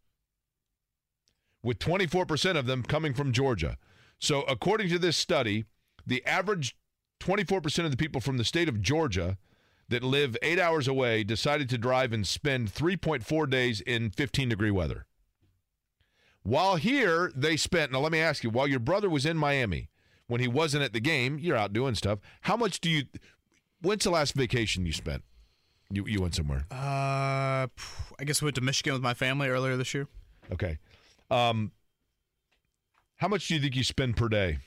[1.61, 3.77] with 24% of them coming from Georgia.
[4.17, 5.65] So, according to this study,
[6.07, 6.73] the average
[7.19, 9.37] 24% of the people from the state of Georgia
[9.89, 14.71] that live eight hours away decided to drive and spend 3.4 days in 15 degree
[14.71, 15.05] weather.
[16.43, 19.89] While here, they spent, now let me ask you, while your brother was in Miami,
[20.27, 22.19] when he wasn't at the game, you're out doing stuff.
[22.43, 23.03] How much do you,
[23.81, 25.23] when's the last vacation you spent?
[25.91, 26.65] You, you went somewhere.
[26.71, 30.07] Uh, I guess we went to Michigan with my family earlier this year.
[30.51, 30.77] Okay.
[31.29, 31.71] Um,
[33.17, 34.59] how much do you think you spend per day?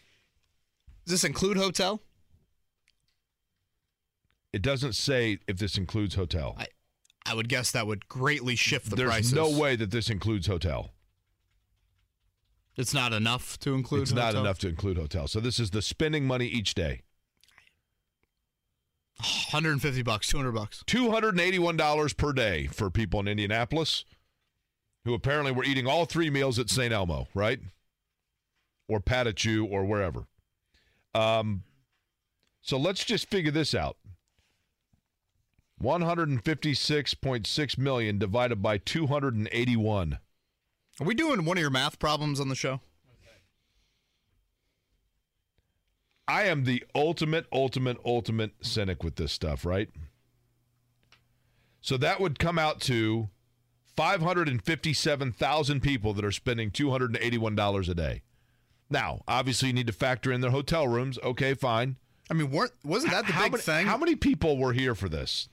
[1.04, 2.00] Does this include hotel?
[4.52, 6.54] It doesn't say if this includes hotel.
[6.58, 6.66] I,
[7.26, 9.32] I would guess that would greatly shift the There's prices.
[9.32, 10.92] no way that this includes hotel.
[12.76, 14.08] It's not enough to include.
[14.08, 14.26] Hotel?
[14.26, 15.28] It's not enough to include hotel.
[15.28, 17.02] So this is the spending money each day.
[19.18, 20.82] 150 bucks, 200 bucks.
[20.86, 24.04] $281 per day for people in Indianapolis
[25.04, 26.92] who apparently were eating all three meals at St.
[26.92, 27.60] Elmo, right?
[28.88, 30.26] Or Patachou or wherever.
[31.14, 31.62] Um,
[32.62, 33.96] so let's just figure this out.
[35.82, 40.18] 156.6 million divided by 281.
[41.00, 42.80] Are we doing one of your math problems on the show?
[46.26, 49.90] I am the ultimate, ultimate, ultimate cynic with this stuff, right?
[51.80, 53.28] So that would come out to
[53.96, 58.22] 557,000 people that are spending $281 a day.
[58.90, 61.18] Now, obviously, you need to factor in their hotel rooms.
[61.22, 61.96] Okay, fine.
[62.30, 63.86] I mean, weren't wasn't that the how big many, thing?
[63.86, 65.48] How many people were here for this?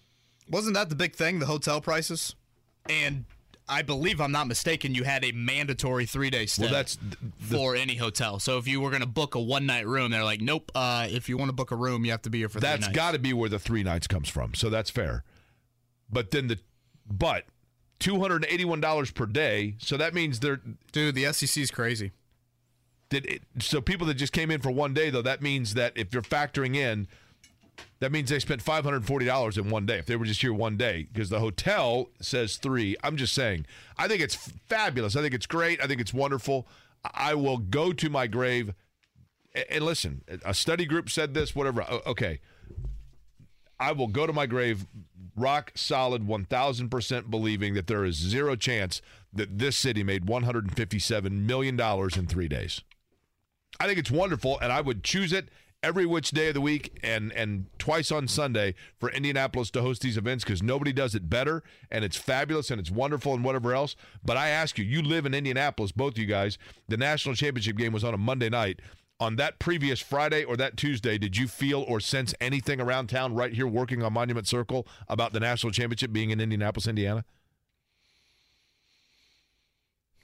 [0.49, 1.39] Wasn't that the big thing?
[1.39, 2.35] The hotel prices,
[2.89, 3.26] and
[3.72, 4.93] I believe I'm not mistaken.
[4.93, 6.64] You had a mandatory three day stay.
[6.64, 8.38] Well, that's th- for any hotel.
[8.39, 10.72] So if you were going to book a one night room, they're like, nope.
[10.76, 12.60] Uh, if you want to book a room, you have to be here for.
[12.60, 14.53] that's got to be where the three nights comes from.
[14.56, 15.23] So that's fair.
[16.11, 16.60] But then the,
[17.10, 17.45] but
[18.02, 19.76] $281 per day.
[19.77, 20.60] So that means they're
[20.91, 21.15] dude.
[21.15, 22.11] The SEC is crazy.
[23.10, 25.93] Did it, so people that just came in for one day though that means that
[25.95, 27.07] if you're factoring in
[27.99, 29.99] that means they spent $540 in one day.
[29.99, 33.66] If they were just here one day because the hotel says 3 I'm just saying
[33.98, 34.36] I think it's
[34.68, 35.16] fabulous.
[35.16, 35.82] I think it's great.
[35.82, 36.68] I think it's wonderful.
[37.14, 38.74] I will go to my grave.
[39.70, 42.40] And listen a study group said this whatever okay.
[43.80, 44.86] I will go to my grave
[45.36, 49.02] rock solid 1000% believing that there is zero chance
[49.34, 52.82] that this city made 157 million dollars in 3 days.
[53.80, 55.49] I think it's wonderful, and I would choose it
[55.84, 60.02] every which day of the week and and twice on Sunday for Indianapolis to host
[60.02, 63.74] these events because nobody does it better and it's fabulous and it's wonderful and whatever
[63.74, 63.95] else.
[64.24, 66.58] But I ask you, you live in Indianapolis, both of you guys.
[66.88, 68.80] The national championship game was on a Monday night.
[69.20, 73.36] On that previous Friday or that Tuesday, did you feel or sense anything around town
[73.36, 77.24] right here working on Monument Circle about the national championship being in Indianapolis, Indiana?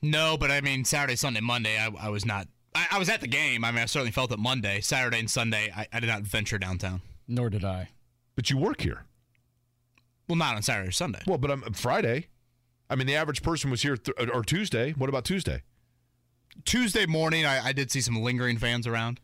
[0.02, 2.48] No, but I mean Saturday, Sunday, Monday, I, I was not.
[2.78, 3.66] I, I was at the game.
[3.66, 5.72] I mean, I certainly felt it Monday, Saturday, and Sunday.
[5.76, 7.02] I, I did not venture downtown.
[7.28, 7.90] Nor did I.
[8.36, 9.04] But you work here.
[10.28, 11.22] Well, not on Saturday or Sunday.
[11.26, 12.28] Well, but um, Friday.
[12.90, 14.92] I mean, the average person was here th- or Tuesday.
[14.92, 15.64] What about Tuesday?
[16.66, 19.20] Tuesday morning, I, I did see some lingering fans around.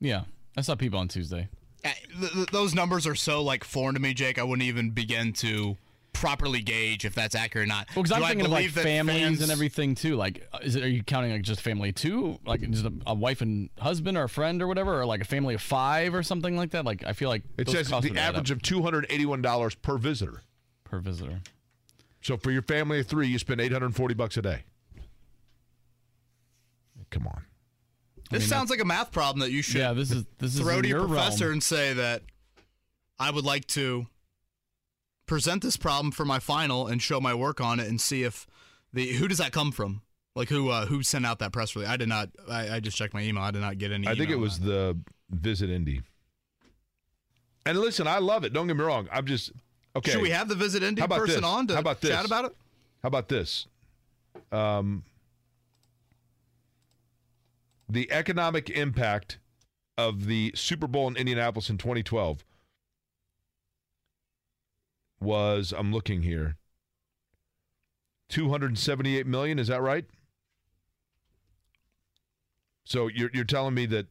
[0.00, 0.24] Yeah,
[0.56, 1.48] I saw people on Tuesday.
[1.84, 4.38] Uh, th- th- those numbers are so like foreign to me, Jake.
[4.38, 5.76] I wouldn't even begin to
[6.12, 7.88] properly gauge if that's accurate or not.
[7.96, 10.16] Well, because I'm Do I thinking of like families fans- and everything too.
[10.16, 10.82] Like, is it?
[10.84, 14.16] Are you counting like just family of two, like just a, a wife and husband,
[14.18, 16.84] or a friend, or whatever, or like a family of five, or something like that?
[16.84, 19.74] Like, I feel like It those says costs the average of two hundred eighty-one dollars
[19.74, 20.42] per visitor.
[20.84, 21.40] per visitor.
[22.20, 24.62] So for your family of three, you spend eight hundred forty bucks a day.
[27.10, 27.42] Come on.
[28.30, 30.76] This sounds like a math problem that you should Yeah, this is this is throw
[30.76, 31.54] in to your your professor realm.
[31.54, 32.22] and say that
[33.18, 34.06] I would like to
[35.32, 38.46] present this problem for my final and show my work on it and see if
[38.92, 40.02] the who does that come from?
[40.34, 41.88] Like who uh, who sent out that press release?
[41.88, 42.28] I did not.
[42.50, 43.42] I, I just checked my email.
[43.42, 44.06] I did not get any.
[44.06, 44.94] I think it was the
[45.30, 46.02] Visit Indy.
[47.64, 48.52] And listen, I love it.
[48.52, 49.08] Don't get me wrong.
[49.10, 49.52] I'm just
[49.96, 50.10] okay.
[50.10, 51.42] Should we have the visit Indy person this?
[51.42, 52.56] on to How about chat about it?
[53.02, 53.66] How about this?
[54.50, 55.02] Um,
[57.88, 59.38] the economic impact
[59.96, 62.44] of the Super Bowl in Indianapolis in 2012
[65.22, 66.56] was I'm looking here
[68.28, 70.04] 278 million is that right?
[72.84, 74.06] So you're you're telling me that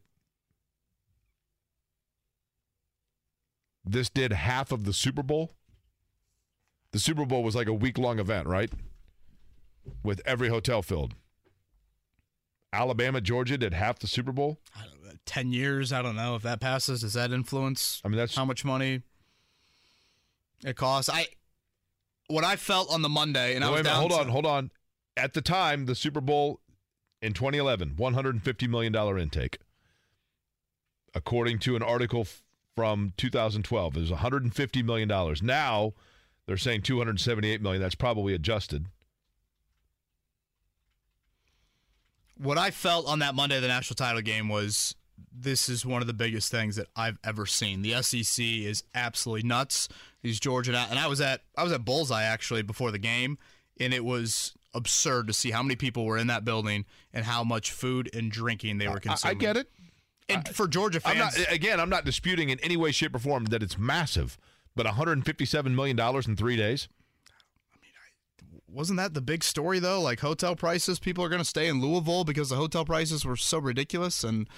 [3.84, 5.52] this did half of the Super Bowl?
[6.92, 8.70] The Super Bowl was like a week long event, right?
[10.02, 11.14] With every hotel filled.
[12.72, 14.58] Alabama, Georgia did half the Super Bowl.
[14.76, 15.92] I don't know, Ten years.
[15.92, 17.02] I don't know if that passes.
[17.02, 19.02] Does that influence I mean, that's how much money
[20.64, 21.08] it costs?
[21.10, 21.26] I
[22.28, 24.70] what I felt on the Monday, and I was down hold to- on, hold on.
[25.16, 26.60] At the time, the Super Bowl
[27.20, 29.58] in 2011, 150 million dollar intake.
[31.14, 32.42] According to an article f-
[32.74, 35.42] from 2012, it was 150 million dollars.
[35.42, 35.92] Now
[36.46, 37.82] they're saying 278 million.
[37.82, 38.86] That's probably adjusted.
[42.38, 44.96] what I felt on that Monday, the national title game, was
[45.34, 47.82] this is one of the biggest things that I've ever seen.
[47.82, 49.88] The SEC is absolutely nuts.
[50.22, 53.38] These Georgia and I was at I was at Bullseye actually before the game,
[53.78, 57.44] and it was absurd to see how many people were in that building and how
[57.44, 59.36] much food and drinking they were consuming.
[59.36, 59.70] I get it.
[60.28, 61.80] And for Georgia I'm fans, not again.
[61.80, 64.38] I'm not disputing in any way, shape, or form that it's massive.
[64.74, 66.88] But 157 million dollars in three days.
[68.72, 70.00] Wasn't that the big story though?
[70.00, 73.36] Like hotel prices, people are going to stay in Louisville because the hotel prices were
[73.36, 74.48] so ridiculous, and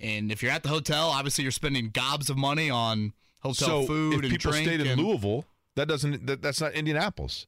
[0.00, 3.86] and if you're at the hotel, obviously you're spending gobs of money on hotel so
[3.86, 4.66] food if and people drink.
[4.68, 5.44] stayed in and- Louisville,
[5.76, 6.26] that doesn't.
[6.26, 7.46] That, that's not Indianapolis.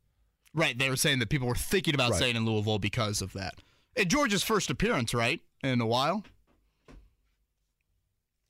[0.55, 2.17] Right, they were saying that people were thinking about Right.
[2.17, 3.57] staying in Louisville because of that.
[3.95, 6.25] And Georgia's first appearance, right, in a while.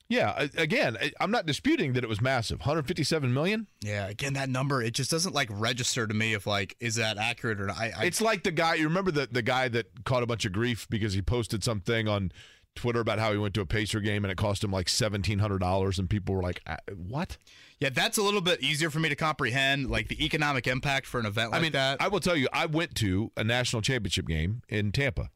[0.09, 0.47] Yeah.
[0.57, 2.59] Again, I'm not disputing that it was massive.
[2.59, 3.67] 157 million.
[3.81, 7.17] Yeah, again, that number it just doesn't like register to me if like is that
[7.17, 7.77] accurate or not.
[7.77, 8.75] I, I It's like the guy.
[8.75, 12.07] You remember the the guy that caught a bunch of grief because he posted something
[12.07, 12.31] on
[12.75, 15.39] Twitter about how he went to a Pacer game and it cost him like seventeen
[15.39, 17.37] hundred dollars, and people were like, "Uh, "What?"
[17.79, 21.19] yeah, that's a little bit easier for me to comprehend, like the economic impact for
[21.19, 22.01] an event like I mean, that.
[22.01, 25.29] I will tell you, I went to a national championship game in Tampa,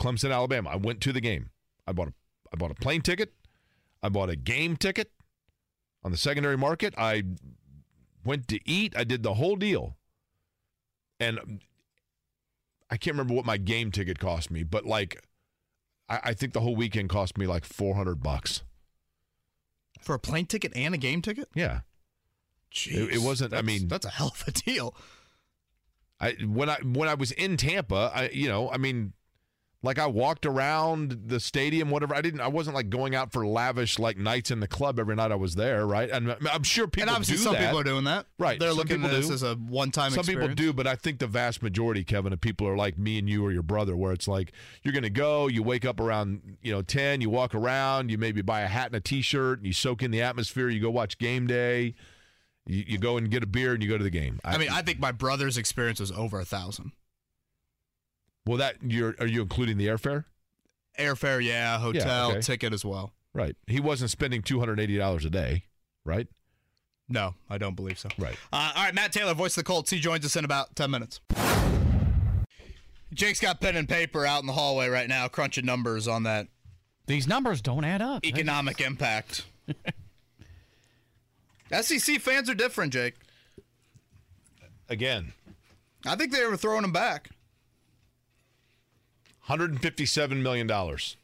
[0.00, 0.70] Clemson, Alabama.
[0.70, 1.50] I went to the game.
[1.86, 2.12] I bought a
[2.52, 3.32] I bought a plane ticket.
[4.06, 5.10] I bought a game ticket
[6.04, 6.94] on the secondary market.
[6.96, 7.24] I
[8.24, 8.94] went to eat.
[8.96, 9.96] I did the whole deal.
[11.20, 11.60] And
[12.90, 15.22] I can't remember what my game ticket cost me, but like
[16.08, 18.62] I, I think the whole weekend cost me like four hundred bucks.
[20.00, 21.48] for a plane ticket and a game ticket.
[21.54, 21.80] Yeah.
[22.72, 24.94] Jeez, it wasn't- I mean- that's a hell of a deal.
[26.20, 29.12] I when I when I was in Tampa, I you know, I mean,
[29.82, 32.14] like I walked around the stadium, whatever.
[32.14, 32.40] I didn't.
[32.40, 35.36] I wasn't like going out for lavish like nights in the club every night I
[35.36, 36.10] was there, right?
[36.10, 37.60] And I'm- sure people and obviously, some that.
[37.60, 38.26] people are doing that.
[38.38, 39.34] Right, They're some looking at this do.
[39.34, 40.14] as a one-time experience.
[40.14, 40.48] Some experience.
[40.54, 43.28] people do, but I think the vast majority, Kevin, of people are like me and
[43.28, 46.56] you or your brother, where it's like you're going to go, you wake up around
[46.62, 49.66] you know ten, you walk around, you maybe buy a hat and a T-shirt, and
[49.66, 50.68] you soak in the atmosphere.
[50.68, 51.94] You go watch game day.
[52.66, 54.40] You, you go and get a beer and you go to the game.
[54.44, 56.90] I mean, I think my brother's experience was over a thousand.
[58.46, 60.24] Well, that you're are you including the airfare?
[60.98, 61.78] Airfare, yeah.
[61.78, 62.40] Hotel, okay.
[62.40, 63.12] ticket as well.
[63.34, 63.56] Right.
[63.66, 65.64] He wasn't spending two hundred eighty dollars a day,
[66.04, 66.26] right?
[67.08, 68.08] No, I don't believe so.
[68.18, 68.36] Right.
[68.52, 69.90] Uh, all right, Matt Taylor, voice of the Colts.
[69.90, 71.20] He joins us in about 10 minutes.
[73.14, 76.48] Jake's got pen and paper out in the hallway right now, crunching numbers on that
[77.06, 78.26] These numbers don't add up.
[78.26, 79.46] economic impact.
[81.80, 83.14] SEC fans are different, Jake.
[84.88, 85.32] Again,
[86.04, 87.30] I think they were throwing him back.
[89.46, 91.16] Hundred and fifty-seven million dollars.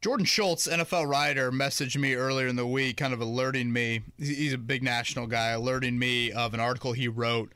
[0.00, 4.02] Jordan Schultz, NFL writer, messaged me earlier in the week, kind of alerting me.
[4.18, 7.52] He's a big national guy, alerting me of an article he wrote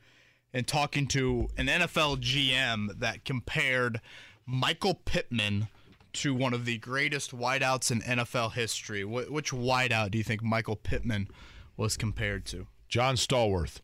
[0.53, 3.99] and talking to an NFL GM that compared
[4.45, 5.67] Michael Pittman
[6.13, 9.01] to one of the greatest wideouts in NFL history.
[9.01, 11.27] Wh- which wideout do you think Michael Pittman
[11.75, 12.67] was compared to?
[12.87, 13.81] John Stallworth.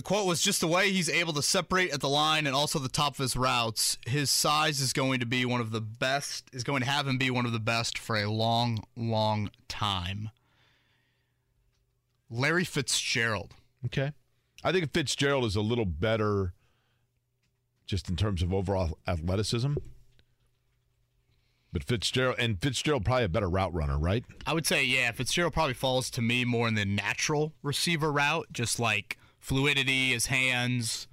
[0.00, 2.78] The quote was just the way he's able to separate at the line and also
[2.78, 3.98] the top of his routes.
[4.06, 7.18] His size is going to be one of the best, is going to have him
[7.18, 10.30] be one of the best for a long, long time.
[12.30, 13.52] Larry Fitzgerald.
[13.84, 14.12] Okay.
[14.64, 16.54] I think Fitzgerald is a little better
[17.84, 19.74] just in terms of overall athleticism.
[21.74, 24.24] But Fitzgerald and Fitzgerald probably a better route runner, right?
[24.46, 28.46] I would say, yeah, Fitzgerald probably falls to me more in the natural receiver route,
[28.50, 31.08] just like fluidity, his hands.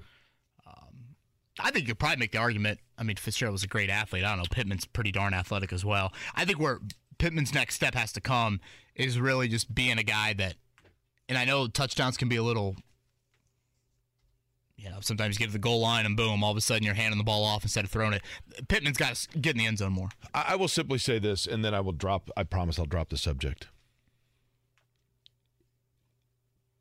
[0.65, 1.15] Um,
[1.59, 2.79] I think you could probably make the argument.
[2.97, 4.23] I mean, Fitzgerald was a great athlete.
[4.23, 4.45] I don't know.
[4.51, 6.13] Pittman's pretty darn athletic as well.
[6.35, 6.79] I think where
[7.17, 8.59] Pittman's next step has to come
[8.95, 10.55] is really just being a guy that,
[11.29, 12.75] and I know touchdowns can be a little,
[14.75, 16.83] you know, sometimes you get to the goal line and boom, all of a sudden
[16.83, 18.21] you're handing the ball off instead of throwing it.
[18.67, 20.09] Pittman's got to get in the end zone more.
[20.33, 22.29] I, I will simply say this, and then I will drop.
[22.35, 23.67] I promise I'll drop the subject.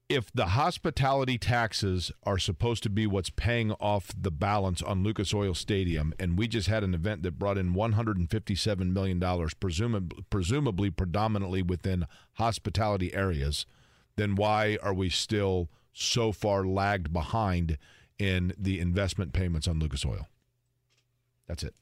[0.08, 5.34] If the hospitality taxes are supposed to be what's paying off the balance on Lucas
[5.34, 10.24] Oil Stadium, and we just had an event that brought in 157 million dollars, presumably,
[10.30, 13.66] presumably predominantly within hospitality areas,
[14.14, 17.76] then why are we still so far lagged behind
[18.16, 20.28] in the investment payments on Lucas Oil?
[21.48, 21.74] That's it.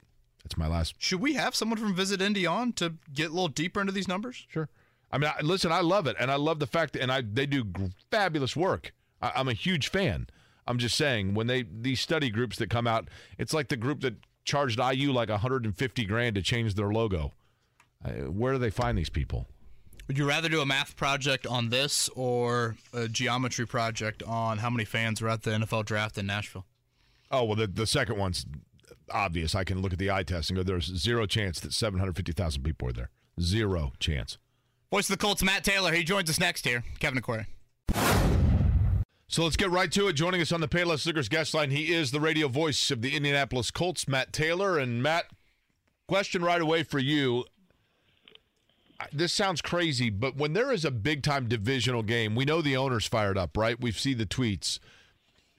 [0.43, 3.47] That's my last Should we have someone from Visit Indy on to get a little
[3.47, 4.45] deeper into these numbers?
[4.47, 4.69] Sure.
[5.15, 7.21] I mean, I, listen, I love it, and I love the fact that, and I
[7.21, 7.63] they do
[8.11, 8.93] fabulous work.
[9.21, 10.27] I, I'm a huge fan.
[10.67, 14.01] I'm just saying when they these study groups that come out, it's like the group
[14.01, 17.31] that charged IU like 150 grand to change their logo.
[18.03, 19.47] Uh, where do they find these people?
[20.07, 24.69] Would you rather do a math project on this or a geometry project on how
[24.69, 26.65] many fans were at the NFL draft in Nashville?
[27.31, 28.45] Oh well, the the second one's
[29.13, 29.55] obvious.
[29.55, 32.87] I can look at the eye test and go, there's zero chance that 750,000 people
[32.87, 33.11] were there.
[33.39, 34.37] Zero chance.
[34.95, 35.91] Voice of the Colts, Matt Taylor.
[35.91, 36.85] He joins us next here.
[36.99, 37.47] Kevin and Query.
[39.27, 40.13] So let's get right to it.
[40.13, 43.13] Joining us on the Payless Liquors guest line, he is the radio voice of the
[43.13, 44.79] Indianapolis Colts, Matt Taylor.
[44.79, 45.25] And Matt,
[46.07, 47.43] question right away for you.
[49.11, 52.77] This sounds crazy, but when there is a big time divisional game, we know the
[52.77, 53.77] owner's fired up, right?
[53.77, 54.79] We've seen the tweets.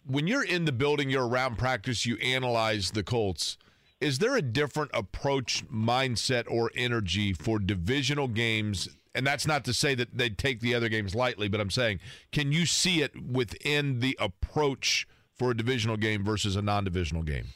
[0.06, 3.58] When you're in the building, you're around practice, you analyze the Colts.
[4.00, 9.74] Is there a different approach, mindset, or energy for divisional games and that's not to
[9.74, 12.00] say that they take the other games lightly, but I'm saying,
[12.32, 17.46] can you see it within the approach for a divisional game versus a non-divisional game?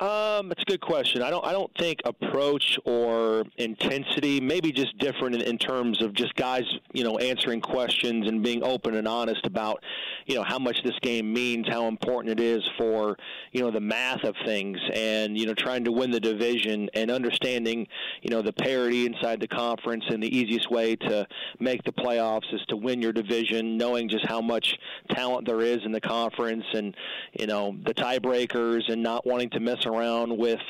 [0.00, 1.22] Um, it's a good question.
[1.22, 1.46] I don't.
[1.46, 4.40] I don't think approach or intensity.
[4.40, 8.64] Maybe just different in, in terms of just guys, you know, answering questions and being
[8.64, 9.84] open and honest about,
[10.26, 13.16] you know, how much this game means, how important it is for,
[13.52, 17.08] you know, the math of things, and you know, trying to win the division and
[17.08, 17.86] understanding,
[18.20, 21.24] you know, the parity inside the conference and the easiest way to
[21.60, 24.76] make the playoffs is to win your division, knowing just how much
[25.10, 26.96] talent there is in the conference, and
[27.38, 30.60] you know, the tiebreakers, and not wanting to mess around with,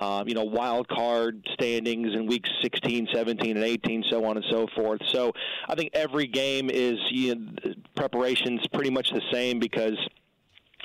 [0.00, 4.46] uh, you know, wild card standings in weeks 16, 17, and 18, so on and
[4.50, 5.00] so forth.
[5.08, 5.32] So
[5.68, 9.96] I think every game is you know, preparation's pretty much the same because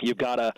[0.02, 0.54] you've got to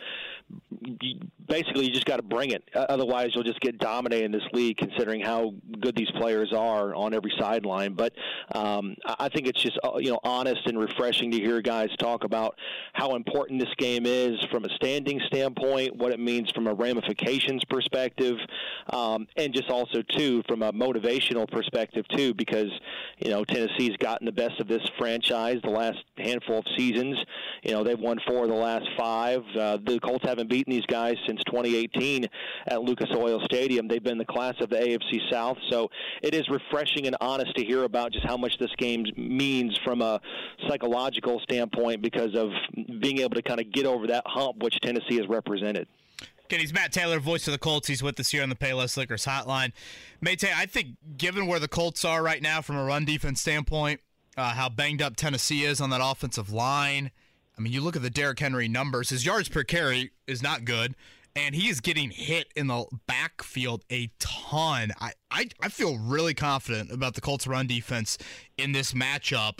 [1.47, 2.63] basically you just got to bring it.
[2.75, 7.13] Otherwise, you'll just get dominated in this league, considering how good these players are on
[7.13, 7.93] every sideline.
[7.93, 8.13] But
[8.55, 12.23] um, I think it's just uh, you know honest and refreshing to hear guys talk
[12.23, 12.57] about
[12.93, 17.63] how important this game is from a standing standpoint, what it means from a ramifications
[17.65, 18.37] perspective,
[18.91, 22.71] um, and just also too from a motivational perspective too, because
[23.17, 27.17] you know Tennessee's gotten the best of this franchise the last handful of seasons.
[27.63, 29.43] You know they've won four of the last five.
[29.57, 32.27] Uh, the Colts haven't beaten these guys since 2018
[32.67, 33.87] at Lucas Oil Stadium.
[33.87, 35.89] They've been the class of the AFC South, so
[36.21, 40.01] it is refreshing and honest to hear about just how much this game means from
[40.01, 40.19] a
[40.67, 42.49] psychological standpoint because of
[42.99, 45.87] being able to kind of get over that hump which Tennessee has represented.
[46.59, 47.87] He's Matt Taylor, voice of the Colts.
[47.87, 49.71] He's with us here on the Payless Liquors hotline.
[50.19, 54.01] Mate, I think given where the Colts are right now from a run defense standpoint,
[54.37, 57.11] uh, how banged up Tennessee is on that offensive line.
[57.61, 59.11] I mean, you look at the Derrick Henry numbers.
[59.11, 60.95] His yards per carry is not good,
[61.35, 64.91] and he is getting hit in the backfield a ton.
[64.99, 68.17] I, I, I feel really confident about the Colts' run defense
[68.57, 69.59] in this matchup.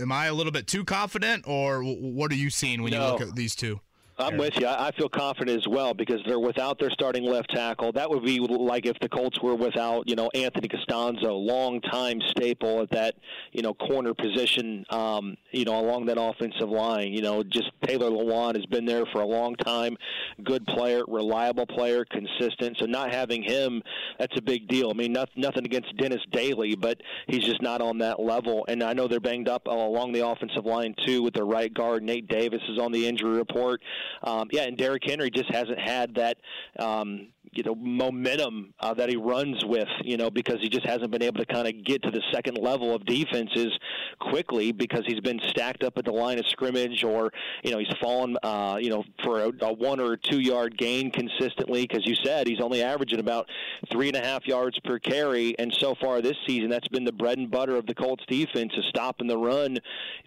[0.00, 3.04] Am I a little bit too confident, or what are you seeing when no.
[3.04, 3.80] you look at these two?
[4.18, 4.66] I'm with you.
[4.66, 7.92] I feel confident as well because they're without their starting left tackle.
[7.92, 12.80] That would be like if the Colts were without, you know, Anthony Castonzo, long-time staple
[12.80, 13.16] at that,
[13.52, 17.12] you know, corner position, um, you know, along that offensive line.
[17.12, 19.98] You know, just Taylor Lewan has been there for a long time.
[20.42, 22.78] Good player, reliable player, consistent.
[22.78, 23.82] So not having him,
[24.18, 24.90] that's a big deal.
[24.90, 28.64] I mean, not, nothing against Dennis Daly, but he's just not on that level.
[28.66, 32.02] And I know they're banged up along the offensive line too with their right guard.
[32.02, 33.82] Nate Davis is on the injury report
[34.22, 36.38] um, yeah, and Derrick Henry just hasn't had that
[36.78, 41.10] um, you know momentum uh, that he runs with, you know, because he just hasn't
[41.10, 43.72] been able to kind of get to the second level of defenses
[44.20, 47.94] quickly because he's been stacked up at the line of scrimmage or you know he's
[48.00, 52.14] fallen uh, you know for a, a one or two yard gain consistently because you
[52.24, 53.48] said he's only averaging about
[53.90, 57.12] three and a half yards per carry, and so far this season that's been the
[57.12, 59.78] bread and butter of the Colts defense is stopping the run.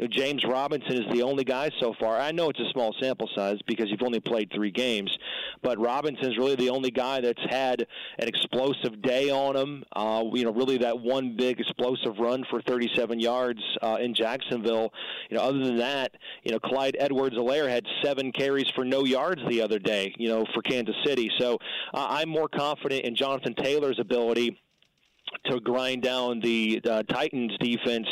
[0.09, 2.17] James Robinson is the only guy so far.
[2.17, 5.15] I know it's a small sample size because you've only played three games,
[5.61, 7.85] but Robinson is really the only guy that's had
[8.17, 9.83] an explosive day on him.
[9.95, 14.91] Uh, you know, really that one big explosive run for 37 yards uh, in Jacksonville.
[15.29, 16.11] You know, other than that,
[16.43, 20.13] you know, Clyde Edwards-Helaire had seven carries for no yards the other day.
[20.17, 21.31] You know, for Kansas City.
[21.39, 21.57] So
[21.93, 24.59] uh, I'm more confident in Jonathan Taylor's ability
[25.45, 28.07] to grind down the uh, Titans defense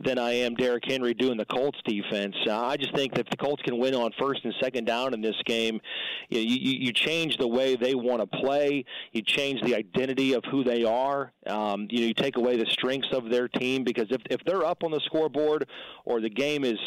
[0.00, 2.34] than I am Derrick Henry doing the Colts defense.
[2.46, 5.14] Uh, I just think that if the Colts can win on first and second down
[5.14, 5.80] in this game,
[6.28, 8.84] you, you, you change the way they want to play.
[9.12, 11.32] You change the identity of who they are.
[11.46, 14.64] Um, you know, you take away the strengths of their team because if if they're
[14.64, 15.68] up on the scoreboard
[16.04, 16.78] or the game is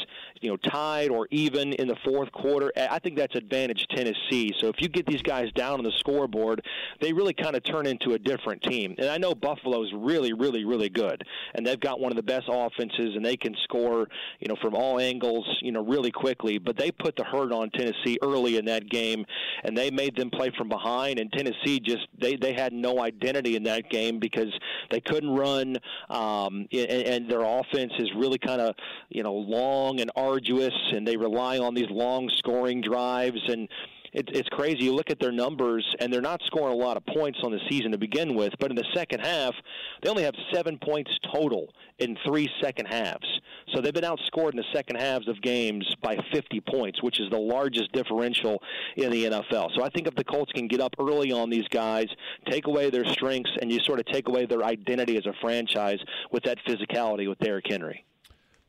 [0.41, 4.52] you know tied or even in the fourth quarter, I think that's advantage Tennessee.
[4.60, 6.66] So if you get these guys down on the scoreboard,
[7.02, 8.95] they really kind of turn into a different team.
[8.98, 11.23] And I know Buffalo is really, really, really good,
[11.53, 14.07] and they've got one of the best offenses, and they can score,
[14.39, 16.57] you know, from all angles, you know, really quickly.
[16.57, 19.26] But they put the hurt on Tennessee early in that game,
[19.64, 21.19] and they made them play from behind.
[21.19, 24.52] And Tennessee just they they had no identity in that game because
[24.91, 25.77] they couldn't run,
[26.10, 28.76] um, and, and their offense is really kind of
[29.10, 33.68] you know long and arduous, and they rely on these long scoring drives and
[34.16, 34.86] it, it's crazy.
[34.86, 37.60] You look at their numbers, and they're not scoring a lot of points on the
[37.70, 38.54] season to begin with.
[38.60, 39.54] But in the second half,
[40.02, 43.28] they only have seven points total in three second halves.
[43.74, 47.30] So they've been outscored in the second halves of games by 50 points, which is
[47.30, 48.62] the largest differential
[48.96, 49.76] in the NFL.
[49.76, 52.08] So I think if the Colts can get up early on these guys,
[52.50, 56.00] take away their strengths, and you sort of take away their identity as a franchise
[56.32, 58.06] with that physicality with Derrick Henry.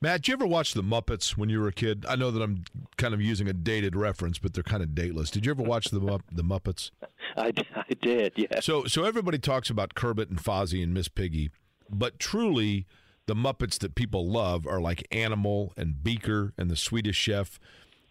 [0.01, 2.05] Matt, did you ever watch The Muppets when you were a kid?
[2.07, 2.65] I know that I'm
[2.99, 5.31] kind of using a dated reference, but they're kind of dateless.
[5.31, 5.99] Did you ever watch The,
[6.31, 6.91] the Muppets?
[7.37, 8.61] I, I did, yeah.
[8.61, 11.51] So, so everybody talks about Kermit and Fozzie and Miss Piggy,
[11.91, 12.87] but truly,
[13.27, 17.59] the Muppets that people love are like Animal and Beaker and the Swedish Chef.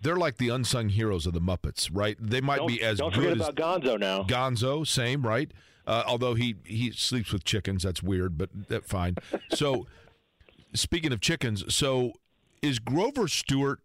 [0.02, 2.18] They're like the unsung heroes of the Muppets, right?
[2.20, 4.24] They might don't, be as don't good forget about Gonzo now.
[4.24, 5.52] Gonzo, same, right?
[5.88, 9.16] Uh, although he he sleeps with chickens, that's weird, but that fine.
[9.52, 9.88] So
[10.80, 12.14] speaking of chickens, so
[12.62, 13.80] is Grover Stewart?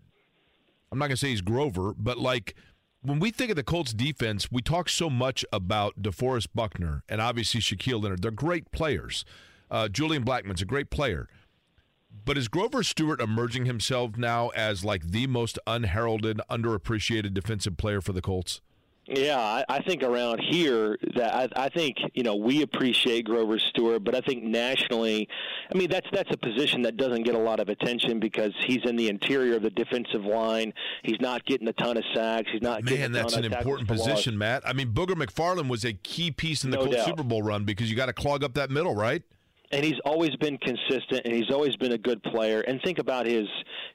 [0.91, 2.55] I'm not gonna say he's Grover, but like
[3.03, 7.21] when we think of the Colts defense, we talk so much about DeForest Buckner and
[7.21, 8.23] obviously Shaquille Leonard.
[8.23, 9.25] They're great players.
[9.71, 11.29] Uh, Julian Blackmon's a great player.
[12.25, 18.01] But is Grover Stewart emerging himself now as like the most unheralded, underappreciated defensive player
[18.01, 18.61] for the Colts?
[19.11, 23.59] Yeah, I, I think around here that I, I think you know we appreciate Grover
[23.59, 25.29] Stewart, but I think nationally,
[25.73, 28.85] I mean that's that's a position that doesn't get a lot of attention because he's
[28.85, 30.73] in the interior of the defensive line.
[31.03, 32.51] He's not getting a ton of sacks.
[32.53, 32.85] He's not.
[32.85, 34.63] Man, that's an important position, Matt.
[34.65, 37.05] I mean, Booger McFarland was a key piece in the no Colts.
[37.05, 39.25] Super Bowl run because you got to clog up that middle, right?
[39.71, 42.61] And he's always been consistent and he's always been a good player.
[42.63, 43.47] And think about his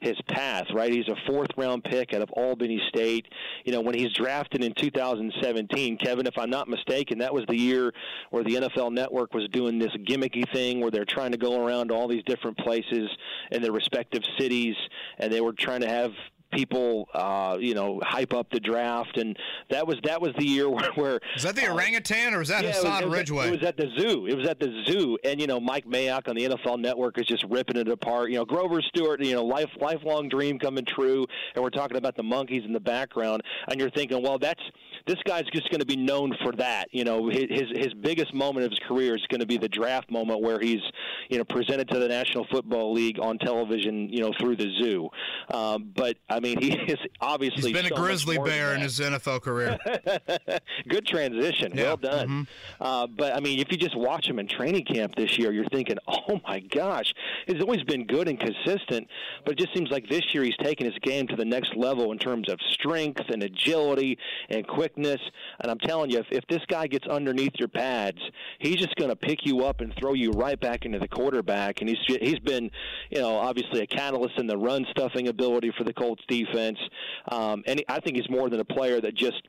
[0.02, 0.91] his path right?
[0.91, 3.26] He's a fourth round pick out of albany state.
[3.65, 7.57] You know when he's drafted in 2017 kevin if i'm not mistaken that was the
[7.57, 7.91] year
[8.31, 11.91] where the nfl network was doing this gimmicky thing where they're trying to go around
[11.91, 13.10] all these different places
[13.52, 14.76] in their respective cities
[15.19, 16.11] and they were trying to have
[16.56, 19.38] people, uh, you know, hype up the draft, and
[19.69, 20.91] that was that was the year where.
[20.94, 23.48] where was that the uh, orangutan or was that yeah, Hassan it was, Ridgeway?
[23.48, 24.26] At, it was at the zoo.
[24.27, 27.26] It was at the zoo, and you know, Mike Mayock on the NFL Network is
[27.27, 28.32] just ripping it apart.
[28.32, 32.15] You know, Grover Stewart, you know, life lifelong dream coming true, and we're talking about
[32.15, 34.61] the monkeys in the background, and you're thinking, well, that's
[35.07, 36.88] this guy's just going to be known for that.
[36.91, 40.11] You know, his his biggest moment of his career is going to be the draft
[40.11, 40.82] moment where he's
[41.30, 44.10] you know presented to the National Football League on television.
[44.10, 45.10] You know, through the zoo.
[45.53, 48.99] Um, but I mean, he is obviously he's been so a grizzly bear in his
[48.99, 49.77] NFL career.
[50.88, 51.72] Good transition.
[51.73, 51.84] Yeah.
[51.84, 52.27] Well done.
[52.27, 52.84] Mm-hmm.
[52.84, 55.69] Uh, but I mean, if you just watch him in training camp this year, you're
[55.69, 57.14] thinking, oh my gosh,
[57.48, 59.07] he's always been good and consistent.
[59.45, 62.11] But it just seems like this year he's taken his game to the next level
[62.11, 64.18] in terms of strength and agility
[64.49, 65.22] and quickness.
[65.61, 68.17] And I'm telling you, if, if this guy gets underneath your pads,
[68.59, 71.81] he's just going to pick you up and throw you right back into the quarterback.
[71.81, 72.69] And he's he's been,
[73.09, 76.77] you know, obviously a catalyst in the run stuffing ability for the Colts defense.
[77.31, 79.41] Um, and I think he's more than a player that just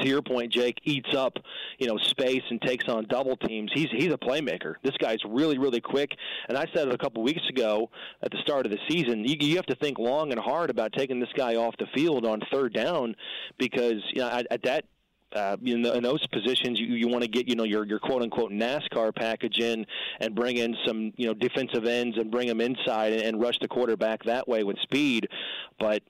[0.00, 1.36] to your point, Jake eats up,
[1.78, 3.70] you know, space and takes on double teams.
[3.74, 4.74] He's he's a playmaker.
[4.82, 6.10] This guy's really really quick.
[6.48, 7.90] And I said it a couple weeks ago
[8.22, 9.24] at the start of the season.
[9.24, 12.26] You, you have to think long and hard about taking this guy off the field
[12.26, 13.14] on third down
[13.58, 14.84] because you know at, at that
[15.34, 17.98] uh, in, the, in those positions, you, you want to get you know your your
[17.98, 19.86] quote unquote NASCAR package in
[20.20, 23.58] and bring in some you know defensive ends and bring them inside and, and rush
[23.60, 25.28] the quarterback that way with speed.
[25.78, 26.02] But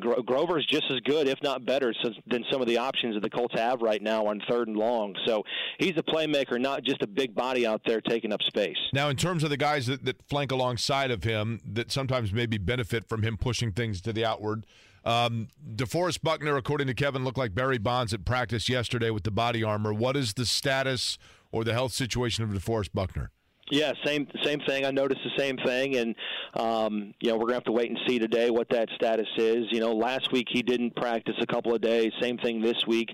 [0.00, 1.92] Grover is just as good, if not better,
[2.26, 5.14] than some of the options that the Colts have right now on third and long.
[5.26, 5.44] So
[5.78, 8.78] he's a playmaker, not just a big body out there taking up space.
[8.94, 12.56] Now, in terms of the guys that, that flank alongside of him, that sometimes maybe
[12.56, 14.64] benefit from him pushing things to the outward.
[15.04, 19.30] Um, DeForest Buckner, according to Kevin, looked like Barry Bonds at practice yesterday with the
[19.30, 19.92] body armor.
[19.92, 21.18] What is the status
[21.52, 23.30] or the health situation of DeForest Buckner?
[23.70, 24.84] Yeah, same same thing.
[24.84, 26.16] I noticed the same thing, and
[26.54, 29.66] um, you know we're gonna have to wait and see today what that status is.
[29.70, 32.10] You know, last week he didn't practice a couple of days.
[32.20, 33.10] Same thing this week,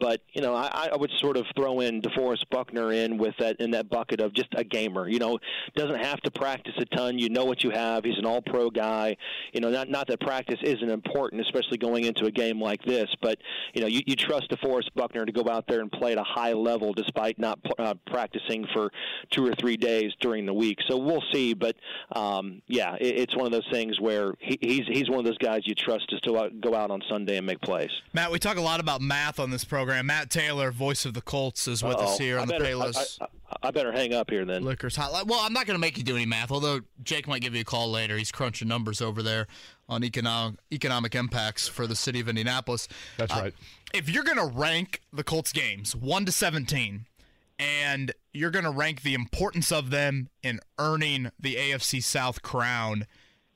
[0.00, 3.60] but you know I, I would sort of throw in DeForest Buckner in with that
[3.60, 5.08] in that bucket of just a gamer.
[5.08, 5.38] You know,
[5.76, 7.18] doesn't have to practice a ton.
[7.18, 8.04] You know what you have.
[8.04, 9.14] He's an All-Pro guy.
[9.52, 13.08] You know, not not that practice isn't important, especially going into a game like this,
[13.20, 13.38] but
[13.74, 16.24] you know you, you trust DeForest Buckner to go out there and play at a
[16.24, 18.90] high level despite not uh, practicing for
[19.30, 20.78] two or three days days during the week.
[20.88, 21.54] So we'll see.
[21.54, 21.76] But
[22.14, 25.38] um, yeah, it, it's one of those things where he, he's he's one of those
[25.38, 27.90] guys you trust to still go out on Sunday and make plays.
[28.12, 30.06] Matt, we talk a lot about math on this program.
[30.06, 32.12] Matt Taylor, voice of the Colts, is with Uh-oh.
[32.12, 33.18] us here I on better, the Payless.
[33.20, 34.64] I, I, I, better hang up here then.
[34.64, 35.26] Liquors Hotline.
[35.26, 37.62] Well, I'm not going to make you do any math, although Jake might give you
[37.62, 38.16] a call later.
[38.16, 39.46] He's crunching numbers over there
[39.88, 42.88] on economic economic impacts for the city of Indianapolis.
[43.16, 43.54] That's uh, right.
[43.94, 47.06] If you're going to rank the Colts games 1 to 17,
[47.58, 53.06] and you're going to rank the importance of them in earning the AFC South crown.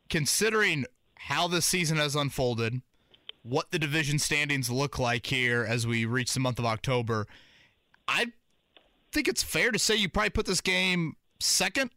[0.09, 0.85] Considering
[1.15, 2.83] how the season has unfolded,
[3.43, 7.27] what the division standings look like here as we reach the month of October,
[8.09, 8.33] I
[9.13, 11.91] think it's fair to say you probably put this game second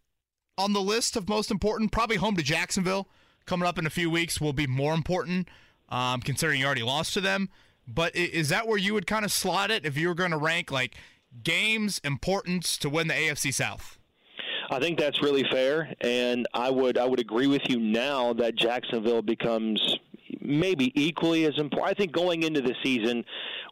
[0.57, 1.91] on the list of most important.
[1.91, 3.07] Probably home to Jacksonville
[3.45, 5.47] coming up in a few weeks will be more important,
[5.89, 7.49] um, considering you already lost to them.
[7.87, 10.37] But is that where you would kind of slot it if you were going to
[10.37, 10.95] rank like
[11.43, 13.97] games importance to win the AFC South?
[14.69, 18.55] I think that's really fair, and I would I would agree with you now that
[18.55, 19.79] Jacksonville becomes
[20.41, 21.89] maybe equally as important.
[21.89, 23.23] I think going into the season,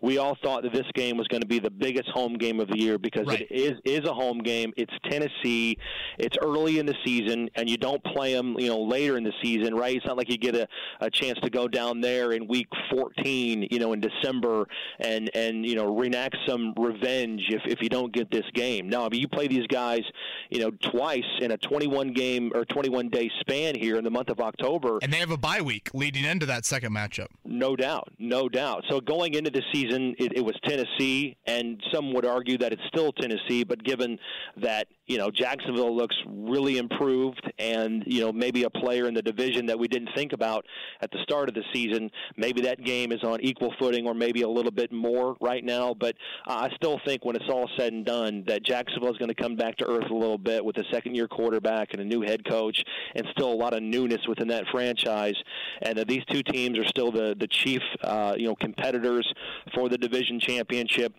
[0.01, 2.67] we all thought that this game was going to be the biggest home game of
[2.67, 3.41] the year because right.
[3.41, 4.73] it is is a home game.
[4.77, 5.77] It's Tennessee.
[6.17, 9.33] It's early in the season, and you don't play them, you know, later in the
[9.41, 9.95] season, right?
[9.95, 10.67] It's not like you get a,
[10.99, 14.67] a chance to go down there in week 14, you know, in December
[14.99, 18.89] and and you know reenact some revenge if if you don't get this game.
[18.89, 20.01] No, I mean you play these guys,
[20.49, 24.29] you know, twice in a 21 game or 21 day span here in the month
[24.29, 27.27] of October, and they have a bye week leading into that second matchup.
[27.45, 28.83] No doubt, no doubt.
[28.89, 32.81] So going into the season it, it was Tennessee, and some would argue that it's
[32.87, 33.63] still Tennessee.
[33.63, 34.17] But given
[34.61, 39.21] that you know Jacksonville looks really improved, and you know maybe a player in the
[39.21, 40.65] division that we didn't think about
[41.01, 44.41] at the start of the season, maybe that game is on equal footing, or maybe
[44.41, 45.93] a little bit more right now.
[45.93, 46.15] But
[46.47, 49.55] I still think when it's all said and done, that Jacksonville is going to come
[49.55, 52.81] back to earth a little bit with a second-year quarterback and a new head coach,
[53.15, 55.35] and still a lot of newness within that franchise,
[55.81, 59.31] and that these two teams are still the the chief uh, you know competitors
[59.73, 61.13] for the division championship.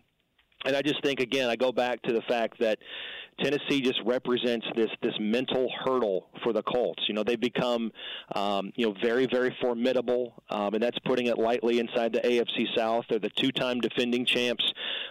[0.66, 2.78] And I just think again, I go back to the fact that
[3.43, 7.02] Tennessee just represents this this mental hurdle for the Colts.
[7.09, 7.93] You know, they've become
[8.35, 12.66] um, you know very very formidable, um, and that's putting it lightly inside the AFC
[12.77, 13.05] South.
[13.09, 14.65] They're the two-time defending champs.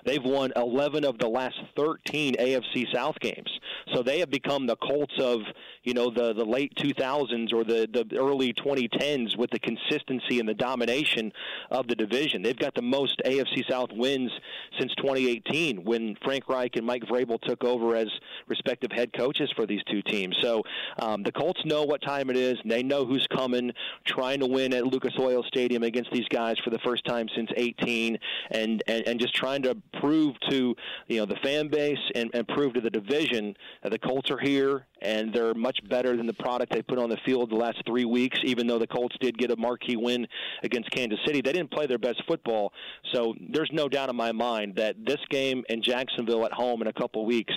[0.06, 3.50] They've won 11 of the last 13 AFC South games,
[3.94, 5.42] so they have become the Colts of
[5.84, 10.48] you know the the late 2000s or the the early 2010s with the consistency and
[10.48, 11.32] the domination
[11.72, 12.42] of the division.
[12.42, 14.32] They've got the most AFC South wins
[14.80, 18.08] since 2018 when Frank Reich and Mike Vrabel took over as
[18.48, 20.36] respective head coaches for these two teams.
[20.42, 20.64] So
[21.00, 22.58] um, the Colts know what time it is.
[22.66, 23.72] They know who's coming,
[24.06, 27.50] trying to win at Lucas Oil Stadium against these guys for the first time since
[27.56, 28.18] 18,
[28.52, 30.76] and and, and just trying to prove to
[31.08, 34.40] you know the fan base and, and prove to the division that the Colts are
[34.40, 37.82] here and they're much better than the product they put on the field the last
[37.86, 38.40] three weeks.
[38.44, 40.26] Even though the Colts did get a marquee win
[40.64, 42.72] against Kansas City, they didn't play their best football.
[43.14, 46.88] So there's no doubt in my mind that this game in Jacksonville at home in
[46.88, 47.54] a couple weeks,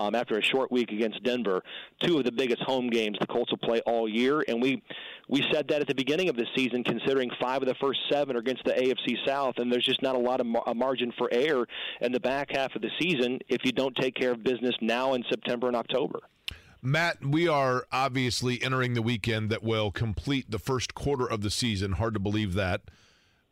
[0.00, 1.62] um, after a short week against Denver,
[2.00, 4.82] two of the biggest home games the Colts will play all year, and we
[5.28, 8.36] we said that at the beginning of the season, considering five of the first seven
[8.36, 11.28] are against the AFC South, and there's just not a lot of mar- margin for
[11.32, 11.68] error
[12.00, 15.14] in the back half of the season if you don't take care of business now
[15.14, 16.20] in September and October.
[16.82, 21.50] Matt, we are obviously entering the weekend that will complete the first quarter of the
[21.50, 21.92] season.
[21.92, 22.80] Hard to believe that.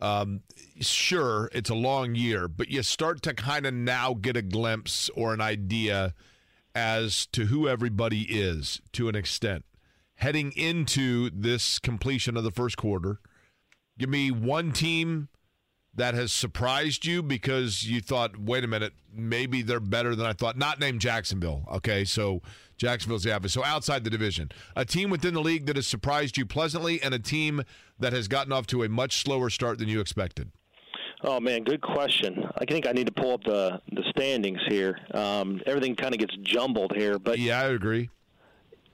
[0.01, 0.41] Um,
[0.81, 5.11] sure, it's a long year, but you start to kind of now get a glimpse
[5.15, 6.15] or an idea
[6.79, 9.65] as to who everybody is to an extent.
[10.15, 13.19] Heading into this completion of the first quarter,
[13.99, 15.29] give me one team
[15.95, 20.33] that has surprised you because you thought, wait a minute, maybe they're better than I
[20.33, 20.57] thought.
[20.57, 21.65] Not named Jacksonville.
[21.73, 22.43] Okay, so
[22.77, 23.55] Jacksonville's the opposite.
[23.55, 27.13] So outside the division, a team within the league that has surprised you pleasantly, and
[27.13, 27.65] a team
[27.99, 30.53] that has gotten off to a much slower start than you expected.
[31.23, 32.49] Oh man, good question.
[32.57, 34.99] I think I need to pull up the the standings here.
[35.13, 38.11] Um, everything kind of gets jumbled here, but yeah, I agree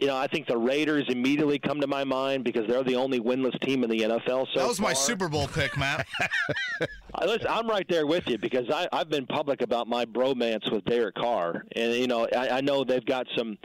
[0.05, 3.21] you know, I think the Raiders immediately come to my mind because they're the only
[3.21, 4.47] winless team in the NFL.
[4.53, 4.89] So that was far.
[4.89, 6.07] my Super Bowl pick, Matt.
[7.25, 10.85] Listen, I'm right there with you because I, I've been public about my bromance with
[10.85, 13.57] Derek Carr, and you know, I, I know they've got some,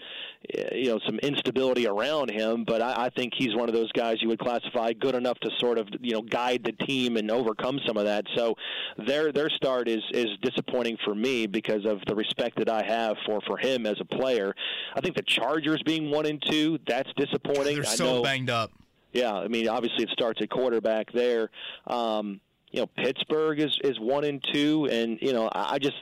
[0.71, 4.17] you know, some instability around him, but I, I think he's one of those guys
[4.21, 7.79] you would classify good enough to sort of, you know, guide the team and overcome
[7.87, 8.25] some of that.
[8.35, 8.55] So
[8.97, 13.17] their their start is is disappointing for me because of the respect that I have
[13.25, 14.53] for for him as a player.
[14.95, 17.75] I think the Chargers being one and two, that's disappointing.
[17.75, 18.71] They're so know, banged up.
[19.11, 21.49] Yeah, I mean, obviously it starts at quarterback there.
[21.87, 22.39] Um,
[22.71, 25.97] you know, Pittsburgh is is one and two, and you know, I just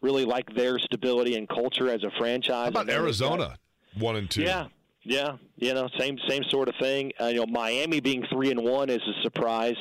[0.00, 2.72] really like their stability and culture as a franchise.
[2.74, 3.58] How about Arizona,
[3.98, 4.42] one and two?
[4.42, 4.68] Yeah,
[5.06, 7.12] yeah, you know, same same sort of thing.
[7.20, 9.76] Uh, you know, Miami being three and one is a surprise,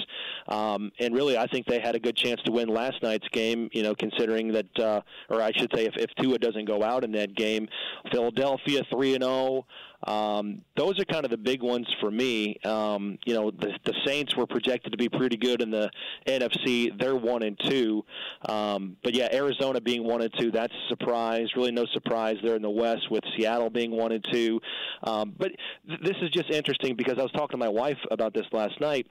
[0.47, 3.69] um, and really, I think they had a good chance to win last night's game.
[3.73, 7.03] You know, considering that, uh, or I should say, if, if Tua doesn't go out
[7.03, 7.67] in that game,
[8.11, 9.65] Philadelphia three and zero.
[10.05, 12.57] Um, those are kind of the big ones for me.
[12.63, 15.89] Um, you know, the, the Saints were projected to be pretty good in the
[16.27, 16.97] NFC.
[16.97, 18.05] They're one and two.
[18.47, 21.47] Um, but yeah, Arizona being one and two, that's a surprise.
[21.55, 24.61] Really, no surprise there in the West with Seattle being one and two.
[25.03, 25.51] Um, but
[25.87, 28.79] th- this is just interesting because I was talking to my wife about this last
[28.79, 29.07] night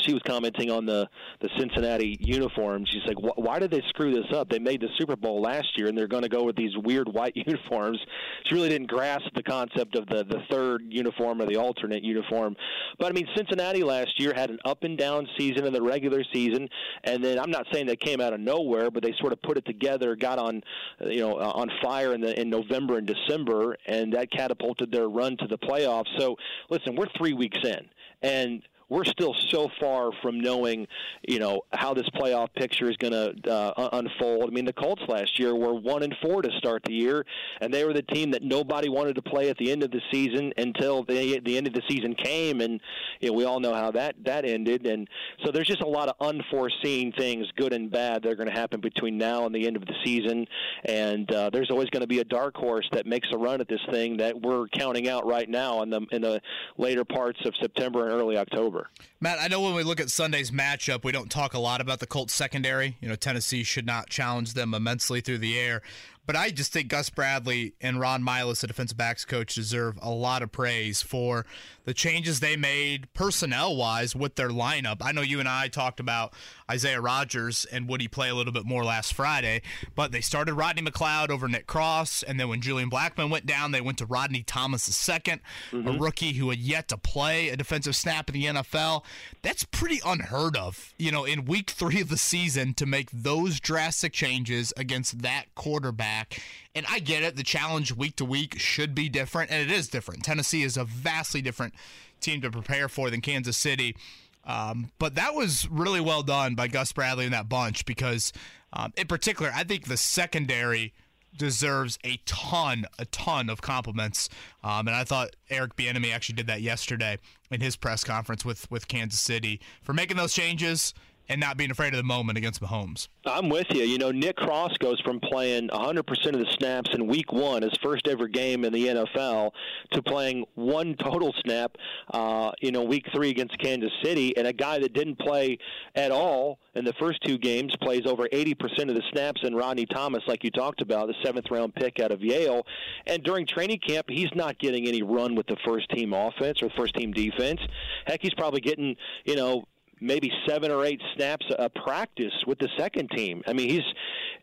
[0.00, 1.08] she was commenting on the
[1.40, 2.88] the Cincinnati uniforms.
[2.90, 4.48] She's like, "Why did they screw this up?
[4.48, 7.08] They made the Super Bowl last year, and they're going to go with these weird
[7.08, 7.98] white uniforms."
[8.46, 12.56] She really didn't grasp the concept of the the third uniform or the alternate uniform.
[12.98, 16.22] But I mean, Cincinnati last year had an up and down season in the regular
[16.32, 16.68] season,
[17.04, 19.56] and then I'm not saying they came out of nowhere, but they sort of put
[19.56, 20.62] it together, got on,
[21.00, 25.08] you know, uh, on fire in the in November and December, and that catapulted their
[25.08, 26.08] run to the playoffs.
[26.18, 26.36] So,
[26.70, 27.88] listen, we're three weeks in,
[28.22, 28.62] and
[28.94, 30.86] we're still so far from knowing,
[31.26, 34.44] you know, how this playoff picture is going to uh, unfold.
[34.44, 37.26] I mean, the Colts last year were one and four to start the year,
[37.60, 40.00] and they were the team that nobody wanted to play at the end of the
[40.12, 42.80] season until the the end of the season came, and
[43.20, 44.86] you know, we all know how that that ended.
[44.86, 45.08] And
[45.44, 48.54] so there's just a lot of unforeseen things, good and bad, that are going to
[48.54, 50.46] happen between now and the end of the season.
[50.84, 53.66] And uh, there's always going to be a dark horse that makes a run at
[53.68, 56.40] this thing that we're counting out right now in the in the
[56.78, 58.83] later parts of September and early October.
[59.20, 62.00] Matt, I know when we look at Sunday's matchup, we don't talk a lot about
[62.00, 62.96] the Colts secondary.
[63.00, 65.82] You know, Tennessee should not challenge them immensely through the air.
[66.26, 70.10] But I just think Gus Bradley and Ron Milus, the defensive backs coach, deserve a
[70.10, 71.44] lot of praise for
[71.84, 74.98] the changes they made personnel wise with their lineup.
[75.02, 76.32] I know you and I talked about
[76.70, 79.60] Isaiah Rodgers and would he play a little bit more last Friday,
[79.94, 83.72] but they started Rodney McLeod over Nick Cross, and then when Julian Blackmon went down,
[83.72, 85.86] they went to Rodney Thomas II, mm-hmm.
[85.86, 89.04] a rookie who had yet to play a defensive snap in the NFL.
[89.42, 93.60] That's pretty unheard of, you know, in week three of the season to make those
[93.60, 96.42] drastic changes against that quarterback back.
[96.74, 97.36] And I get it.
[97.36, 100.24] The challenge week to week should be different, and it is different.
[100.24, 101.74] Tennessee is a vastly different
[102.20, 103.96] team to prepare for than Kansas City.
[104.44, 108.32] Um, but that was really well done by Gus Bradley and that bunch because,
[108.72, 110.92] um, in particular, I think the secondary
[111.36, 114.28] deserves a ton, a ton of compliments.
[114.62, 117.18] Um, and I thought Eric Bieniemy actually did that yesterday
[117.50, 120.94] in his press conference with with Kansas City for making those changes
[121.28, 123.08] and not being afraid of the moment against Mahomes.
[123.26, 123.82] I'm with you.
[123.82, 127.76] You know, Nick Cross goes from playing 100% of the snaps in Week One, his
[127.82, 129.50] first ever game in the NFL,
[129.92, 131.76] to playing one total snap,
[132.12, 135.58] uh, you know, Week Three against Kansas City, and a guy that didn't play
[135.94, 139.42] at all in the first two games plays over 80% of the snaps.
[139.44, 142.66] And Rodney Thomas, like you talked about, the seventh round pick out of Yale,
[143.06, 146.70] and during training camp, he's not getting any run with the first team offense or
[146.76, 147.60] first team defense.
[148.06, 149.64] Heck, he's probably getting, you know,
[150.00, 153.42] maybe seven or eight snaps a practice with the second team.
[153.46, 153.82] I mean, he's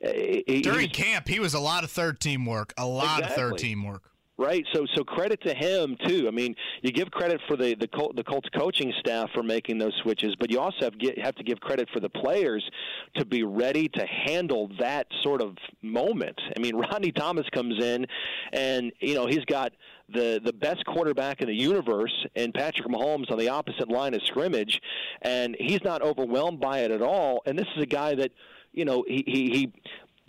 [0.06, 0.11] uh,
[0.48, 1.28] he, during he's, camp.
[1.28, 3.44] He was a lot of third team work, a lot exactly.
[3.44, 4.10] of third team work.
[4.41, 6.27] Right, so so credit to him too.
[6.27, 9.77] I mean, you give credit for the the, Col- the Colts coaching staff for making
[9.77, 12.68] those switches, but you also have get, have to give credit for the players
[13.18, 16.41] to be ready to handle that sort of moment.
[16.57, 18.07] I mean, Rodney Thomas comes in,
[18.51, 19.73] and you know he's got
[20.11, 24.23] the the best quarterback in the universe and Patrick Mahomes on the opposite line of
[24.26, 24.81] scrimmage,
[25.22, 27.43] and he's not overwhelmed by it at all.
[27.45, 28.31] And this is a guy that
[28.73, 29.73] you know he he, he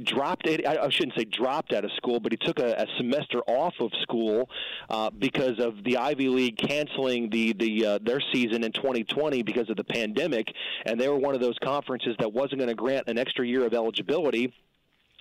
[0.03, 0.67] dropped it.
[0.67, 3.91] I shouldn't say dropped out of school, but he took a, a semester off of
[4.03, 4.49] school
[4.91, 9.71] uh, because of the Ivy League canceling the the uh, their season in 2020 because
[9.71, 10.49] of the pandemic,
[10.87, 13.65] and they were one of those conferences that wasn't going to grant an extra year
[13.65, 14.53] of eligibility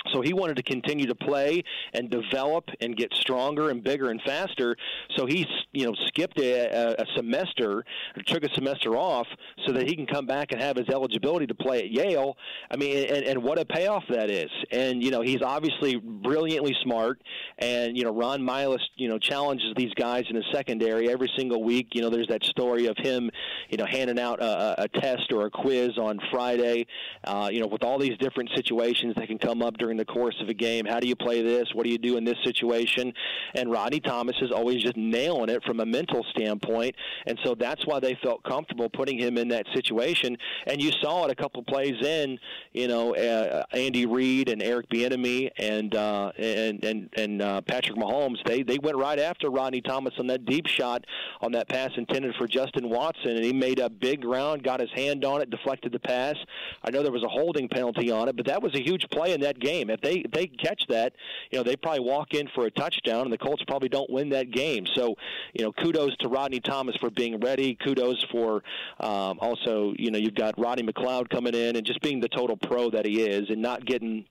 [0.10, 1.64] so he wanted to continue to play
[1.94, 4.76] and develop and get stronger and bigger and faster.
[5.16, 7.84] So he, you know skipped a, a semester
[8.16, 9.28] or took a semester off
[9.66, 12.38] so that he can come back and have his eligibility to play at Yale.
[12.70, 14.50] I mean, and, and what a payoff that is.
[14.72, 17.22] And you know he's obviously brilliantly smart.
[17.58, 21.64] And you know Ron Milus you know challenges these guys in the secondary every single
[21.64, 21.90] week.
[21.94, 23.30] You know there's that story of him
[23.70, 26.86] you know handing out a, a test or a quiz on Friday.
[27.24, 30.06] Uh, you know with all these different situations that can come up during during the
[30.06, 30.86] course of a game.
[30.86, 31.68] How do you play this?
[31.74, 33.12] What do you do in this situation?
[33.56, 36.96] And Rodney Thomas is always just nailing it from a mental standpoint,
[37.28, 40.38] and so that's why they felt comfortable putting him in that situation.
[40.66, 42.40] And you saw it a couple plays in,
[42.72, 47.98] you know, uh, Andy Reid and Eric Bieniemy and uh, and and and uh, Patrick
[47.98, 48.38] Mahomes.
[48.46, 51.04] They they went right after Rodney Thomas on that deep shot
[51.42, 54.92] on that pass intended for Justin Watson, and he made a big ground, got his
[54.96, 56.36] hand on it, deflected the pass.
[56.82, 59.34] I know there was a holding penalty on it, but that was a huge play
[59.34, 59.90] in that game game.
[59.90, 61.14] If they if they catch that,
[61.52, 64.30] you know, they probably walk in for a touchdown, and the Colts probably don't win
[64.30, 64.86] that game.
[64.96, 65.16] So,
[65.54, 67.76] you know, kudos to Rodney Thomas for being ready.
[67.76, 68.64] Kudos for
[69.00, 72.58] um, also, you know, you've got Rodney McLeod coming in and just being the total
[72.58, 74.26] pro that he is, and not getting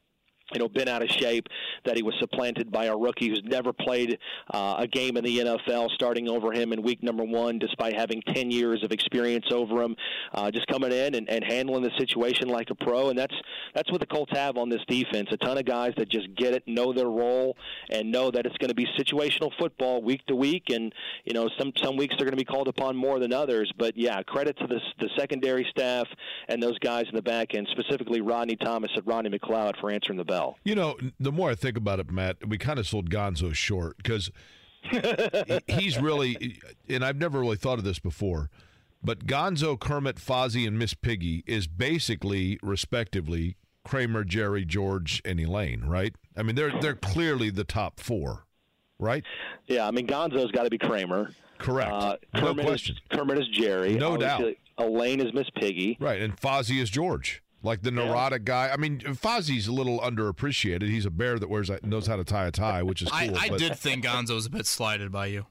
[0.52, 1.48] you know, been out of shape,
[1.84, 4.18] that he was supplanted by a rookie who's never played
[4.52, 8.22] uh, a game in the NFL, starting over him in week number one, despite having
[8.22, 9.96] 10 years of experience over him,
[10.34, 13.10] uh, just coming in and, and handling the situation like a pro.
[13.10, 13.34] And that's
[13.74, 15.28] that's what the Colts have on this defense.
[15.30, 17.56] A ton of guys that just get it, know their role,
[17.90, 20.70] and know that it's going to be situational football week to week.
[20.70, 20.92] And,
[21.24, 23.72] you know, some, some weeks they're going to be called upon more than others.
[23.78, 26.08] But, yeah, credit to the, the secondary staff
[26.48, 30.18] and those guys in the back end, specifically Rodney Thomas and Rodney McLeod for answering
[30.18, 30.58] the bell well.
[30.64, 33.96] You know, the more I think about it, Matt, we kind of sold Gonzo short
[33.98, 34.30] because
[35.66, 38.50] he's really, and I've never really thought of this before,
[39.02, 45.84] but Gonzo, Kermit, Fozzie, and Miss Piggy is basically, respectively, Kramer, Jerry, George, and Elaine,
[45.84, 46.14] right?
[46.36, 48.44] I mean, they're they're clearly the top four,
[48.98, 49.24] right?
[49.66, 51.32] Yeah, I mean, Gonzo's got to be Kramer.
[51.58, 51.90] Correct.
[51.90, 52.96] Uh, no question.
[52.96, 53.94] Is, Kermit is Jerry.
[53.94, 54.86] No Obviously, doubt.
[54.86, 55.96] Elaine is Miss Piggy.
[56.00, 57.42] Right, and Fozzie is George.
[57.62, 58.68] Like the neurotic yeah.
[58.68, 58.70] guy.
[58.72, 60.88] I mean, Fozzie's a little underappreciated.
[60.88, 63.36] He's a bear that wears knows how to tie a tie, which is cool.
[63.36, 65.46] I, I did think Gonzo was a bit slighted by you.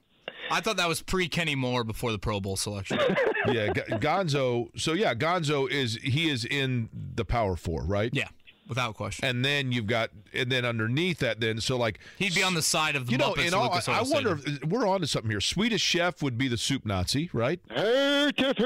[0.50, 2.98] I thought that was pre Kenny Moore before the Pro Bowl selection.
[3.46, 4.68] yeah, Gonzo.
[4.76, 8.10] So yeah, Gonzo is he is in the Power Four, right?
[8.12, 8.28] Yeah
[8.70, 9.26] without question.
[9.26, 12.62] And then you've got, and then underneath that, then so like he'd be on the
[12.62, 13.34] side of the you know.
[13.34, 15.42] Muppets in all, I, I wonder if we're on to something here.
[15.42, 17.60] Swedish Chef would be the soup Nazi, right?
[17.68, 18.62] Beaker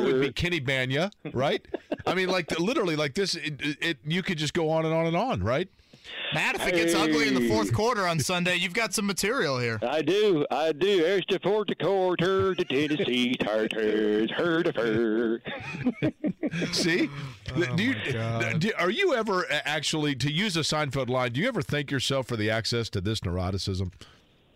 [0.00, 1.66] would be Kenny Bania, right?
[2.06, 3.34] I mean, like literally, like this.
[3.34, 5.68] It, it, you could just go on and on and on, right?
[6.32, 7.02] Matt, if it gets hey.
[7.02, 9.80] ugly in the fourth quarter on Sunday, you've got some material here.
[9.82, 10.46] I do.
[10.50, 11.02] I do.
[11.02, 15.42] There's the fourth quarter, the Tennessee Tartars, heard of her.
[16.72, 17.08] See?
[17.52, 17.94] Oh do you,
[18.58, 22.28] do, are you ever actually, to use a Seinfeld line, do you ever thank yourself
[22.28, 23.90] for the access to this neuroticism?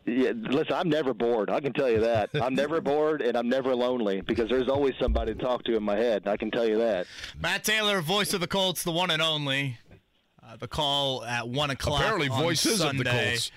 [0.06, 1.50] Yeah, listen, I'm never bored.
[1.50, 2.30] I can tell you that.
[2.40, 5.82] I'm never bored, and I'm never lonely because there's always somebody to talk to in
[5.82, 6.28] my head.
[6.28, 7.06] I can tell you that.
[7.40, 9.78] Matt Taylor, voice of the Colts, the one and only.
[10.46, 12.00] Uh, the call at one o'clock.
[12.00, 12.98] Apparently, on voices Sunday.
[12.98, 13.50] of the Colts.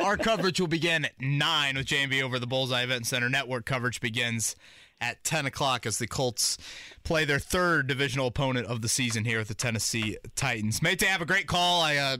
[0.00, 3.28] uh, our coverage will begin at nine with JMV over the Bullseye Event Center.
[3.28, 4.56] Network coverage begins
[5.00, 6.56] at 10 o'clock as the Colts
[7.02, 10.82] play their third divisional opponent of the season here at the Tennessee Titans.
[10.82, 11.82] Mate, have a great call.
[11.82, 12.16] I uh,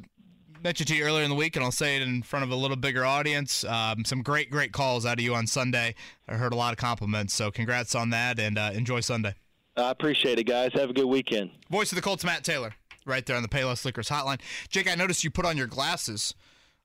[0.62, 2.56] mentioned to you earlier in the week, and I'll say it in front of a
[2.56, 3.64] little bigger audience.
[3.64, 5.94] Um, some great, great calls out of you on Sunday.
[6.28, 9.34] I heard a lot of compliments, so congrats on that, and uh, enjoy Sunday.
[9.76, 10.70] I appreciate it, guys.
[10.74, 11.50] Have a good weekend.
[11.70, 12.74] Voice of the Colts, Matt Taylor,
[13.04, 14.40] right there on the Payless Liquors hotline.
[14.68, 16.34] Jake, I noticed you put on your glasses.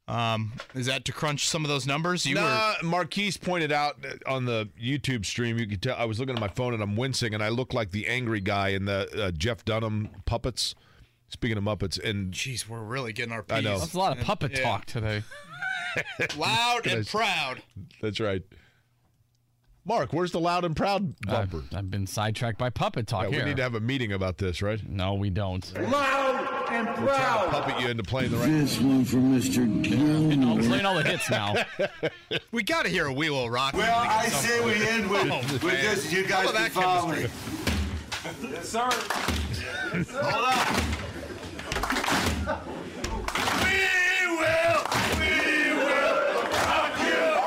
[0.10, 2.26] Um, is that to crunch some of those numbers?
[2.26, 2.88] You nah, were...
[2.88, 5.60] Marquise pointed out on the YouTube stream.
[5.60, 7.76] You could tell I was looking at my phone and I'm wincing, and I look
[7.76, 10.74] like the angry guy in the uh, Jeff Dunham puppets.
[11.32, 13.44] Speaking of Muppets, and jeez, we're really getting our.
[13.44, 13.60] Peas.
[13.60, 13.78] I know.
[13.78, 14.64] That's a lot of puppet yeah.
[14.64, 15.22] talk today.
[16.38, 17.62] Loud and proud.
[18.02, 18.42] That's right.
[19.90, 21.64] Mark, where's the loud and proud bumper?
[21.72, 23.40] I've, I've been sidetracked by puppet talk yeah, here.
[23.40, 24.80] We need to have a meeting about this, right?
[24.88, 25.66] No, we don't.
[25.76, 27.02] Loud and proud.
[27.02, 28.50] We're trying to puppet you into playing the right.
[28.50, 29.82] This one for Mr.
[29.82, 30.60] Gilmore.
[30.60, 31.56] I'm playing all the hits now.
[32.52, 33.74] we got to hear a We Will Rock.
[33.74, 36.14] Well, I say we end with, oh, with this.
[36.14, 37.26] You guys can follow me.
[38.44, 38.90] yes, sir.
[40.12, 40.68] Hold up.
[43.64, 44.84] We will.
[45.20, 47.40] We will rock you.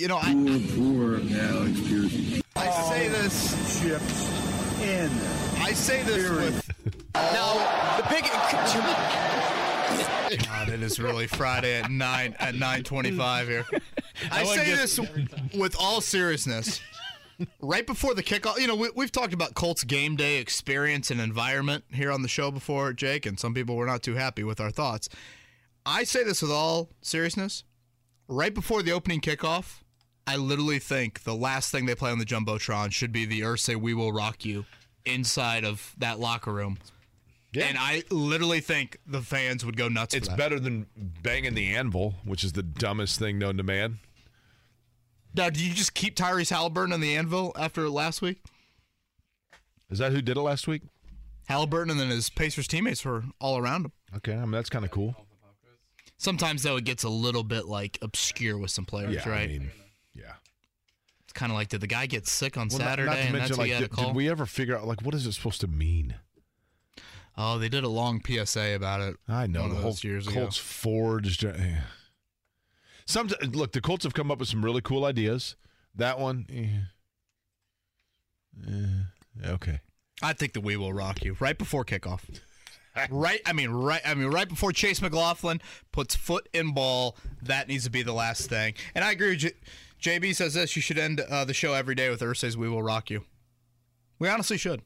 [0.00, 2.40] You know, I, poor, poor Alex Pierce.
[2.56, 3.82] I say this.
[3.82, 5.10] Chips in.
[5.60, 6.66] I say this with.
[7.14, 7.54] Now,
[7.98, 8.24] the big.
[10.46, 13.66] God, it is really Friday at nine at nine twenty-five here.
[14.30, 15.00] I say this
[15.52, 16.80] with all seriousness.
[17.60, 21.20] Right before the kickoff, you know, we, we've talked about Colts game day experience and
[21.20, 24.60] environment here on the show before, Jake, and some people were not too happy with
[24.60, 25.08] our thoughts.
[25.84, 27.64] I say this with all seriousness.
[28.28, 29.79] Right before the opening kickoff,
[30.30, 33.74] I literally think the last thing they play on the Jumbotron should be the Irsay
[33.74, 34.64] We Will Rock You
[35.04, 36.78] inside of that locker room.
[37.52, 37.64] Yeah.
[37.64, 40.14] And I literally think the fans would go nuts.
[40.14, 43.98] It's better than banging the anvil, which is the dumbest thing known to man.
[45.34, 48.38] Now, do you just keep Tyrese Halliburton on the anvil after last week?
[49.90, 50.82] Is that who did it last week?
[51.48, 53.92] Halliburton and then his Pacers teammates were all around him.
[54.18, 55.16] Okay, I mean that's kind of cool.
[56.18, 59.50] Sometimes though it gets a little bit like obscure with some players, yeah, right?
[59.50, 59.70] I mean.
[61.30, 63.08] It's kind of like, did the guy get sick on well, Saturday?
[63.08, 65.32] Not, not to mention, like, did, did, we ever figure out like what is it
[65.32, 66.16] supposed to mean?
[67.38, 69.16] Oh, they did a long PSA about it.
[69.28, 70.64] I know the whole years Colts ago.
[70.64, 71.46] forged.
[73.06, 75.54] Some look, the Colts have come up with some really cool ideas.
[75.94, 76.80] That one, eh.
[78.68, 79.80] Eh, okay.
[80.22, 82.22] I think that we will rock you right before kickoff.
[83.10, 85.60] right, I mean, right, I mean, right before Chase McLaughlin
[85.92, 88.74] puts foot in ball, that needs to be the last thing.
[88.96, 89.52] And I agree with J-
[90.00, 92.82] JB says this: you should end uh, the show every day with Irsay's "We Will
[92.82, 93.24] Rock You."
[94.18, 94.82] We honestly should.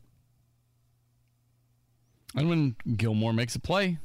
[2.36, 3.98] And when Gilmore makes a play,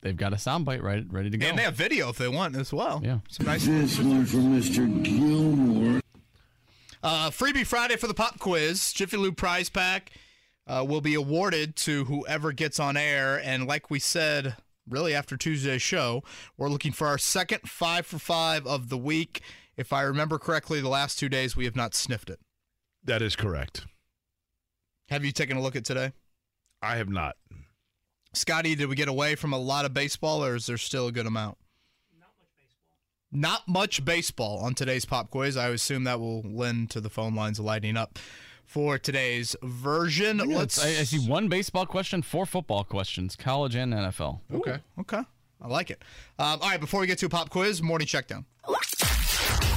[0.00, 1.46] they've got a soundbite right, ready to go.
[1.46, 3.02] And they have video if they want as well.
[3.04, 3.66] Yeah, some nice.
[3.66, 5.02] This one for Mr.
[5.02, 6.00] Gilmore.
[7.02, 8.92] Uh, freebie Friday for the pop quiz.
[8.92, 10.10] Jiffy Lube prize pack
[10.66, 13.40] uh, will be awarded to whoever gets on air.
[13.42, 14.56] And like we said,
[14.88, 16.22] really after Tuesday's show,
[16.56, 19.40] we're looking for our second five for five of the week.
[19.76, 22.40] If I remember correctly, the last two days we have not sniffed it.
[23.04, 23.86] That is correct.
[25.08, 26.12] Have you taken a look at today?
[26.82, 27.36] I have not.
[28.32, 31.12] Scotty, did we get away from a lot of baseball, or is there still a
[31.12, 31.56] good amount?
[32.18, 32.88] Not much baseball.
[33.32, 35.56] Not much baseball on today's pop quiz.
[35.56, 38.18] I assume that will lend to the phone lines lighting up
[38.64, 40.38] for today's version.
[40.38, 40.82] Yeah, Let's.
[40.82, 44.40] I, I, see one baseball question, four football questions, college and NFL.
[44.52, 44.72] Okay.
[44.98, 45.22] Ooh, okay.
[45.62, 46.02] I like it.
[46.38, 46.80] Um, all right.
[46.80, 48.44] Before we get to a pop quiz, morning checkdown.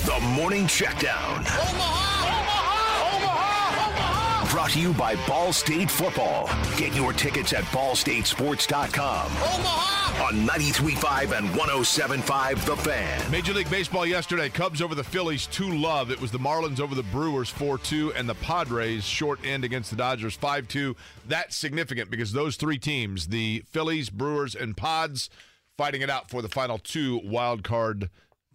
[0.06, 1.40] The morning checkdown.
[1.40, 2.38] Omaha!
[2.38, 3.18] Omaha!
[3.18, 3.90] Omaha!
[3.90, 4.52] Omaha!
[4.52, 6.50] Brought to you by Ball State Football.
[6.78, 9.26] Get your tickets at ballstatesports.com.
[9.26, 10.26] Omaha!
[10.26, 13.32] On 93.5 and 107.5 The Fan.
[13.32, 14.48] Major League Baseball yesterday.
[14.48, 16.12] Cubs over the Phillies 2 love.
[16.12, 19.90] It was the Marlins over the Brewers 4 2, and the Padres short end against
[19.90, 20.96] the Dodgers 5 2.
[21.28, 25.30] That's significant because those three teams, the Phillies, Brewers, and Pods,
[25.78, 28.10] fighting it out for the final two wild card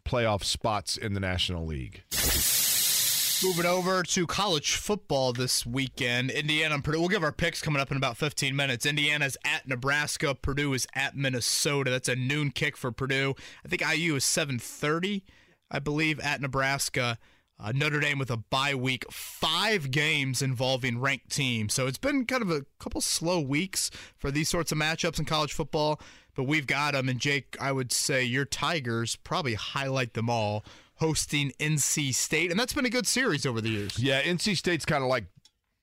[0.04, 2.02] playoff spots in the National League.
[3.42, 7.00] Moving over to college football this weekend, Indiana and Purdue.
[7.00, 8.86] We'll give our picks coming up in about 15 minutes.
[8.86, 10.34] Indiana's at Nebraska.
[10.34, 11.90] Purdue is at Minnesota.
[11.90, 13.34] That's a noon kick for Purdue.
[13.64, 15.22] I think IU is 7:30,
[15.70, 17.18] I believe, at Nebraska.
[17.58, 21.72] Uh, Notre Dame with a bye week, five games involving ranked teams.
[21.74, 25.24] So it's been kind of a couple slow weeks for these sorts of matchups in
[25.24, 26.00] college football,
[26.34, 27.08] but we've got them.
[27.08, 30.64] And Jake, I would say your Tigers probably highlight them all,
[30.96, 33.98] hosting NC State, and that's been a good series over the years.
[33.98, 35.24] Yeah, NC State's kind of like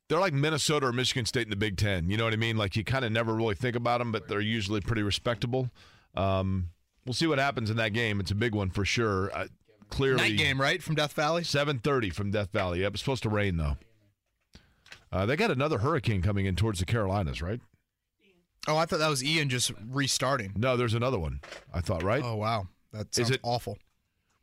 [0.10, 2.10] they're like Minnesota or Michigan State in the Big Ten.
[2.10, 2.58] You know what I mean?
[2.58, 5.70] Like you kind of never really think about them, but they're usually pretty respectable.
[6.16, 6.70] Um,
[7.06, 8.20] we'll see what happens in that game.
[8.20, 9.32] It's a big one for sure.
[9.34, 9.48] Uh,
[9.90, 11.44] clearly, Night game, right, from Death Valley?
[11.44, 12.82] 7:30 from Death Valley.
[12.82, 13.78] Yep, it's supposed to rain though.
[15.14, 17.60] Uh, they got another hurricane coming in towards the Carolinas, right?
[18.68, 20.54] Oh, I thought that was Ian just restarting.
[20.56, 21.42] No, there's another one.
[21.74, 22.24] I thought, right?
[22.24, 23.78] Oh wow, that Is sounds it- awful.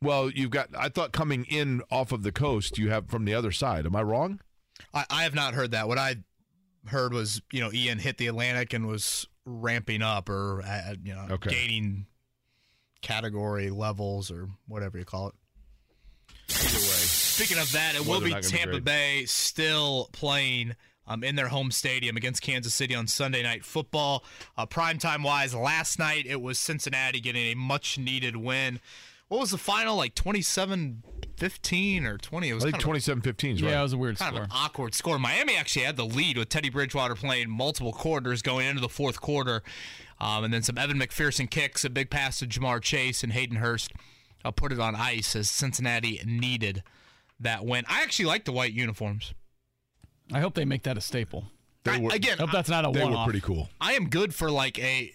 [0.01, 0.69] Well, you've got.
[0.77, 3.85] I thought coming in off of the coast, you have from the other side.
[3.85, 4.39] Am I wrong?
[4.93, 5.87] I, I have not heard that.
[5.89, 6.15] What I
[6.87, 11.13] heard was you know Ian hit the Atlantic and was ramping up or uh, you
[11.13, 11.49] know Okay.
[11.49, 12.05] gaining
[13.01, 15.35] category levels or whatever you call it.
[16.49, 18.83] Either way, Speaking of that, it will Weather be not gonna be Tampa great.
[18.85, 20.75] Bay still playing
[21.09, 24.23] um, in their home stadium against Kansas City on Sunday Night Football.
[24.57, 28.79] Uh, primetime wise, last night it was Cincinnati getting a much needed win.
[29.27, 31.03] What was the final like 27
[31.37, 32.49] 15 or 20?
[32.49, 33.79] It was I think kind of a- 27-15 is Yeah, right.
[33.79, 34.43] it was a weird kind score.
[34.43, 35.17] of an awkward score.
[35.19, 39.21] Miami actually had the lead with Teddy Bridgewater playing multiple quarters going into the fourth
[39.21, 39.61] quarter,
[40.19, 43.57] um, and then some Evan McPherson kicks, a big pass to Ja'Marr Chase and Hayden
[43.57, 43.93] Hurst
[44.43, 46.83] uh, put it on ice as Cincinnati needed
[47.39, 47.85] that win.
[47.87, 49.33] I actually like the white uniforms.
[50.33, 51.45] I hope they make that a staple.
[51.83, 53.25] They I- were, again, I hope that's not a they were one-off.
[53.25, 53.69] pretty cool.
[53.79, 55.13] I am good for like a.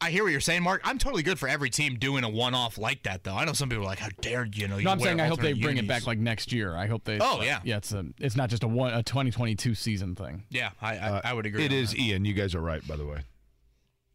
[0.00, 0.80] I hear what you're saying, Mark.
[0.84, 3.36] I'm totally good for every team doing a one-off like that, though.
[3.36, 5.20] I know some people are like, "How dare you know?" You No, I'm wear saying
[5.20, 6.74] I hope they alternate bring it back like next year.
[6.76, 7.18] I hope they.
[7.20, 7.60] Oh, yeah.
[7.64, 7.76] yeah.
[7.76, 8.04] It's a.
[8.18, 10.42] It's not just a one a 2022 season thing.
[10.50, 11.62] Yeah, I I, I would agree.
[11.62, 12.00] Uh, It on is that.
[12.00, 12.24] Ian.
[12.24, 13.20] You guys are right, by the way.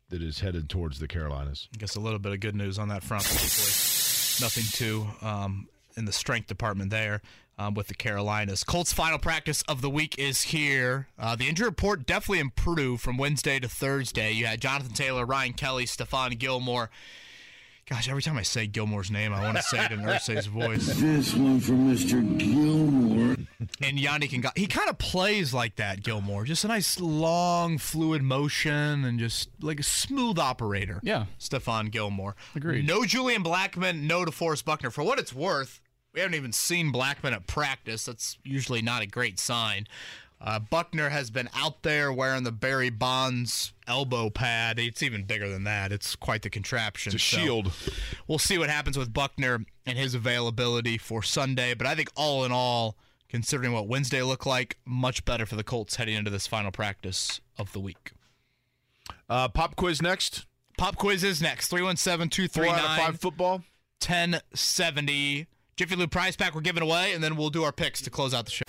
[0.10, 1.68] That is headed towards the Carolinas.
[1.74, 3.24] I guess a little bit of good news on that front.
[3.26, 7.22] Hopefully, nothing too um, in the strength department there
[7.58, 8.64] um, with the Carolinas.
[8.64, 11.08] Colts' final practice of the week is here.
[11.18, 14.32] Uh, the injury report definitely improved from Wednesday to Thursday.
[14.32, 16.90] You had Jonathan Taylor, Ryan Kelly, Stephon Gilmore.
[17.90, 20.88] Gosh, every time I say Gilmore's name, I want to say it in Irsay's voice.
[21.02, 22.38] This one for Mr.
[22.38, 23.38] Gilmore.
[23.82, 26.44] And Yannick and he kind of plays like that, Gilmore.
[26.44, 31.00] Just a nice long, fluid motion and just like a smooth operator.
[31.02, 31.28] Yeah.
[31.40, 32.36] Stephon Gilmore.
[32.58, 32.86] Agreed.
[32.86, 34.92] No Julian Blackmon, no DeForest Buckner.
[34.92, 35.80] For what it's worth,
[36.14, 38.06] we haven't even seen Blackmon at practice.
[38.06, 39.88] That's usually not a great sign.
[40.40, 44.78] Uh, Buckner has been out there wearing the Barry Bonds elbow pad.
[44.78, 45.92] It's even bigger than that.
[45.92, 47.14] It's quite the contraption.
[47.14, 47.72] It's a So shield.
[48.28, 51.74] We'll see what happens with Buckner and his availability for Sunday.
[51.74, 52.98] But I think all in all,
[53.30, 57.42] considering what Wednesday looked like, much better for the Colts heading into this final practice
[57.58, 58.12] of the week.
[59.28, 60.46] Uh, pop quiz next.
[60.78, 61.70] Pop quiz is next.
[61.70, 63.64] 317 Four out of 239 five football.
[64.02, 65.48] 1070.
[65.78, 68.34] Jiffy Lube prize pack we're giving away, and then we'll do our picks to close
[68.34, 68.64] out the show.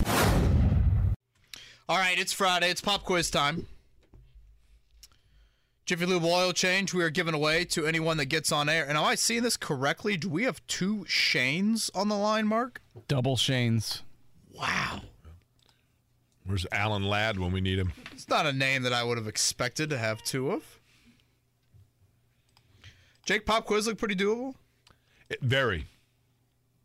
[1.89, 2.69] All right, it's Friday.
[2.69, 3.65] It's pop quiz time.
[5.87, 8.85] Jiffy Lube oil change we are giving away to anyone that gets on air.
[8.87, 10.17] And am I seeing this correctly?
[10.17, 12.79] Do we have two Shanes on the line, Mark?
[13.07, 14.03] Double Shanes.
[14.53, 15.01] Wow.
[16.45, 17.93] Where's Alan Ladd when we need him?
[18.11, 20.79] It's not a name that I would have expected to have two of.
[23.25, 24.53] Jake Pop quiz look pretty doable.
[25.27, 25.87] It- very,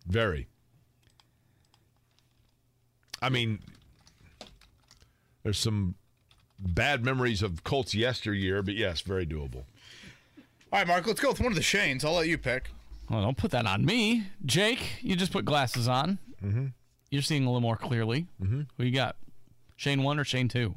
[0.06, 0.48] very.
[3.22, 3.60] I mean,
[5.42, 5.94] there's some
[6.58, 9.64] bad memories of Colts yesteryear, but yes, very doable.
[10.72, 12.04] All right, Mark, let's go with one of the Shanes.
[12.04, 12.70] I'll let you pick.
[13.08, 15.02] Well, don't put that on me, Jake.
[15.02, 16.18] You just put glasses on.
[16.42, 16.66] Mm-hmm.
[17.10, 18.26] You're seeing a little more clearly.
[18.42, 18.62] Mm-hmm.
[18.76, 19.16] Who you got?
[19.76, 20.76] Shane one or Shane two?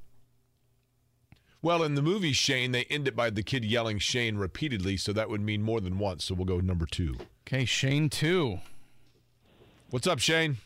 [1.62, 5.12] Well, in the movie Shane, they end it by the kid yelling Shane repeatedly, so
[5.14, 6.26] that would mean more than once.
[6.26, 7.18] So we'll go number two.
[7.48, 8.60] Okay, Shane two.
[9.90, 10.58] What's up, Shane?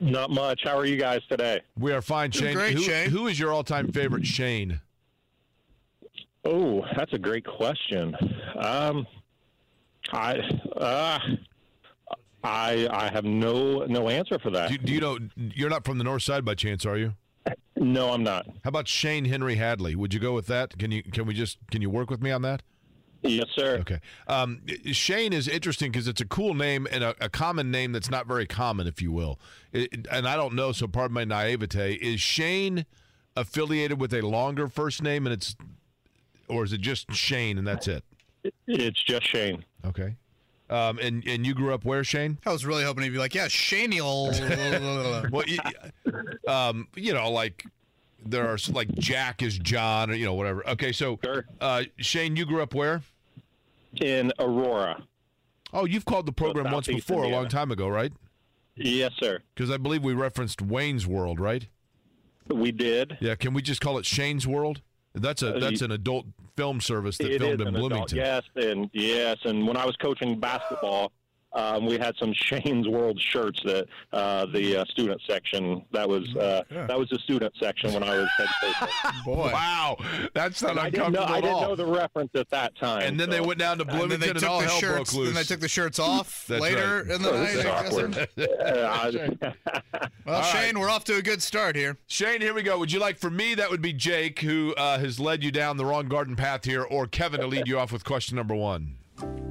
[0.00, 0.60] Not much.
[0.64, 1.60] How are you guys today?
[1.78, 2.54] We are fine, Shane.
[2.54, 3.10] great, who, Shane.
[3.10, 4.80] who is your all-time favorite Shane?
[6.44, 8.14] Oh, that's a great question.
[8.58, 9.06] Um,
[10.12, 10.38] I,
[10.76, 11.18] uh,
[12.44, 14.70] I, I have no no answer for that.
[14.70, 17.14] Do, do you know you're not from the north side by chance, are you?
[17.76, 18.46] no, I'm not.
[18.64, 19.94] How about Shane Henry Hadley?
[19.94, 20.78] Would you go with that?
[20.78, 22.62] Can you can we just can you work with me on that?
[23.22, 23.78] Yes, sir.
[23.80, 24.00] Okay.
[24.28, 28.10] Um, Shane is interesting because it's a cool name and a, a common name that's
[28.10, 29.38] not very common, if you will.
[29.72, 31.94] It, and I don't know, so pardon my naivete.
[31.94, 32.86] Is Shane
[33.36, 35.54] affiliated with a longer first name, and it's,
[36.48, 38.04] or is it just Shane and that's it?
[38.66, 39.64] It's just Shane.
[39.84, 40.16] Okay.
[40.70, 42.38] Um, and and you grew up where, Shane?
[42.46, 44.30] I was really hoping he'd be like, yeah, Shaniel.
[45.30, 45.58] Well, you,
[46.48, 47.64] um, you know, like
[48.24, 50.66] there are like Jack is John, or you know, whatever.
[50.70, 51.44] Okay, so Sure.
[51.60, 53.02] uh, Shane, you grew up where?
[54.00, 55.02] In Aurora.
[55.72, 58.12] Oh, you've called the program once Southeast before, a long time ago, right?
[58.76, 59.40] Yes, sir.
[59.54, 61.66] Because I believe we referenced Wayne's World, right?
[62.48, 63.18] We did.
[63.20, 63.34] Yeah.
[63.36, 64.80] Can we just call it Shane's World?
[65.14, 66.26] That's a Uh, that's an adult
[66.56, 68.18] film service that It filmed in an adult, Bloomington.
[68.18, 71.12] Yes, and yes, and when I was coaching basketball,
[71.52, 76.24] um, we had some Shane's World shirts that uh, the uh, student section that was
[76.36, 79.14] uh, that was the student section when I was head coach.
[79.24, 79.50] Boy.
[79.52, 79.96] Wow,
[80.34, 83.02] that's not I didn't, know, uncomfortable I didn't know the reference at that time.
[83.02, 84.78] and then they went down to And then Bloomington they and, took all the hell
[84.78, 85.12] shirts.
[85.12, 85.28] broke loose.
[85.28, 87.14] And then they took the shirts off That's later right.
[87.16, 87.46] in the Oh, night.
[87.46, 87.92] this is I guess.
[87.92, 89.56] awkward.
[90.26, 91.96] Well, All Shane, we're off to a good start here.
[92.06, 92.78] Shane, here we go.
[92.78, 93.54] Would you like for me?
[93.54, 96.82] That would be Jake, who uh, has led you down the wrong garden path here,
[96.82, 98.96] or Kevin to lead you off with question number one.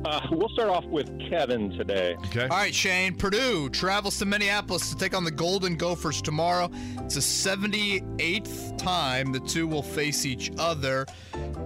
[0.05, 2.15] Uh, we'll start off with Kevin today.
[2.27, 2.43] Okay.
[2.43, 3.15] All right, Shane.
[3.15, 6.69] Purdue travels to Minneapolis to take on the Golden Gophers tomorrow.
[6.99, 11.05] It's the 78th time the two will face each other.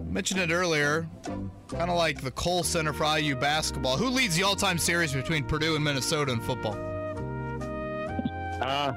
[0.06, 1.08] Mentioned it earlier,
[1.68, 3.98] kind of like the Cole Center for IU basketball.
[3.98, 6.78] Who leads the all-time series between Purdue and Minnesota in football?
[8.62, 8.94] Uh,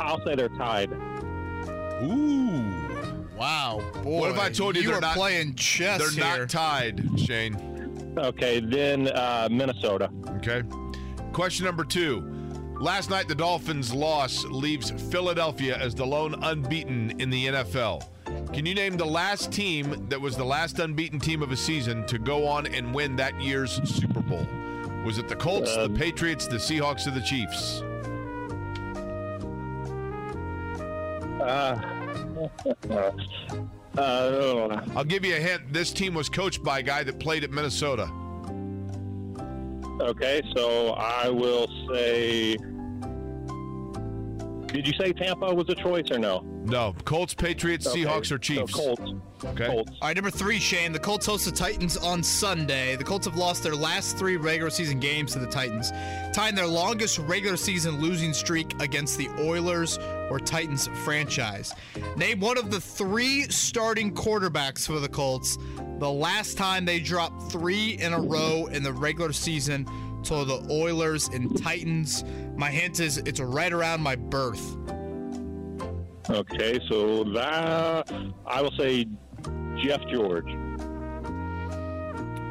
[0.00, 0.90] I'll say they're tied.
[2.02, 2.89] Ooh.
[3.40, 4.20] Wow, boy.
[4.20, 6.40] What if I told you, you they're are not playing chess They're here?
[6.40, 8.14] not tied, Shane.
[8.18, 10.10] Okay, then uh, Minnesota.
[10.36, 10.62] Okay.
[11.32, 12.20] Question number two.
[12.78, 18.04] Last night, the Dolphins' loss leaves Philadelphia as the lone unbeaten in the NFL.
[18.52, 22.04] Can you name the last team that was the last unbeaten team of a season
[22.08, 24.46] to go on and win that year's Super Bowl?
[25.06, 27.80] Was it the Colts, the Um, Patriots, the Seahawks, or the Chiefs?
[31.40, 31.99] Uh,
[33.98, 35.72] I'll give you a hint.
[35.72, 38.10] This team was coached by a guy that played at Minnesota.
[40.00, 42.56] okay, so I will say.
[44.72, 46.40] Did you say Tampa was a choice or no?
[46.64, 46.94] No.
[47.04, 48.72] Colts, Patriots, Okay, Seahawks, or Chiefs?
[48.72, 49.12] So Colts.
[49.44, 49.66] Okay.
[49.66, 49.90] Colts.
[50.00, 50.92] All right, number three, Shane.
[50.92, 52.94] The Colts host the Titans on Sunday.
[52.96, 55.90] The Colts have lost their last three regular season games to the Titans,
[56.32, 59.98] tying their longest regular season losing streak against the Oilers
[60.30, 61.72] or Titans franchise.
[62.16, 65.58] Name one of the three starting quarterbacks for the Colts
[65.98, 69.86] the last time they dropped three in a row in the regular season
[70.24, 72.24] to the Oilers and Titans.
[72.56, 74.76] My hint is it's right around my birth.
[76.28, 78.12] Okay, so that
[78.46, 79.06] I will say
[79.82, 80.48] Jeff George.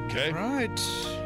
[0.06, 0.32] Okay.
[0.32, 0.80] All right.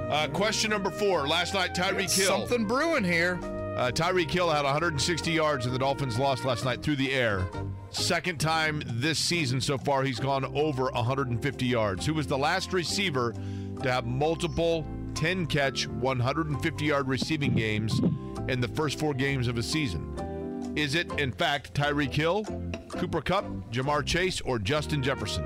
[0.10, 1.28] Uh, question number four.
[1.28, 2.28] Last night, Tyreek Hill.
[2.28, 3.40] Something brewing here.
[3.78, 7.48] Uh, Tyreek Hill had 160 yards, and the Dolphins lost last night through the air.
[7.90, 12.06] Second time this season so far, he's gone over 150 yards.
[12.06, 13.34] Who was the last receiver
[13.82, 18.00] to have multiple 10 catch, 150 yard receiving games
[18.48, 20.74] in the first four games of a season?
[20.76, 22.44] Is it, in fact, Tyreek Hill,
[22.90, 25.44] Cooper Kupp, Ja'Marr Chase, or Justin Jefferson?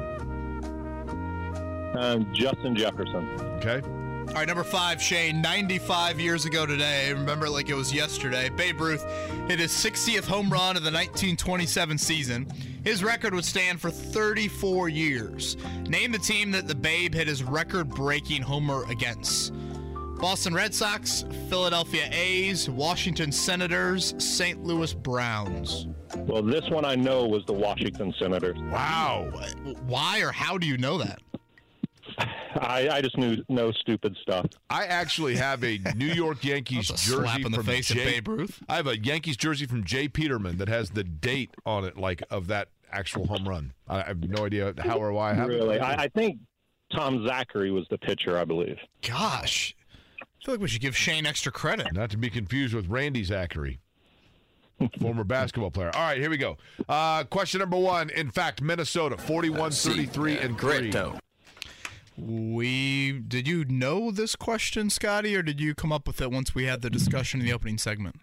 [1.97, 3.27] Um, Justin Jefferson.
[3.57, 3.81] Okay.
[4.27, 5.41] All right, number five, Shane.
[5.41, 8.49] 95 years ago today, remember like it was yesterday.
[8.49, 9.03] Babe Ruth
[9.47, 12.47] hit his 60th home run of the 1927 season.
[12.83, 15.57] His record would stand for 34 years.
[15.87, 19.53] Name the team that the Babe hit his record-breaking homer against.
[20.19, 24.63] Boston Red Sox, Philadelphia A's, Washington Senators, St.
[24.63, 25.87] Louis Browns.
[26.15, 28.57] Well, this one I know was the Washington Senators.
[28.71, 29.31] Wow.
[29.87, 31.19] Why or how do you know that?
[32.17, 34.47] I, I just knew no stupid stuff.
[34.69, 38.05] I actually have a New York Yankees jersey slap in the from face of Jay,
[38.05, 38.63] Babe Ruth.
[38.67, 42.23] I have a Yankees jersey from Jay Peterman that has the date on it, like
[42.31, 43.73] of that actual home run.
[43.87, 45.81] I I have no idea how or why I have Really, it.
[45.81, 46.39] I, I think
[46.91, 48.77] Tom Zachary was the pitcher, I believe.
[49.07, 49.75] Gosh.
[50.21, 51.93] I feel like we should give Shane extra credit.
[51.93, 53.79] Not to be confused with Randy Zachary,
[55.01, 55.91] former basketball player.
[55.93, 56.57] All right, here we go.
[56.87, 58.09] Uh, question number one.
[58.11, 60.91] In fact, Minnesota, 41 33 and 3.
[62.17, 66.55] We did you know this question, Scotty, or did you come up with it once
[66.55, 68.19] we had the discussion in the opening segment?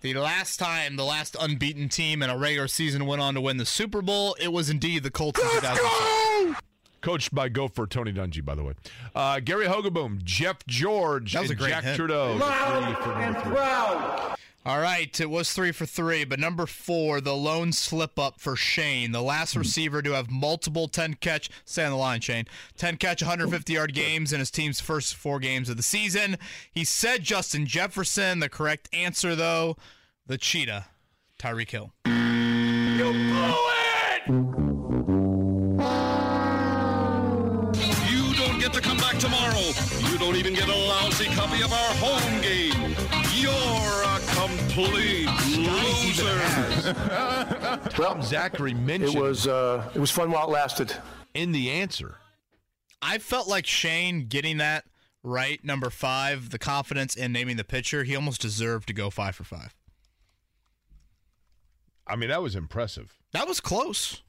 [0.00, 3.58] The last time the last unbeaten team in a regular season went on to win
[3.58, 6.60] the Super Bowl, it was indeed the Colts in 2006.
[7.02, 8.72] Coached by Gopher Tony Dungy, by the way.
[9.14, 11.96] Uh, Gary Hogeboom, Jeff George, That was and a great Jack hint.
[11.96, 12.32] Trudeau.
[12.38, 14.34] Three for number three.
[14.66, 18.56] All right, it was three for three, but number four, the lone slip up for
[18.56, 19.58] Shane, the last hmm.
[19.58, 22.46] receiver to have multiple 10 catch, stay on the line, Shane,
[22.78, 26.38] 10 catch, 150 yard games in his team's first four games of the season.
[26.72, 28.38] He said Justin Jefferson.
[28.38, 29.76] The correct answer, though,
[30.26, 30.86] the cheetah,
[31.38, 31.92] Tyreek Hill.
[32.06, 34.26] You blew it!
[38.08, 39.72] You don't get to come back tomorrow.
[40.10, 42.96] You don't even get a lousy copy of our home game.
[43.34, 46.94] You're a complete loser.
[47.90, 50.94] Tom Zachary mentioned It was uh, it was fun while it lasted.
[51.34, 52.16] in the answer.
[53.02, 54.84] I felt like Shane getting that
[55.22, 59.34] right, number five, the confidence in naming the pitcher, he almost deserved to go five
[59.36, 59.74] for five.
[62.06, 63.18] I mean, that was impressive.
[63.32, 64.22] That was close.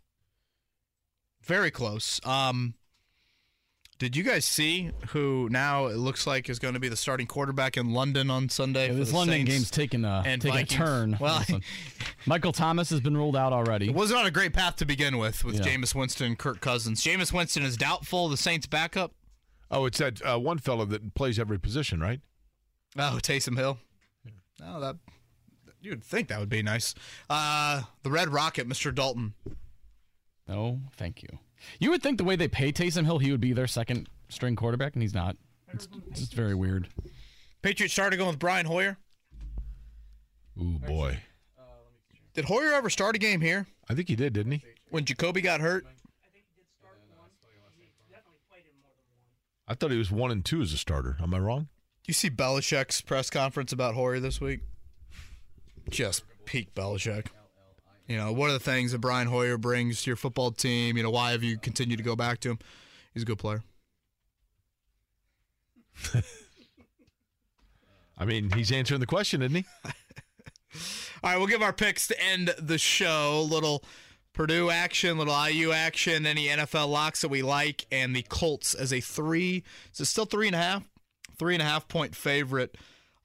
[1.43, 2.19] Very close.
[2.25, 2.75] Um
[3.97, 7.27] Did you guys see who now it looks like is going to be the starting
[7.27, 8.87] quarterback in London on Sunday?
[8.87, 11.17] Yeah, this London Saints game's taking a and taking a turn.
[11.19, 11.41] Well,
[12.25, 13.87] Michael Thomas has been ruled out already.
[13.87, 15.61] it wasn't on a great path to begin with with Yeah.
[15.77, 17.01] Jameis Winston and Kirk Cousins.
[17.01, 18.27] Jameis Winston is doubtful.
[18.27, 19.13] The Saints' backup.
[19.71, 22.19] Oh, it's that uh, one fellow that plays every position, right?
[22.97, 23.77] Oh, Taysom Hill.
[24.61, 24.97] Oh, that
[25.81, 26.95] you'd think that would be nice.
[27.29, 28.93] Uh, the Red Rocket, Mr.
[28.93, 29.35] Dalton.
[30.49, 31.29] No, thank you.
[31.79, 34.55] You would think the way they pay Taysom Hill, he would be their second string
[34.55, 35.37] quarterback, and he's not.
[35.73, 36.87] It's just very weird.
[37.61, 38.97] Patriots started going with Brian Hoyer.
[40.61, 41.19] Ooh boy,
[42.33, 44.63] Did Hoyer ever start a game here I think he did, didn't he?
[44.89, 45.85] when Jacoby got hurt?
[49.67, 51.17] I thought he was one and two as a starter.
[51.21, 51.67] Am I wrong?
[52.05, 54.61] You see Belichick's press conference about Hoyer this week?
[55.89, 57.27] Just peak Belichick.
[58.07, 60.95] You know, what are the things that Brian Hoyer brings to your football team?
[60.97, 62.59] You know, why have you continued to go back to him?
[63.13, 63.63] He's a good player.
[68.17, 69.65] I mean, he's answering the question, isn't he?
[71.23, 73.47] All right, we'll give our picks to end the show.
[73.49, 73.83] Little
[74.33, 78.91] Purdue action, little IU action, any NFL locks that we like, and the Colts as
[78.93, 79.63] a three.
[79.93, 80.83] Is it still three and a half?
[81.39, 82.77] Three and a half point favorite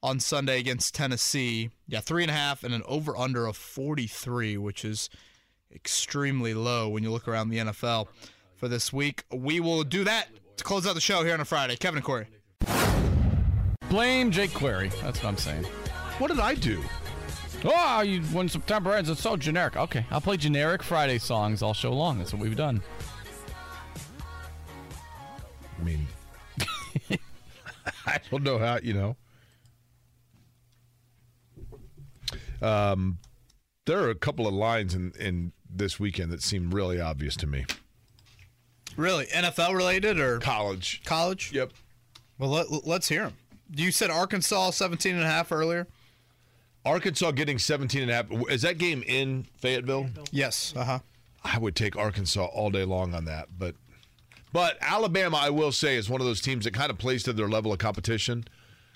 [0.03, 1.69] on Sunday against Tennessee.
[1.87, 5.09] Yeah, three and a half and an over under of 43, which is
[5.73, 8.07] extremely low when you look around the NFL
[8.55, 9.23] for this week.
[9.31, 11.75] We will do that to close out the show here on a Friday.
[11.75, 12.27] Kevin and Query.
[13.89, 14.89] Blame Jake Query.
[15.01, 15.65] That's what I'm saying.
[16.17, 16.81] What did I do?
[17.63, 19.77] Oh, you, when September ends, it's so generic.
[19.77, 22.17] Okay, I'll play generic Friday songs all show long.
[22.17, 22.81] That's what we've done.
[25.79, 26.07] I mean,
[28.05, 29.15] I don't know how you know.
[32.61, 33.19] Um,
[33.85, 37.47] there are a couple of lines in in this weekend that seem really obvious to
[37.47, 37.65] me.
[38.97, 39.25] Really?
[39.27, 41.01] NFL related or College.
[41.05, 41.51] college?
[41.53, 41.71] Yep.
[42.37, 43.33] Well, let, let's hear them.
[43.73, 45.87] You said Arkansas 17 and a half earlier?
[46.83, 48.25] Arkansas getting 17 and a half.
[48.49, 50.09] Is that game in Fayetteville?
[50.31, 50.73] Yes.
[50.75, 50.99] Uh huh.
[51.43, 53.75] I would take Arkansas all day long on that, but
[54.53, 57.33] but Alabama, I will say, is one of those teams that kind of plays to
[57.33, 58.43] their level of competition.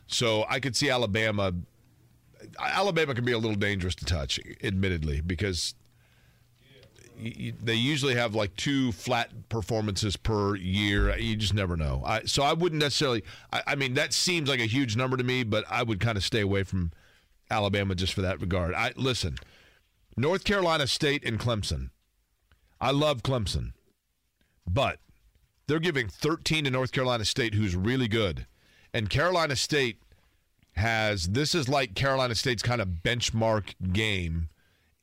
[0.08, 1.54] So I could see Alabama.
[2.60, 5.76] Alabama can be a little dangerous to touch, admittedly, because
[7.18, 11.18] they usually have like two flat performances per year.
[11.18, 12.02] You just never know.
[12.06, 13.24] I, so I wouldn't necessarily.
[13.54, 16.18] I, I mean, that seems like a huge number to me, but I would kind
[16.18, 16.92] of stay away from
[17.50, 18.74] Alabama just for that regard.
[18.74, 19.38] I listen.
[20.18, 21.90] North Carolina State and Clemson.
[22.80, 23.74] I love Clemson,
[24.68, 25.00] but
[25.68, 28.46] they're giving 13 to North Carolina State, who's really good.
[28.94, 30.00] And Carolina State
[30.76, 34.50] has this is like Carolina State's kind of benchmark game,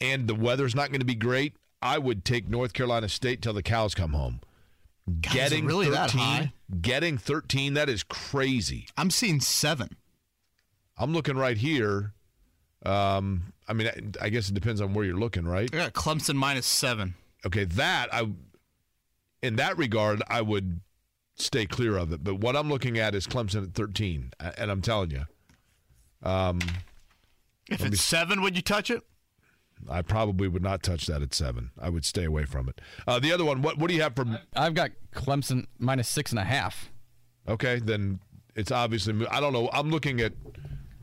[0.01, 1.55] and the weather's not going to be great.
[1.81, 4.40] I would take North Carolina State till the cows come home.
[5.07, 6.53] it getting really 13, that high?
[6.81, 8.86] getting 13, that is crazy.
[8.97, 9.97] I'm seeing seven.
[10.97, 12.12] I'm looking right here.
[12.85, 15.69] Um, I mean, I, I guess it depends on where you're looking, right?
[15.73, 17.15] I got Clemson minus seven.
[17.44, 18.28] Okay, that I,
[19.43, 20.81] in that regard, I would
[21.35, 22.23] stay clear of it.
[22.23, 25.27] But what I'm looking at is Clemson at 13, and I'm telling you,
[26.23, 26.61] um,
[27.69, 29.03] If it's me- seven, would you touch it?
[29.90, 31.70] I probably would not touch that at seven.
[31.81, 32.81] I would stay away from it.
[33.07, 34.39] Uh, the other one, what what do you have from?
[34.55, 36.93] I've got Clemson minus six and a half.
[37.49, 38.20] Okay, then
[38.55, 39.27] it's obviously.
[39.27, 39.69] I don't know.
[39.73, 40.35] I'm looking at.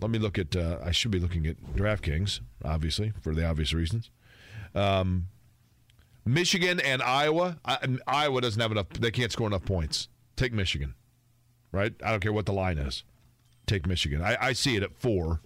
[0.02, 0.56] Let me look at.
[0.56, 4.12] Uh, I should be looking at DraftKings, obviously, for the obvious reasons.
[4.74, 5.28] Um,
[6.26, 7.58] Michigan and Iowa.
[7.66, 8.88] I, Iowa doesn't have enough.
[8.91, 10.08] They can't score enough points.
[10.38, 10.94] Take Michigan,
[11.74, 11.94] right?
[12.02, 13.04] I don't care what the line is.
[13.70, 14.20] Take Michigan.
[14.24, 15.41] I, I see it at four,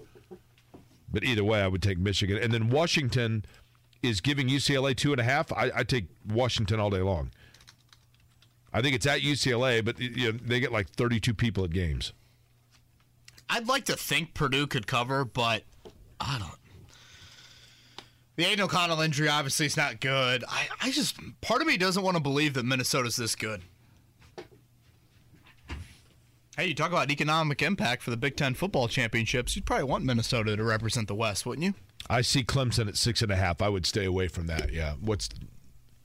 [1.11, 2.37] but either way, I would take Michigan.
[2.37, 3.43] And then Washington
[4.01, 5.51] is giving UCLA two and a half.
[5.51, 7.31] I, I take Washington all day long.
[8.71, 12.13] I think it's at UCLA, but you know, they get like 32 people at games.
[13.49, 15.63] I'd like to think Purdue could cover, but
[16.21, 16.55] I don't.
[18.37, 20.45] The Aidan O'Connell injury obviously is not good.
[20.47, 23.63] I, I just part of me doesn't want to believe that Minnesota's this good.
[26.57, 29.55] Hey, you talk about economic impact for the Big Ten football championships.
[29.55, 31.73] You'd probably want Minnesota to represent the West, wouldn't you?
[32.09, 33.61] I see Clemson at six and a half.
[33.61, 34.71] I would stay away from that.
[34.71, 34.93] Yeah.
[35.01, 35.29] What's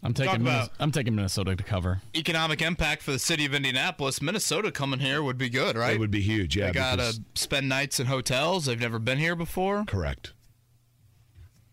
[0.02, 2.00] I'm taking about- Minnes- I'm taking Minnesota to cover.
[2.16, 4.22] Economic impact for the city of Indianapolis.
[4.22, 5.94] Minnesota coming here would be good, right?
[5.96, 6.56] It would be huge.
[6.56, 6.68] Yeah.
[6.68, 8.66] they gotta spend nights in hotels.
[8.66, 9.84] They've never been here before.
[9.86, 10.32] correct.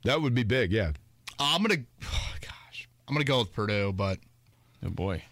[0.04, 0.72] That would be big.
[0.74, 0.92] Yeah.
[1.40, 1.78] I'm gonna,
[2.42, 4.20] gosh, I'm gonna go with Purdue, but
[4.86, 5.24] Oh boy.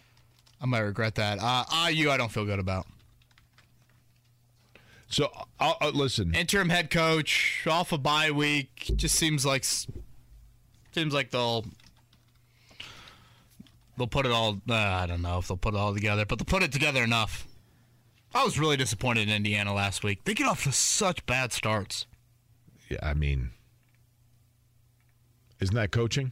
[0.61, 1.39] I might regret that.
[1.41, 2.85] Uh, IU, I don't feel good about.
[5.13, 6.33] So I'll, uh, listen.
[6.33, 11.65] Interim head coach off a bye week just seems like seems like they'll
[13.95, 14.59] they'll put it all.
[14.67, 17.03] Uh, I don't know if they'll put it all together, but they'll put it together
[17.03, 17.45] enough.
[18.33, 20.23] I was really disappointed in Indiana last week.
[20.23, 22.07] They get off to such bad starts.
[22.89, 23.51] Yeah, I mean,
[25.59, 26.31] isn't that coaching?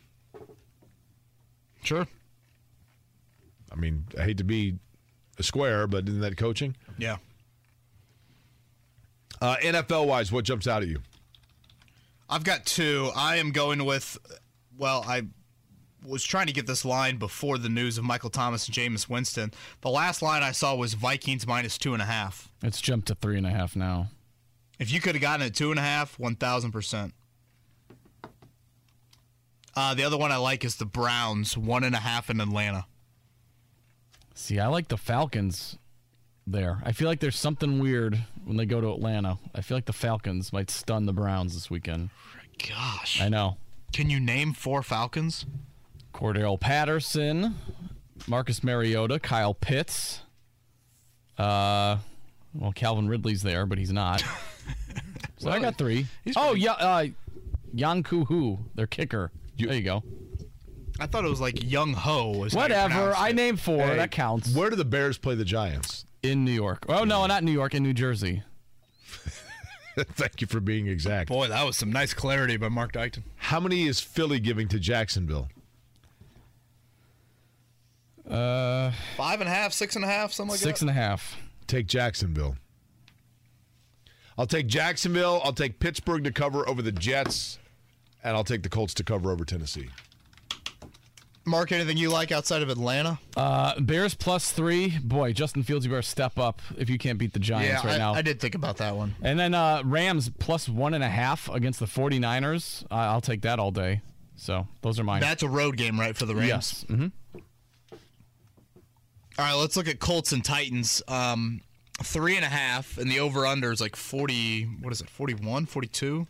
[1.83, 2.07] Sure.
[3.71, 4.79] I mean, I hate to be
[5.37, 6.75] a square, but isn't that coaching?
[6.97, 7.17] Yeah.
[9.39, 10.99] Uh, NFL wise, what jumps out at you?
[12.29, 13.11] I've got two.
[13.15, 14.17] I am going with.
[14.77, 15.23] Well, I
[16.05, 19.51] was trying to get this line before the news of Michael Thomas and Jameis Winston.
[19.81, 22.51] The last line I saw was Vikings minus two and a half.
[22.63, 24.07] It's jumped to three and a half now.
[24.79, 27.13] If you could have gotten it two and a half, one thousand percent.
[29.75, 32.85] Uh, the other one I like is the Browns one and a half in Atlanta.
[34.33, 35.77] See, I like the Falcons
[36.51, 36.79] there.
[36.83, 39.37] I feel like there's something weird when they go to Atlanta.
[39.55, 42.09] I feel like the Falcons might stun the Browns this weekend.
[42.67, 43.21] Gosh.
[43.21, 43.57] I know.
[43.93, 45.45] Can you name four Falcons?
[46.13, 47.55] Cordarrelle Patterson,
[48.27, 50.21] Marcus Mariota, Kyle Pitts.
[51.37, 51.97] Uh,
[52.53, 54.23] well, Calvin Ridley's there, but he's not.
[55.37, 56.05] so I got three.
[56.35, 57.07] Oh, yeah, uh,
[57.73, 59.31] Younghoe Koo, their kicker.
[59.57, 60.03] there you go.
[60.99, 62.31] I thought it was like Young Ho.
[62.37, 63.15] Was Whatever.
[63.15, 63.35] I it.
[63.35, 63.79] named four.
[63.87, 64.53] Hey, that counts.
[64.53, 66.05] Where do the Bears play the Giants?
[66.23, 66.85] In New York.
[66.87, 68.43] Oh, no, not New York, in New Jersey.
[69.97, 71.29] Thank you for being exact.
[71.29, 73.23] Boy, that was some nice clarity by Mark Dykton.
[73.35, 75.49] How many is Philly giving to Jacksonville?
[78.29, 80.83] Uh, Five and a half, six and a half, something like six that.
[80.83, 81.35] and a half.
[81.67, 82.55] Take Jacksonville.
[84.37, 85.41] I'll take Jacksonville.
[85.43, 87.59] I'll take Pittsburgh to cover over the Jets,
[88.23, 89.89] and I'll take the Colts to cover over Tennessee.
[91.43, 93.19] Mark, anything you like outside of Atlanta?
[93.35, 94.97] Uh, Bears plus three.
[94.99, 97.95] Boy, Justin Fields, you better step up if you can't beat the Giants yeah, right
[97.95, 98.13] I, now.
[98.13, 99.15] I did think about that one.
[99.23, 102.83] And then uh, Rams plus one and a half against the 49ers.
[102.83, 104.01] Uh, I'll take that all day.
[104.35, 105.21] So those are mine.
[105.21, 106.47] That's a road game, right, for the Rams?
[106.47, 106.85] Yes.
[106.87, 107.07] hmm
[109.37, 111.01] All right, let's look at Colts and Titans.
[111.07, 111.61] Um,
[112.03, 115.65] three and a half, and the over under is like 40, what is it, 41,
[115.65, 116.27] 42?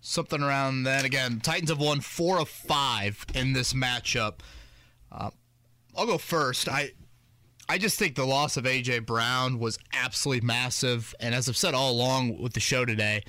[0.00, 1.04] Something around that.
[1.04, 4.40] Again, Titans have won four of five in this matchup.
[5.10, 5.30] Uh,
[5.96, 6.68] I'll go first.
[6.68, 6.92] I.
[7.70, 11.74] I just think the loss of AJ Brown was absolutely massive, and as I've said
[11.74, 13.22] all along with the show today,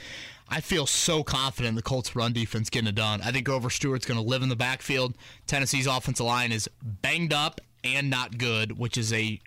[0.48, 3.22] I feel so confident the Colts' run defense getting it done.
[3.22, 5.16] I think Grover Stewart's going to live in the backfield.
[5.46, 9.41] Tennessee's offensive line is banged up and not good, which is a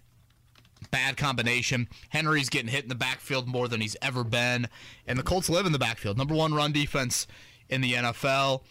[0.90, 1.88] bad combination.
[2.10, 4.68] Henry's getting hit in the backfield more than he's ever been,
[5.06, 6.18] and the Colts live in the backfield.
[6.18, 7.26] Number one run defense
[7.68, 8.62] in the NFL.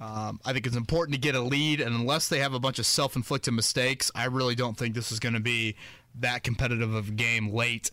[0.00, 2.78] Um, I think it's important to get a lead, and unless they have a bunch
[2.78, 5.76] of self-inflicted mistakes, I really don't think this is going to be
[6.20, 7.90] that competitive of a game late.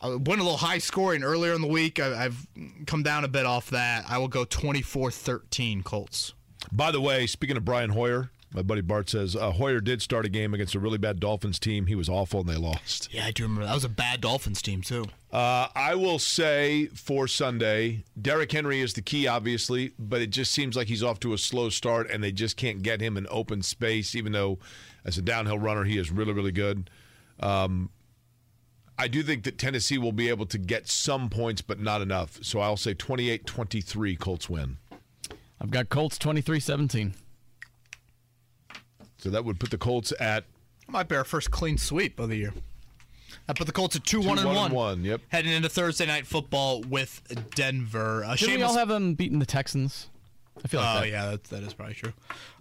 [0.00, 2.00] I went a little high scoring earlier in the week.
[2.00, 2.46] I, I've
[2.86, 4.04] come down a bit off that.
[4.08, 6.34] I will go 24-13 Colts.
[6.72, 10.26] By the way, speaking of Brian Hoyer, my buddy Bart says uh, Hoyer did start
[10.26, 11.86] a game against a really bad Dolphins team.
[11.86, 13.08] He was awful and they lost.
[13.12, 15.06] Yeah, I do remember that was a bad Dolphins team too.
[15.32, 20.52] Uh, I will say for Sunday, Derrick Henry is the key, obviously, but it just
[20.52, 23.26] seems like he's off to a slow start and they just can't get him in
[23.30, 24.58] open space, even though
[25.04, 26.90] as a downhill runner, he is really, really good.
[27.40, 27.90] Um,
[28.98, 32.38] I do think that Tennessee will be able to get some points, but not enough.
[32.42, 34.76] So I'll say 28 23 Colts win.
[35.60, 37.14] I've got Colts 23 17.
[39.22, 40.44] So that would put the Colts at
[40.88, 42.52] Might be our first clean sweep of the year.
[43.48, 44.72] I put the Colts at two, two, one and one.
[44.72, 45.04] one.
[45.04, 45.20] Yep.
[45.28, 47.22] Heading into Thursday night football with
[47.54, 48.24] Denver.
[48.24, 50.08] Uh, Did we all have them beating the Texans?
[50.64, 51.08] I feel like oh that.
[51.08, 52.12] yeah, that, that is probably true.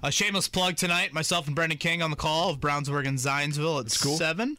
[0.04, 1.14] A shameless plug tonight.
[1.14, 4.16] Myself and Brendan King on the call of Brownsburg and Zionsville at cool.
[4.18, 4.58] seven.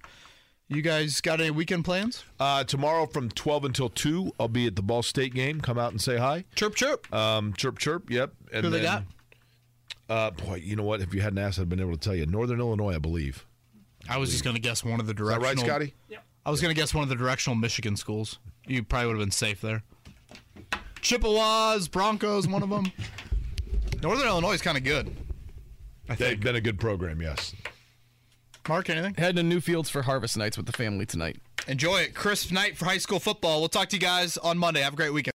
[0.69, 2.25] You guys got any weekend plans?
[2.41, 5.61] Uh, tomorrow from 12 until 2, I'll be at the Ball State game.
[5.61, 6.45] Come out and say hi.
[6.55, 7.13] Chirp chirp.
[7.13, 8.11] Um, chirp chirp.
[8.11, 8.33] Yep.
[8.53, 9.07] And Who they then-
[10.13, 11.01] Uh, boy, you know what?
[11.01, 12.27] If you hadn't asked, I'd been able to tell you.
[12.27, 13.47] Northern Illinois, I believe.
[14.11, 15.55] I was just going to guess one of the Is that directional.
[15.55, 15.95] right, Scotty?
[16.45, 18.39] I was going to guess one of the directional Michigan schools.
[18.67, 19.83] You probably would have been safe there.
[21.01, 22.93] Chippewas, Broncos, one of them.
[24.03, 25.17] Northern Illinois is kind of good.
[26.11, 26.41] I They've think.
[26.43, 27.55] been a good program, yes.
[28.69, 29.15] Mark, anything?
[29.17, 31.39] Heading to Newfields for Harvest Nights with the family tonight.
[31.69, 32.15] Enjoy it.
[32.15, 33.61] Crisp night for high school football.
[33.61, 34.83] We'll talk to you guys on Monday.
[34.83, 35.31] Have a great weekend.